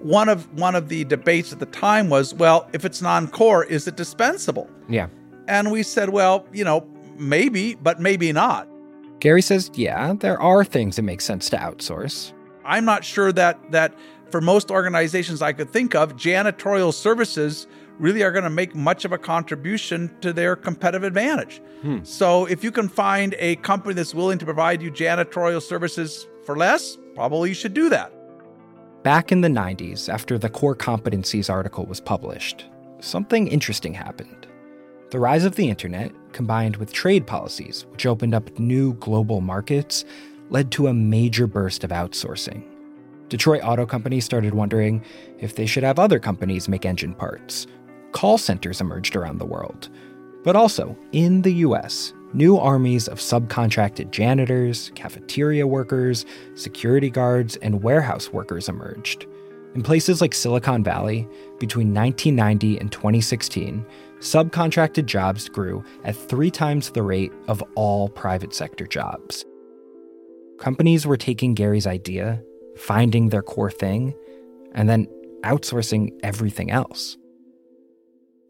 One 0.00 0.28
of 0.28 0.52
one 0.58 0.74
of 0.74 0.88
the 0.88 1.04
debates 1.04 1.52
at 1.52 1.60
the 1.60 1.66
time 1.66 2.10
was, 2.10 2.34
well, 2.34 2.68
if 2.72 2.84
it's 2.84 3.00
non-core, 3.00 3.64
is 3.66 3.86
it 3.86 3.94
dispensable? 3.94 4.68
Yeah. 4.88 5.06
And 5.46 5.70
we 5.70 5.84
said, 5.84 6.08
well, 6.08 6.48
you 6.52 6.64
know, 6.64 6.84
maybe, 7.16 7.76
but 7.76 8.00
maybe 8.00 8.32
not. 8.32 8.68
Gary 9.20 9.40
says, 9.40 9.70
yeah, 9.74 10.14
there 10.14 10.40
are 10.40 10.64
things 10.64 10.96
that 10.96 11.02
make 11.02 11.20
sense 11.20 11.48
to 11.50 11.56
outsource. 11.58 12.32
I'm 12.64 12.84
not 12.84 13.04
sure 13.04 13.30
that 13.30 13.70
that 13.70 13.94
for 14.34 14.40
most 14.40 14.72
organizations 14.72 15.42
I 15.42 15.52
could 15.52 15.70
think 15.70 15.94
of, 15.94 16.16
janitorial 16.16 16.92
services 16.92 17.68
really 18.00 18.24
are 18.24 18.32
going 18.32 18.42
to 18.42 18.50
make 18.50 18.74
much 18.74 19.04
of 19.04 19.12
a 19.12 19.16
contribution 19.16 20.12
to 20.22 20.32
their 20.32 20.56
competitive 20.56 21.04
advantage. 21.04 21.62
Hmm. 21.82 22.02
So 22.02 22.44
if 22.46 22.64
you 22.64 22.72
can 22.72 22.88
find 22.88 23.36
a 23.38 23.54
company 23.54 23.94
that's 23.94 24.12
willing 24.12 24.38
to 24.38 24.44
provide 24.44 24.82
you 24.82 24.90
janitorial 24.90 25.62
services 25.62 26.26
for 26.44 26.56
less, 26.56 26.98
probably 27.14 27.50
you 27.50 27.54
should 27.54 27.74
do 27.74 27.88
that. 27.90 28.12
Back 29.04 29.30
in 29.30 29.40
the 29.40 29.46
90s, 29.46 30.12
after 30.12 30.36
the 30.36 30.48
core 30.48 30.74
competencies 30.74 31.48
article 31.48 31.86
was 31.86 32.00
published, 32.00 32.64
something 32.98 33.46
interesting 33.46 33.94
happened. 33.94 34.48
The 35.12 35.20
rise 35.20 35.44
of 35.44 35.54
the 35.54 35.68
internet, 35.70 36.10
combined 36.32 36.78
with 36.78 36.92
trade 36.92 37.24
policies, 37.24 37.86
which 37.92 38.04
opened 38.04 38.34
up 38.34 38.58
new 38.58 38.94
global 38.94 39.40
markets, 39.40 40.04
led 40.50 40.72
to 40.72 40.88
a 40.88 40.92
major 40.92 41.46
burst 41.46 41.84
of 41.84 41.90
outsourcing. 41.90 42.73
Detroit 43.28 43.62
Auto 43.64 43.86
Company 43.86 44.20
started 44.20 44.54
wondering 44.54 45.02
if 45.38 45.56
they 45.56 45.66
should 45.66 45.82
have 45.82 45.98
other 45.98 46.18
companies 46.18 46.68
make 46.68 46.84
engine 46.84 47.14
parts. 47.14 47.66
Call 48.12 48.38
centers 48.38 48.80
emerged 48.80 49.16
around 49.16 49.38
the 49.38 49.46
world. 49.46 49.88
But 50.44 50.56
also, 50.56 50.96
in 51.12 51.42
the 51.42 51.52
US, 51.54 52.12
new 52.34 52.58
armies 52.58 53.08
of 53.08 53.18
subcontracted 53.18 54.10
janitors, 54.10 54.92
cafeteria 54.94 55.66
workers, 55.66 56.26
security 56.54 57.08
guards, 57.08 57.56
and 57.56 57.82
warehouse 57.82 58.30
workers 58.30 58.68
emerged. 58.68 59.26
In 59.74 59.82
places 59.82 60.20
like 60.20 60.34
Silicon 60.34 60.84
Valley, 60.84 61.26
between 61.58 61.92
1990 61.92 62.78
and 62.78 62.92
2016, 62.92 63.84
subcontracted 64.20 65.06
jobs 65.06 65.48
grew 65.48 65.82
at 66.04 66.14
three 66.14 66.50
times 66.50 66.90
the 66.90 67.02
rate 67.02 67.32
of 67.48 67.62
all 67.74 68.08
private 68.08 68.54
sector 68.54 68.86
jobs. 68.86 69.44
Companies 70.58 71.06
were 71.06 71.16
taking 71.16 71.54
Gary's 71.54 71.86
idea, 71.86 72.40
finding 72.76 73.28
their 73.28 73.42
core 73.42 73.70
thing, 73.70 74.14
and 74.74 74.88
then 74.88 75.06
outsourcing 75.42 76.10
everything 76.22 76.70
else. 76.70 77.16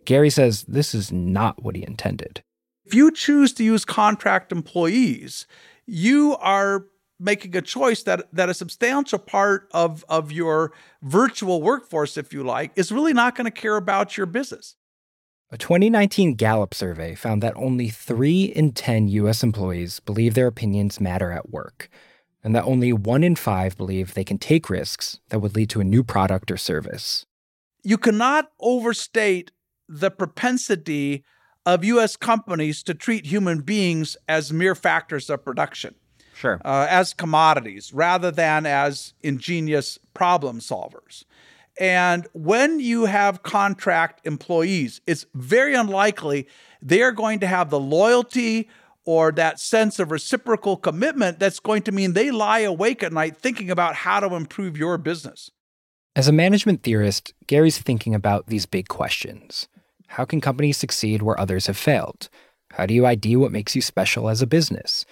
Gary 0.05 0.31
says 0.31 0.65
this 0.65 0.95
is 0.95 1.11
not 1.11 1.63
what 1.63 1.77
he 1.77 1.83
intended. 1.83 2.43
If 2.85 2.95
you 2.95 3.11
choose 3.11 3.53
to 3.55 3.65
use 3.65 3.85
contract 3.85 4.53
employees, 4.53 5.47
you 5.87 6.37
are 6.37 6.87
making 7.19 7.57
a 7.57 7.63
choice 7.63 8.03
that 8.03 8.27
that 8.33 8.49
a 8.49 8.55
substantial 8.55 9.19
part 9.19 9.69
of 9.73 10.05
of 10.09 10.33
your 10.33 10.73
virtual 11.03 11.63
workforce 11.63 12.17
if 12.17 12.33
you 12.33 12.43
like 12.43 12.73
is 12.77 12.93
really 12.93 13.13
not 13.13 13.35
going 13.35 13.47
to 13.47 13.51
care 13.51 13.77
about 13.77 14.17
your 14.17 14.27
business. 14.27 14.77
A 15.51 15.57
2019 15.57 16.35
Gallup 16.35 16.75
survey 16.75 17.15
found 17.15 17.43
that 17.43 17.57
only 17.57 17.89
3 17.89 18.45
in 18.45 18.73
10 18.73 19.09
US 19.09 19.43
employees 19.43 20.01
believe 20.01 20.35
their 20.35 20.49
opinions 20.49 21.01
matter 21.01 21.31
at 21.31 21.51
work, 21.51 21.89
and 22.45 22.55
that 22.55 22.65
only 22.65 22.93
1 22.93 23.25
in 23.25 23.35
5 23.35 23.77
believe 23.77 24.13
they 24.15 24.23
can 24.23 24.39
take 24.39 24.69
risks 24.69 25.19
that 25.31 25.41
would 25.41 25.57
lead 25.57 25.71
to 25.71 25.81
a 25.81 25.85
new 25.85 26.05
product 26.05 26.51
or 26.51 26.59
service. 26.59 27.25
You 27.83 27.99
cannot 27.99 28.53
overstate 28.61 29.51
the 29.89 30.11
propensity 30.11 31.25
of 31.67 31.85
US 31.85 32.17
companies 32.17 32.83
to 32.83 32.95
treat 32.95 33.27
human 33.27 33.63
beings 33.63 34.17
as 34.29 34.53
mere 34.53 34.75
factors 34.75 35.31
of 35.31 35.45
production. 35.45 35.95
Sure. 36.35 36.61
Uh, 36.65 36.87
as 36.91 37.15
commodities 37.15 37.93
rather 37.95 38.31
than 38.31 38.67
as 38.67 39.15
ingenious 39.23 39.99
problem 40.13 40.61
solvers. 40.61 41.25
And 41.79 42.27
when 42.35 42.81
you 42.81 43.07
have 43.07 43.43
contract 43.43 44.27
employees, 44.27 45.01
it's 45.07 45.27
very 45.35 45.75
unlikely 45.75 46.47
they're 46.83 47.13
going 47.13 47.41
to 47.41 47.47
have 47.47 47.71
the 47.71 47.81
loyalty 47.81 48.69
or 49.05 49.33
that 49.33 49.61
sense 49.61 49.99
of 49.99 50.11
reciprocal 50.11 50.77
commitment 50.77 51.39
that's 51.39 51.61
going 51.61 51.83
to 51.83 51.93
mean 51.93 52.13
they 52.13 52.31
lie 52.31 52.61
awake 52.61 53.03
at 53.03 53.13
night 53.13 53.37
thinking 53.37 53.71
about 53.71 53.95
how 53.95 54.21
to 54.21 54.35
improve 54.35 54.77
your 54.77 54.99
business. 54.99 55.51
As 56.17 56.29
a 56.29 56.33
management 56.33 56.83
theorist, 56.83 57.35
Gary's 57.47 57.79
thinking 57.79 58.15
about 58.15 58.47
these 58.47 58.67
big 58.67 58.89
questions. 58.89 59.69
How 60.09 60.25
can 60.25 60.41
companies 60.41 60.77
succeed 60.77 61.23
where 61.23 61.39
others 61.39 61.67
have 61.67 61.77
failed? 61.77 62.29
How 62.73 62.87
do 62.87 62.95
you 62.95 63.05
ID 63.05 63.37
what 63.37 63.53
makes 63.53 63.75
you 63.75 63.83
special 63.83 64.29
as 64.29 64.41
a 64.41 64.47
business? 64.47 65.05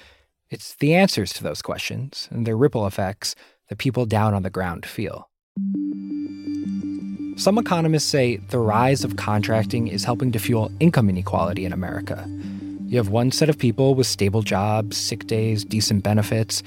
It's 0.48 0.74
the 0.76 0.94
answers 0.94 1.32
to 1.34 1.42
those 1.42 1.62
questions 1.62 2.28
and 2.30 2.46
their 2.46 2.56
ripple 2.56 2.86
effects 2.86 3.34
that 3.68 3.78
people 3.78 4.06
down 4.06 4.34
on 4.34 4.42
the 4.42 4.50
ground 4.50 4.86
feel. 4.86 5.28
Some 7.36 7.58
economists 7.58 8.04
say 8.08 8.36
the 8.36 8.58
rise 8.58 9.02
of 9.02 9.16
contracting 9.16 9.88
is 9.88 10.04
helping 10.04 10.30
to 10.32 10.38
fuel 10.38 10.70
income 10.78 11.08
inequality 11.08 11.64
in 11.64 11.72
America. 11.72 12.28
You 12.92 12.98
have 12.98 13.08
one 13.08 13.30
set 13.30 13.48
of 13.48 13.56
people 13.56 13.94
with 13.94 14.06
stable 14.06 14.42
jobs, 14.42 14.98
sick 14.98 15.26
days, 15.26 15.64
decent 15.64 16.02
benefits, 16.02 16.62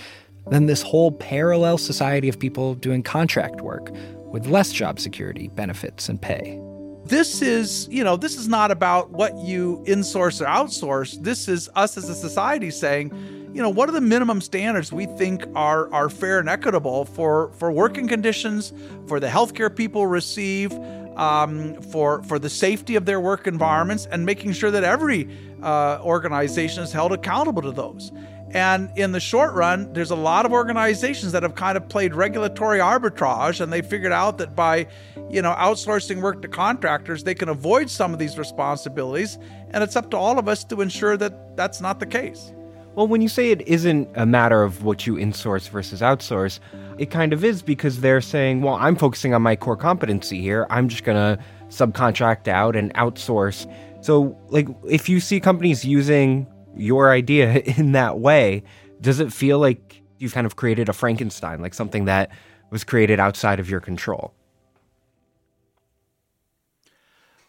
then 0.47 0.65
this 0.65 0.81
whole 0.81 1.11
parallel 1.11 1.77
society 1.77 2.27
of 2.27 2.39
people 2.39 2.73
doing 2.73 3.03
contract 3.03 3.61
work 3.61 3.91
with 4.31 4.47
less 4.47 4.71
job 4.71 4.99
security, 4.99 5.49
benefits, 5.49 6.09
and 6.09 6.19
pay. 6.19 6.59
This 7.05 7.43
is, 7.43 7.87
you 7.91 8.03
know, 8.03 8.17
this 8.17 8.37
is 8.37 8.47
not 8.47 8.71
about 8.71 9.11
what 9.11 9.37
you 9.37 9.83
insource 9.85 10.41
or 10.41 10.45
outsource. 10.45 11.21
This 11.21 11.47
is 11.47 11.69
us 11.75 11.95
as 11.95 12.09
a 12.09 12.15
society 12.15 12.71
saying, 12.71 13.11
you 13.53 13.61
know, 13.61 13.69
what 13.69 13.87
are 13.87 13.91
the 13.91 14.01
minimum 14.01 14.41
standards 14.41 14.91
we 14.91 15.05
think 15.05 15.45
are 15.53 15.93
are 15.93 16.09
fair 16.09 16.39
and 16.39 16.49
equitable 16.49 17.05
for 17.05 17.51
for 17.59 17.71
working 17.71 18.07
conditions, 18.07 18.73
for 19.07 19.19
the 19.19 19.27
healthcare 19.27 19.73
people 19.73 20.07
receive, 20.07 20.71
um, 21.15 21.81
for 21.81 22.23
for 22.23 22.39
the 22.39 22.49
safety 22.49 22.95
of 22.95 23.05
their 23.05 23.19
work 23.19 23.47
environments, 23.47 24.05
and 24.05 24.25
making 24.25 24.53
sure 24.53 24.71
that 24.71 24.83
every 24.83 25.29
uh, 25.63 25.99
organization 26.01 26.83
is 26.83 26.91
held 26.91 27.11
accountable 27.11 27.61
to 27.61 27.71
those. 27.71 28.11
And 28.51 28.89
in 28.95 29.11
the 29.11 29.19
short 29.19 29.53
run, 29.53 29.91
there's 29.91 30.11
a 30.11 30.15
lot 30.15 30.45
of 30.45 30.53
organizations 30.53 31.33
that 31.33 31.43
have 31.43 31.55
kind 31.55 31.75
of 31.75 31.89
played 31.89 32.15
regulatory 32.15 32.79
arbitrage, 32.79 33.59
and 33.59 33.73
they 33.73 33.81
figured 33.81 34.13
out 34.13 34.37
that 34.37 34.55
by, 34.55 34.87
you 35.29 35.41
know, 35.41 35.53
outsourcing 35.55 36.21
work 36.21 36.41
to 36.43 36.47
contractors, 36.47 37.23
they 37.23 37.35
can 37.35 37.49
avoid 37.49 37.89
some 37.89 38.13
of 38.13 38.19
these 38.19 38.37
responsibilities. 38.37 39.37
And 39.71 39.83
it's 39.83 39.97
up 39.97 40.09
to 40.11 40.17
all 40.17 40.39
of 40.39 40.47
us 40.47 40.63
to 40.65 40.79
ensure 40.79 41.17
that 41.17 41.57
that's 41.57 41.81
not 41.81 41.99
the 41.99 42.05
case. 42.05 42.53
Well, 42.93 43.07
when 43.07 43.19
you 43.19 43.27
say 43.27 43.51
it 43.51 43.67
isn't 43.67 44.07
a 44.15 44.25
matter 44.25 44.63
of 44.63 44.85
what 44.85 45.05
you 45.05 45.15
insource 45.15 45.67
versus 45.67 45.99
outsource, 45.99 46.61
it 46.97 47.11
kind 47.11 47.33
of 47.33 47.43
is 47.43 47.61
because 47.61 47.99
they're 47.99 48.21
saying, 48.21 48.61
well, 48.61 48.75
I'm 48.75 48.95
focusing 48.95 49.33
on 49.33 49.41
my 49.41 49.55
core 49.55 49.75
competency 49.75 50.41
here. 50.41 50.65
I'm 50.69 50.87
just 50.87 51.03
going 51.03 51.17
to 51.37 51.43
subcontract 51.67 52.47
out 52.47 52.75
and 52.75 52.93
outsource. 52.93 53.71
So, 54.01 54.37
like, 54.47 54.67
if 54.87 55.09
you 55.09 55.19
see 55.19 55.39
companies 55.39 55.83
using 55.83 56.47
your 56.75 57.11
idea 57.11 57.59
in 57.77 57.91
that 57.93 58.19
way, 58.19 58.63
does 59.01 59.19
it 59.19 59.33
feel 59.33 59.59
like 59.59 60.01
you've 60.19 60.33
kind 60.33 60.47
of 60.47 60.55
created 60.55 60.87
a 60.87 60.93
Frankenstein, 60.93 61.61
like 61.61 61.73
something 61.73 62.05
that 62.05 62.31
was 62.69 62.83
created 62.83 63.19
outside 63.19 63.59
of 63.59 63.69
your 63.69 63.81
control? 63.81 64.33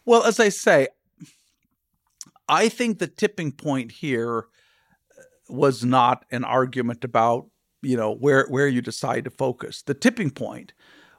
Well, 0.05 0.23
as 0.23 0.39
I 0.39 0.49
say, 0.49 0.87
I 2.49 2.69
think 2.69 2.99
the 2.99 3.07
tipping 3.07 3.51
point 3.51 3.91
here 3.91 4.45
uh, 5.17 5.21
was 5.49 5.83
not 5.83 6.25
an 6.31 6.43
argument 6.43 7.03
about 7.03 7.47
you 7.81 7.97
know 7.97 8.13
where 8.13 8.45
where 8.47 8.67
you 8.67 8.81
decide 8.81 9.23
to 9.25 9.29
focus. 9.29 9.81
The 9.81 9.93
tipping 9.93 10.31
point 10.31 10.73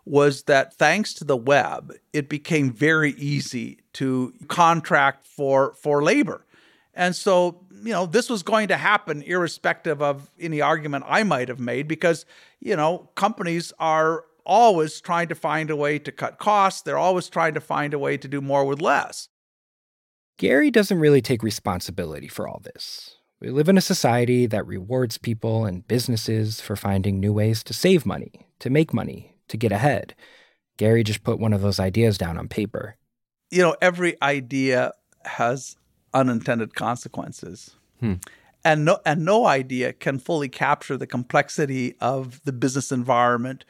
was 0.05 0.45
that 0.45 0.75
thanks 0.75 1.13
to 1.15 1.25
the 1.25 1.37
web, 1.37 1.93
it 2.13 2.29
became 2.29 2.73
very 2.73 3.13
easy 3.13 3.81
to 3.95 4.33
contract 4.49 5.27
for 5.27 5.75
for 5.75 6.03
labor. 6.03 6.45
And 6.95 7.15
so, 7.15 7.65
you 7.85 7.93
know, 7.93 8.07
this 8.07 8.29
was 8.29 8.43
going 8.43 8.69
to 8.69 8.77
happen 8.77 9.23
irrespective 9.23 10.03
of 10.03 10.29
any 10.41 10.61
argument 10.61 11.05
I 11.07 11.23
might 11.23 11.49
have 11.49 11.61
made 11.61 11.87
because, 11.87 12.27
you 12.59 12.75
know, 12.75 13.11
companies 13.15 13.73
are 13.79 14.25
always 14.45 15.01
trying 15.01 15.29
to 15.29 15.37
find 15.37 15.71
a 15.71 15.77
way 15.77 16.01
to 16.01 16.11
cut 16.11 16.39
costs. 16.39 16.83
They're 16.83 16.99
always 16.99 17.29
trying 17.29 17.55
to 17.55 17.61
find 17.61 17.95
a 17.95 17.99
way 17.99 18.17
to 18.17 18.27
do 18.27 18.41
more 18.41 18.65
with 18.65 18.81
less. 18.81 19.29
Gary 20.39 20.71
doesn't 20.71 20.99
really 20.99 21.21
take 21.21 21.43
responsibility 21.43 22.29
for 22.29 22.49
all 22.49 22.61
this. 22.65 23.18
We 23.41 23.51
live 23.51 23.69
in 23.69 23.79
a 23.79 23.83
society 23.83 24.47
that 24.47 24.67
rewards 24.67 25.17
people 25.17 25.65
and 25.65 25.87
businesses 25.87 26.61
for 26.61 26.75
finding 26.75 27.21
new 27.21 27.33
ways 27.33 27.63
to 27.65 27.73
save 27.73 28.05
money, 28.05 28.49
to 28.59 28.69
make 28.69 28.93
money, 28.93 29.37
to 29.49 29.57
get 29.57 29.71
ahead. 29.71 30.15
Gary 30.77 31.05
just 31.05 31.23
put 31.23 31.39
one 31.39 31.53
of 31.53 31.61
those 31.61 31.79
ideas 31.79 32.19
down 32.19 32.37
on 32.37 32.49
paper. 32.49 32.97
You 33.51 33.63
know, 33.63 33.77
every 33.81 34.21
idea 34.23 34.93
has 35.25 35.77
unintended 36.13 36.75
consequences. 36.75 37.77
Hmm. 38.01 38.15
And 38.65 38.85
no 38.85 38.99
and 39.07 39.25
no 39.25 39.47
idea 39.47 39.93
can 39.93 40.19
fully 40.19 40.49
capture 40.49 40.97
the 40.97 41.07
complexity 41.07 41.97
of 42.01 42.43
the 42.45 42.53
business 42.53 42.91
environment 42.91 43.65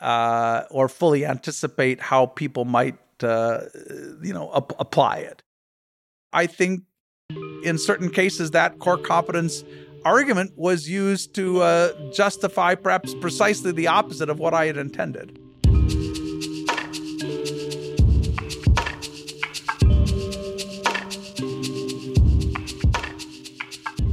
uh, 0.00 0.64
or 0.70 0.88
fully 0.88 1.26
anticipate 1.26 2.00
how 2.00 2.26
people 2.26 2.64
might 2.64 2.98
uh, 3.22 3.60
you 4.22 4.32
know 4.32 4.50
ap- 4.56 4.72
apply 4.78 5.18
it. 5.18 5.42
I 6.32 6.46
think 6.46 6.84
in 7.64 7.78
certain 7.78 8.10
cases, 8.10 8.50
that 8.50 8.78
core 8.78 8.98
competence 8.98 9.64
argument 10.04 10.52
was 10.56 10.88
used 10.88 11.34
to 11.34 11.62
uh, 11.62 12.12
justify 12.12 12.74
perhaps 12.74 13.14
precisely 13.14 13.72
the 13.72 13.86
opposite 13.86 14.28
of 14.28 14.38
what 14.38 14.52
I 14.52 14.66
had 14.66 14.76
intended. 14.76 15.40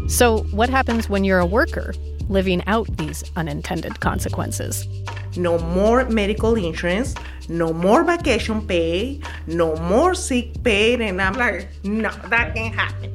So, 0.10 0.44
what 0.52 0.70
happens 0.70 1.10
when 1.10 1.24
you're 1.24 1.40
a 1.40 1.46
worker 1.46 1.94
living 2.30 2.64
out 2.68 2.88
these 2.98 3.24
unintended 3.36 4.00
consequences? 4.00 4.88
No 5.38 5.58
more 5.60 6.06
medical 6.10 6.56
insurance, 6.56 7.16
no 7.48 7.72
more 7.72 8.04
vacation 8.04 8.66
pay, 8.68 9.22
no 9.48 9.76
more 9.78 10.14
sick 10.14 10.64
pay. 10.64 10.94
And 10.94 11.22
I'm 11.22 11.34
like, 11.34 11.68
no, 11.84 12.10
that 12.28 12.56
can't 12.56 12.76
happen. 12.76 13.14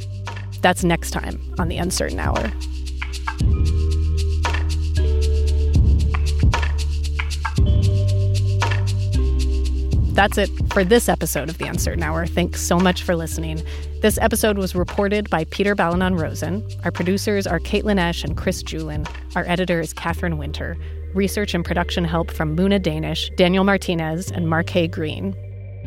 That's 0.63 0.83
next 0.83 1.11
time 1.11 1.41
on 1.59 1.69
The 1.69 1.77
Uncertain 1.77 2.19
Hour. 2.19 2.51
That's 10.17 10.39
it 10.39 10.49
for 10.73 10.83
this 10.83 11.11
episode 11.11 11.51
of 11.51 11.59
The 11.59 11.67
Uncertain 11.67 12.03
Hour. 12.03 12.27
Thanks 12.27 12.63
so 12.63 12.81
much 12.81 13.03
for 13.03 13.15
listening. 13.15 13.63
This 14.01 14.17
episode 14.19 14.57
was 14.57 14.75
reported 14.75 15.29
by 15.29 15.45
Peter 15.45 15.75
Balonon 15.75 16.15
Rosen. 16.17 16.67
Our 16.85 16.91
producers 16.91 17.47
are 17.47 17.61
Caitlin 17.61 17.99
Esch 17.99 18.25
and 18.25 18.35
Chris 18.35 18.63
Julin. 18.63 19.07
Our 19.37 19.45
editor 19.47 19.79
is 19.79 19.93
Catherine 19.93 20.39
Winter. 20.39 20.79
Research 21.15 21.55
and 21.55 21.65
production 21.65 22.05
help 22.05 22.31
from 22.31 22.57
Muna 22.57 22.81
Danish, 22.81 23.31
Daniel 23.37 23.65
Martinez, 23.65 24.31
and 24.31 24.49
Marque 24.49 24.91
Greene. 24.91 25.35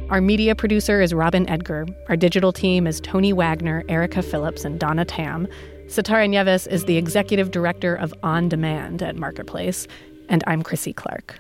Our 0.10 0.22
media 0.22 0.56
producer 0.56 1.02
is 1.02 1.14
Robin 1.14 1.48
Edgar. 1.48 1.86
Our 2.08 2.16
digital 2.16 2.52
team 2.52 2.88
is 2.88 3.00
Tony 3.00 3.32
Wagner, 3.32 3.84
Erica 3.90 4.24
Phillips, 4.24 4.66
and 4.66 4.80
Donna 4.80 5.06
Tam. 5.06 5.48
Sitara 5.86 6.28
Nieves 6.28 6.66
is 6.68 6.86
the 6.86 6.98
executive 6.98 7.52
director 7.52 7.96
of 7.96 8.14
On 8.24 8.50
Demand 8.50 9.04
at 9.04 9.16
Marketplace. 9.16 9.88
And 10.28 10.44
I'm 10.48 10.64
Krissy 10.64 10.96
Clark. 10.96 11.40